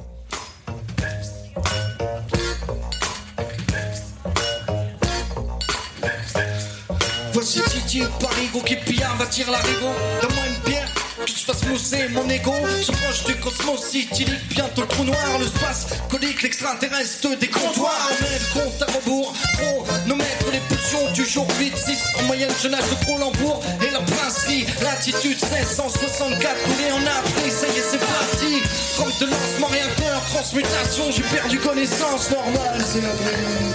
Voici 7.33 7.61
Didier 7.69 8.05
Parigo 8.19 8.61
qui 8.61 8.75
pillard, 8.77 9.15
va 9.17 9.25
tirer 9.25 9.51
la 9.51 9.59
rigo. 9.59 9.87
Donne-moi 10.21 10.43
une 10.47 10.63
pierre 10.63 11.06
que 11.33 11.39
je 11.39 11.45
fasse 11.45 11.63
mousser 11.65 12.07
mon 12.09 12.27
ego. 12.29 12.53
Je 12.81 12.91
proche 12.91 13.23
du 13.25 13.35
cosmos 13.35 13.83
citylique, 13.89 14.47
bientôt 14.49 14.81
le 14.81 14.87
trou 14.87 15.03
noir, 15.03 15.39
le 15.39 15.47
space 15.47 15.87
colique, 16.09 16.41
l'extraterrestre 16.41 17.37
des 17.37 17.47
comptoirs. 17.47 18.09
On 18.11 18.23
met 18.23 18.39
le 18.39 18.53
compte 18.53 18.81
à 18.81 18.85
rebours, 18.91 19.33
chronomètre 19.53 20.51
les 20.51 20.59
pulsions 20.69 21.11
du 21.13 21.25
jour 21.25 21.47
8-6. 21.59 22.19
En 22.19 22.23
moyenne, 22.23 22.51
je 22.61 22.67
nage 22.67 22.89
de 22.89 23.05
Cronenbourg 23.05 23.61
et 23.85 23.91
la 23.91 23.99
brasserie. 23.99 24.65
Latitude 24.81 25.41
1664, 25.41 26.63
coulé 26.63 26.91
en 26.91 27.05
Afrique, 27.05 27.51
ça 27.51 27.67
y 27.67 27.77
est, 27.77 27.83
c'est 27.91 27.99
parti. 27.99 28.61
Trompe 28.95 29.19
de 29.19 29.25
lancement, 29.25 29.67
rien 29.67 29.87
peur, 29.97 30.21
transmutation, 30.33 31.11
j'ai 31.11 31.23
perdu 31.23 31.59
connaissance, 31.59 32.31
normal, 32.31 32.83
c'est 32.85 33.01
la 33.01 33.09
vraie 33.09 33.67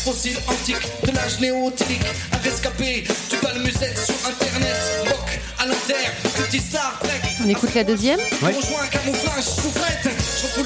fossile 0.00 0.38
antique 0.48 0.76
de 1.04 1.12
l'âge 1.12 1.38
néolithique, 1.40 2.00
un 2.32 2.38
rescapé 2.38 3.04
du 3.30 3.36
bal 3.42 3.58
musette 3.60 3.98
sur 3.98 4.14
internet, 4.28 4.76
rock 5.06 5.40
à 5.58 5.66
l'inter, 5.66 6.10
petit 6.36 6.58
Star 6.58 6.98
Trek. 7.00 7.20
On 7.44 7.48
écoute 7.48 7.74
la 7.74 7.84
deuxième 7.84 8.18
Ouais. 8.18 8.52
Je 8.52 8.56
rejoins 8.56 8.82
un 8.82 8.86
camouflage 8.86 9.44
souffrette. 9.44 10.19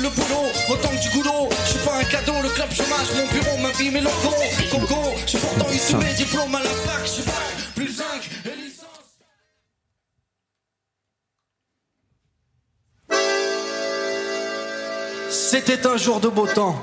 Le 0.04 0.10
boulot, 0.10 0.52
autant 0.68 0.90
que 0.90 1.00
du 1.00 1.08
goulot. 1.16 1.48
Je 1.64 1.70
suis 1.70 1.78
pas 1.78 1.94
un 1.94 2.04
cadeau, 2.04 2.34
le 2.42 2.50
club 2.50 2.70
chômage, 2.70 3.08
mon 3.16 3.26
bureau, 3.26 3.56
ma 3.56 3.70
vie, 3.70 3.90
mes 3.90 4.02
locaux. 4.02 4.34
Coco, 4.70 5.00
je 5.22 5.30
suis 5.30 5.38
pourtant 5.38 5.66
issu 5.70 5.96
mes 5.96 6.12
diplômes 6.12 6.54
à 6.54 6.62
la 6.62 6.68
fac. 6.68 7.00
Je 7.04 7.10
suis 7.10 7.22
bac, 7.22 7.34
plus 7.74 7.88
5 7.88 8.04
et 8.44 8.54
licence. 8.54 8.86
C'était 15.30 15.86
un 15.86 15.96
jour 15.96 16.20
de 16.20 16.28
beau 16.28 16.46
temps. 16.48 16.76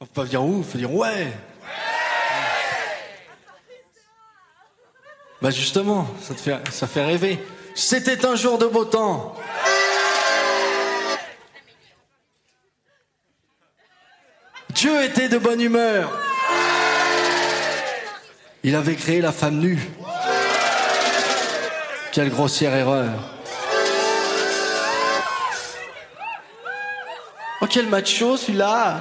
On 0.00 0.06
peut 0.06 0.22
pas 0.22 0.24
dire 0.24 0.42
où, 0.42 0.62
faut 0.62 0.78
dire 0.78 0.94
ouais. 0.94 1.30
Bah 5.42 5.50
justement, 5.50 6.06
ça 6.22 6.32
te 6.32 6.40
fait, 6.40 6.56
ça 6.72 6.86
fait 6.86 7.04
rêver. 7.04 7.38
C'était 7.74 8.24
un 8.24 8.36
jour 8.36 8.56
de 8.56 8.64
beau 8.64 8.86
temps. 8.86 9.36
Était 15.04 15.28
de 15.28 15.38
bonne 15.38 15.60
humeur. 15.60 16.10
Il 18.64 18.74
avait 18.74 18.96
créé 18.96 19.20
la 19.20 19.30
femme 19.30 19.58
nue. 19.58 19.78
Quelle 22.12 22.30
grossière 22.30 22.74
erreur. 22.74 23.12
Oh 27.60 27.66
quel 27.70 27.86
macho 27.86 28.36
celui-là 28.36 29.00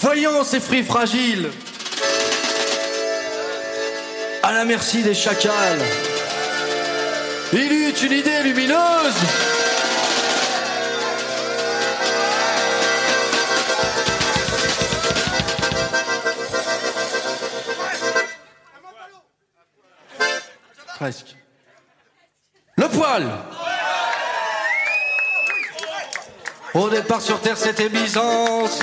Voyons 0.00 0.44
ces 0.44 0.60
fruits 0.60 0.84
fragiles 0.84 1.50
à 4.42 4.52
la 4.52 4.64
merci 4.64 5.02
des 5.02 5.14
chacals. 5.14 5.80
Il 7.52 7.72
eut 7.72 7.94
une 8.02 8.12
idée 8.12 8.42
lumineuse. 8.42 9.59
Presque. 21.00 21.34
Le 22.76 22.86
poil. 22.88 23.26
Au 26.74 26.90
départ 26.90 27.22
sur 27.22 27.40
terre 27.40 27.56
c'était 27.56 27.88
Byzance. 27.88 28.80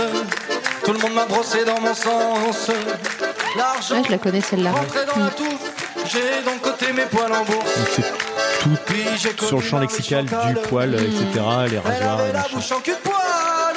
Tout 0.83 0.93
le 0.93 0.97
monde 0.97 1.13
m'a 1.13 1.25
brossé 1.25 1.63
dans 1.63 1.79
mon 1.79 1.93
sens. 1.93 2.71
L'argent 3.55 3.97
Ouais, 3.97 4.03
je 4.07 4.11
la 4.13 4.17
connais 4.17 4.41
celle-là. 4.41 4.71
rentré 4.71 5.05
dans 5.05 5.23
la 5.23 5.29
touffe. 5.29 5.71
J'ai 6.11 6.41
donc 6.43 6.59
coté 6.61 6.91
mes 6.91 7.05
poils 7.05 7.31
en 7.31 7.43
bourse. 7.45 7.99
Tout 8.63 9.45
sur 9.45 9.57
le 9.57 9.63
champ 9.63 9.77
lexical 9.77 10.25
du 10.25 10.53
poil, 10.67 10.95
etc., 10.95 11.19
les 11.69 11.75
Elle 11.75 11.79
rasoirs, 11.79 12.19
avait 12.19 12.27
les 12.29 12.33
la 12.33 12.45
bouche 12.51 12.71
en 12.71 12.79
cul 12.79 12.91
de 12.93 12.95
poil. 12.97 13.75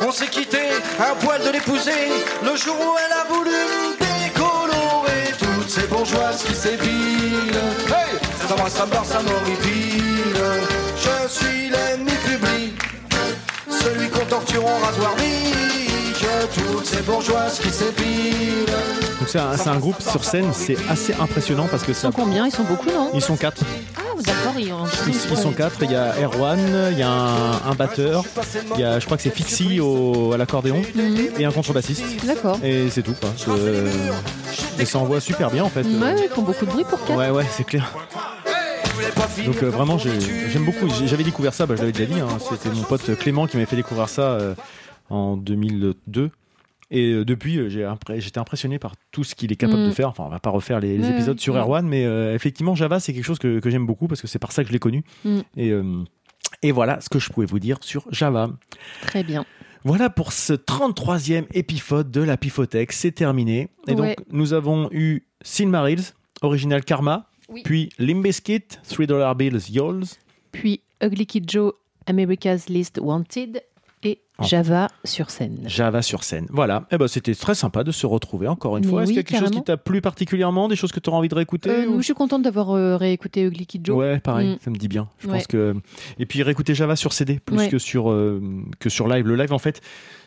On 0.00 0.10
s'est 0.10 0.26
quitté, 0.26 0.58
un 0.98 1.14
poil 1.24 1.40
de 1.40 1.50
l'épouser. 1.50 2.08
Le 2.42 2.56
jour 2.56 2.74
où 2.80 2.96
elle 2.98 3.12
a 3.12 3.24
voulu 3.32 3.93
me 5.76 5.82
décolorer 5.82 5.82
toutes 5.82 5.82
ces 5.82 5.86
bourgeoises 5.86 6.42
qui 6.44 6.54
s'épilent. 6.54 7.60
Hey, 7.88 8.18
ça 8.48 8.56
moi 8.56 8.68
ça 8.70 8.86
me 8.86 8.90
barre, 8.90 9.04
ça 9.04 9.20
m'horripile. 9.22 10.00
Je 10.96 11.28
suis 11.28 11.70
l'ennemi 11.70 12.12
public, 12.24 12.78
celui 13.70 14.08
qu'on 14.08 14.24
torture 14.26 14.64
en 14.66 14.78
rasoir. 14.78 15.14
Toutes 16.54 16.86
ces 16.86 17.02
bourgeoises 17.02 17.58
qui 17.58 17.70
s'épilent. 17.70 18.66
Donc 19.18 19.28
c'est 19.28 19.38
un, 19.38 19.56
c'est 19.56 19.68
un 19.68 19.76
groupe 19.78 20.00
sur 20.02 20.24
scène, 20.24 20.52
c'est 20.52 20.76
assez 20.90 21.14
impressionnant 21.14 21.66
parce 21.70 21.82
que 21.82 21.90
Ils 21.90 21.94
ça. 21.94 22.02
sont 22.02 22.12
combien? 22.12 22.46
Ils 22.46 22.52
sont 22.52 22.64
beaucoup, 22.64 22.90
non? 22.90 23.10
Ils 23.14 23.22
sont 23.22 23.36
quatre. 23.36 23.62
Ah, 23.96 24.00
d'accord, 24.24 24.54
ils, 24.58 24.72
Ils, 25.08 25.36
sont 25.36 25.52
quatre. 25.52 25.82
Il 25.82 25.90
y 25.90 25.94
a 25.96 26.14
Erwan, 26.22 26.58
il 26.92 26.98
y 26.98 27.02
a 27.02 27.10
un, 27.10 27.52
un 27.70 27.74
batteur, 27.74 28.24
il 28.74 28.80
y 28.80 28.84
a, 28.84 28.98
je 28.98 29.04
crois 29.04 29.16
que 29.16 29.22
c'est 29.22 29.30
Fixie 29.34 29.80
au, 29.80 30.32
à 30.32 30.36
l'accordéon 30.36 30.82
et 31.38 31.44
un 31.44 31.50
contrebassiste. 31.52 32.04
D'accord. 32.26 32.58
Et 32.62 32.88
c'est 32.90 33.02
tout. 33.02 33.14
Quoi. 33.20 33.30
Euh, 33.48 33.88
et 34.78 34.84
ça 34.84 34.98
envoie 34.98 35.20
super 35.20 35.50
bien 35.50 35.64
en 35.64 35.68
fait. 35.68 35.82
Ouais, 35.82 36.16
ils 36.24 36.28
font 36.28 36.42
beaucoup 36.42 36.66
de 36.66 36.70
bruit 36.70 36.84
pour 36.88 36.98
quatre. 37.04 37.16
Ouais, 37.18 37.30
ouais, 37.30 37.46
c'est 37.50 37.64
clair. 37.64 37.92
Donc 39.44 39.62
euh, 39.62 39.70
vraiment, 39.70 39.98
j'ai- 39.98 40.18
j'aime 40.50 40.64
beaucoup. 40.64 40.88
J'avais 41.06 41.24
découvert 41.24 41.52
ça, 41.54 41.66
bah, 41.66 41.74
je 41.76 41.80
l'avais 41.80 41.92
déjà 41.92 42.06
dit. 42.12 42.20
hein, 42.20 42.28
C'était 42.50 42.74
mon 42.74 42.82
pote 42.82 43.16
Clément 43.18 43.46
qui 43.46 43.56
m'avait 43.56 43.66
fait 43.66 43.76
découvrir 43.76 44.08
ça 44.08 44.22
euh, 44.22 44.54
en 45.10 45.36
2002. 45.36 46.30
Et 46.96 47.10
euh, 47.12 47.24
depuis, 47.24 47.58
euh, 47.58 47.68
j'ai 47.68 47.82
impré- 47.82 48.20
j'étais 48.20 48.38
impressionné 48.38 48.78
par 48.78 48.94
tout 49.10 49.24
ce 49.24 49.34
qu'il 49.34 49.50
est 49.52 49.56
capable 49.56 49.82
Mm. 49.82 49.88
de 49.88 49.90
faire. 49.92 50.08
Enfin, 50.08 50.24
on 50.26 50.28
va 50.28 50.38
pas 50.38 50.50
refaire 50.50 50.78
les, 50.80 50.94
épisodes 51.10 51.40
sur. 51.40 51.56
Erwan, 51.56 51.86
mais 51.86 52.04
euh, 52.04 52.34
effectivement, 52.34 52.74
Java, 52.74 53.00
c'est 53.00 53.12
quelque 53.12 53.24
chose 53.24 53.38
que, 53.38 53.58
que 53.58 53.68
j'aime 53.68 53.84
beaucoup 53.86 54.06
parce 54.06 54.20
que 54.22 54.26
c'est 54.28 54.38
par 54.38 54.52
ça 54.52 54.62
que 54.62 54.68
je 54.68 54.72
l'ai 54.72 54.78
connu. 54.78 55.02
Mm. 55.24 55.40
Et, 55.56 55.70
euh, 55.70 56.04
et 56.62 56.70
voilà 56.72 57.00
ce 57.00 57.08
que 57.08 57.18
je 57.18 57.30
pouvais 57.30 57.46
vous 57.46 57.58
dire 57.58 57.78
sur 57.82 58.04
Java. 58.12 58.48
Très 59.02 59.24
bien. 59.24 59.44
Voilà 59.82 60.08
pour 60.08 60.32
ce 60.32 60.52
33e 60.52 61.46
épisode 61.52 62.10
de 62.10 62.22
la 62.22 62.36
Pifothèque. 62.36 62.92
C'est 62.92 63.12
terminé. 63.12 63.68
Et 63.88 63.94
donc, 63.94 64.16
nous 64.30 64.52
avons 64.54 64.88
eu 64.92 65.26
Silmarils, 65.42 66.12
Original 66.42 66.84
Karma, 66.84 67.28
Oui. 67.48 67.62
puis 67.64 67.90
Limbiskit, 67.98 68.62
3 68.88 69.06
Dollar 69.06 69.34
Bills, 69.34 69.60
Yols. 69.70 70.04
Puis 70.52 70.80
Ugly 71.02 71.26
Kid 71.26 71.50
Joe, 71.50 71.72
America's 72.06 72.68
List 72.68 72.98
Wanted. 73.02 73.62
Java 74.42 74.88
sur 75.04 75.30
scène. 75.30 75.60
Java 75.66 76.02
sur 76.02 76.24
scène. 76.24 76.46
Voilà. 76.50 76.86
Et 76.90 76.98
ben, 76.98 77.06
c'était 77.06 77.34
très 77.36 77.54
sympa 77.54 77.84
de 77.84 77.92
se 77.92 78.04
retrouver 78.04 78.48
encore 78.48 78.76
une 78.76 78.84
Mais 78.84 78.90
fois. 78.90 79.02
Est-ce 79.02 79.10
oui, 79.10 79.14
qu'il 79.14 79.16
y 79.16 79.20
a 79.20 79.22
quelque 79.22 79.40
chose 79.48 79.56
qui 79.56 79.62
t'a 79.62 79.76
plu 79.76 80.00
particulièrement 80.00 80.66
Des 80.66 80.74
choses 80.74 80.90
que 80.90 80.98
tu 80.98 81.08
auras 81.08 81.18
envie 81.18 81.28
de 81.28 81.34
réécouter 81.36 81.70
Euh, 81.70 81.86
ou- 81.86 81.98
je 81.98 82.04
suis 82.04 82.14
contente 82.14 82.42
d'avoir 82.42 82.72
euh, 82.72 82.96
réécouté 82.96 83.42
Ugly 83.44 83.66
Kid 83.66 83.86
Joe. 83.86 83.96
Ouais, 83.96 84.18
pareil, 84.18 84.54
Mm. 84.54 84.58
ça 84.64 84.70
me 84.70 84.76
dit 84.76 84.88
bien. 84.88 85.08
Je 85.20 85.28
Ouais. 85.28 85.34
pense 85.34 85.46
que 85.46 85.76
et 86.18 86.26
puis 86.26 86.42
réécouter 86.42 86.74
Java 86.74 86.96
sur 86.96 87.12
CD 87.12 87.38
plus 87.38 87.56
Ouais. 87.58 87.68
que 87.68 87.78
sur 87.78 88.10
euh, 88.10 88.42
que 88.80 88.88
sur 88.88 89.06
live. 89.06 89.24
Le 89.26 89.36
live 89.36 89.52
en 89.52 89.58
fait, 89.60 89.80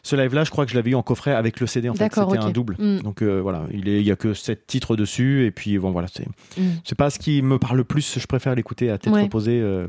ce 0.04 0.16
live 0.16 0.34
là, 0.34 0.46
je 0.46 0.52
crois 0.52 0.66
que 0.66 0.72
je 0.72 0.78
l'avais 0.78 0.92
eu 0.92 0.96
en 0.96 1.04
coffret 1.04 1.34
avec 1.34 1.60
le 1.60 1.68
CD 1.68 1.90
en 1.90 1.94
fait, 1.94 2.00
D'accord, 2.06 2.32
c'était 2.32 2.44
un 2.44 2.52
double. 2.52 2.78
Mm. 2.80 3.02
Donc 3.02 3.22
euh, 3.22 3.42
voilà, 3.42 3.64
il 3.74 3.90
est 3.90 4.00
il 4.00 4.08
y 4.08 4.12
a 4.12 4.16
que 4.16 4.34
sept 4.34 4.66
titres 4.68 4.96
dessus 4.96 5.46
et 5.46 5.52
puis 5.52 5.78
bon 5.80 5.92
voilà, 5.92 6.08
c'est 6.08 6.26
Mm. 6.58 6.62
c'est 6.86 6.96
pas 6.98 7.10
ce 7.10 7.20
qui 7.20 7.42
me 7.42 7.60
parle 7.60 7.76
le 7.78 7.84
plus, 7.84 8.20
je 8.20 8.26
préfère 8.26 8.56
l'écouter 8.56 8.90
à 8.90 8.98
tête 8.98 9.12
Ouais. 9.12 9.24
reposée 9.24 9.60
euh, 9.62 9.88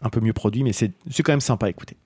un 0.00 0.08
peu 0.08 0.20
mieux 0.20 0.32
produit 0.32 0.62
mais 0.64 0.72
c'est 0.72 0.92
c'est 1.10 1.22
quand 1.22 1.32
même 1.32 1.40
sympa 1.40 1.66
à 1.66 1.68
écouter. 1.68 1.96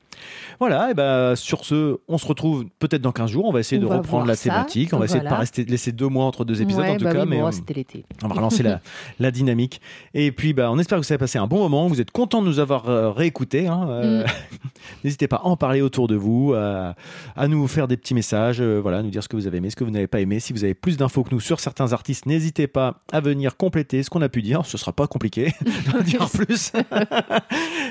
Voilà, 0.60 0.90
et 0.90 0.94
ben 0.94 1.34
sur 1.36 1.64
ce, 1.64 1.98
on 2.08 2.18
se 2.18 2.26
retrouve 2.26 2.64
peut-être 2.78 3.02
dans 3.02 3.12
15 3.12 3.30
jours. 3.30 3.44
On 3.46 3.52
va 3.52 3.60
essayer 3.60 3.80
On 3.80 3.84
de 3.84 3.88
va 3.88 3.96
reprendre 3.98 4.26
la 4.26 4.36
ça, 4.36 4.50
thématique. 4.50 4.92
On 4.92 4.98
va 4.98 5.06
essayer 5.06 5.20
de 5.20 5.28
pas 5.28 5.36
rester 5.36 5.64
laisser 5.64 5.92
deux 5.92 6.08
mois 6.08 6.24
entre 6.24 6.44
deux 6.44 6.62
épisodes 6.62 6.84
Ouais, 6.84 6.90
en 6.90 6.96
tout 6.96 7.04
bah 7.04 7.12
cas, 7.12 7.22
oui, 7.22 7.28
mais 7.28 7.40
bon, 7.40 7.50
l'été. 7.74 8.04
on 8.22 8.28
va 8.28 8.34
relancer 8.34 8.62
la, 8.62 8.80
la 9.20 9.30
dynamique. 9.30 9.80
Et 10.14 10.30
puis, 10.32 10.52
bah, 10.52 10.70
on 10.70 10.78
espère 10.78 10.98
que 11.00 11.04
vous 11.04 11.12
avez 11.12 11.18
passé 11.18 11.38
un 11.38 11.46
bon 11.46 11.58
moment. 11.58 11.86
Vous 11.88 12.00
êtes 12.00 12.10
content 12.10 12.42
de 12.42 12.46
nous 12.46 12.58
avoir 12.58 12.88
euh, 12.88 13.10
réécoutés. 13.10 13.66
hein. 13.66 13.86
Euh, 13.90 14.24
N'hésitez 15.04 15.26
pas 15.28 15.36
à 15.36 15.46
en 15.46 15.56
parler 15.56 15.80
autour 15.80 16.06
de 16.08 16.14
vous, 16.16 16.54
à, 16.54 16.94
à 17.36 17.48
nous 17.48 17.66
faire 17.68 17.88
des 17.88 17.96
petits 17.96 18.14
messages, 18.14 18.60
euh, 18.60 18.78
voilà, 18.80 19.02
nous 19.02 19.10
dire 19.10 19.22
ce 19.22 19.28
que 19.28 19.36
vous 19.36 19.46
avez 19.46 19.58
aimé, 19.58 19.70
ce 19.70 19.76
que 19.76 19.84
vous 19.84 19.90
n'avez 19.90 20.06
pas 20.06 20.20
aimé. 20.20 20.38
Si 20.40 20.52
vous 20.52 20.64
avez 20.64 20.74
plus 20.74 20.96
d'infos 20.96 21.22
que 21.24 21.30
nous 21.34 21.40
sur 21.40 21.60
certains 21.60 21.92
artistes, 21.92 22.26
n'hésitez 22.26 22.66
pas 22.66 23.00
à 23.12 23.20
venir 23.20 23.56
compléter 23.56 24.02
ce 24.02 24.10
qu'on 24.10 24.22
a 24.22 24.28
pu 24.28 24.42
dire. 24.42 24.64
Ce 24.66 24.76
sera 24.78 24.92
pas 24.92 25.06
compliqué 25.06 25.52
d'en 25.92 26.00
dire 26.02 26.28
plus. 26.30 26.72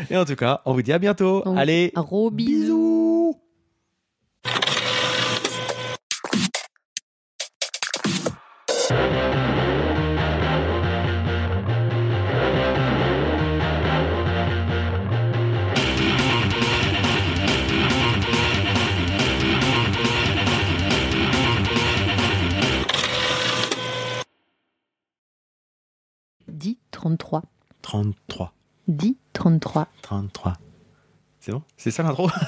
Et 0.09 0.17
en 0.17 0.25
tout 0.25 0.35
cas, 0.35 0.61
on 0.65 0.73
vous 0.73 0.81
dit 0.81 0.93
à 0.93 0.99
bientôt. 0.99 1.41
On 1.45 1.57
Allez, 1.57 1.91
Gros 2.21 2.29
bisous. 2.29 3.33
bisous. 3.33 3.35
dit 26.47 26.77
33. 26.91 27.41
33. 27.81 28.53
Dit 28.87 29.17
33. 29.33 29.87
33. 30.03 30.59
C'est 31.41 31.51
bon? 31.51 31.61
C'est 31.75 31.91
ça 31.91 32.03
l'intro? 32.03 32.29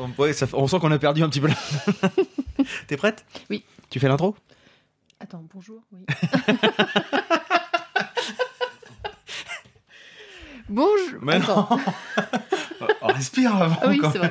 On, 0.00 0.08
ouais, 0.22 0.32
ça 0.32 0.46
fait- 0.46 0.56
on 0.56 0.66
sent 0.66 0.78
qu'on 0.80 0.90
a 0.90 0.98
perdu 0.98 1.22
un 1.22 1.28
petit 1.28 1.40
peu 1.42 1.48
là. 1.48 1.54
T'es 2.86 2.96
prête? 2.96 3.26
Oui. 3.50 3.62
Tu 3.90 4.00
fais 4.00 4.08
l'intro? 4.08 4.34
Attends, 5.20 5.44
bonjour. 5.52 5.82
Oui. 5.92 6.06
bonjour. 10.68 11.18
Mais 11.20 11.38
non. 11.40 11.44
Attends. 11.44 11.78
Oh, 12.80 12.86
Respire 13.08 13.54
avant. 13.54 13.76
Ah 13.82 13.88
oui, 13.88 14.00
c'est 14.12 14.18
vrai. 14.18 14.30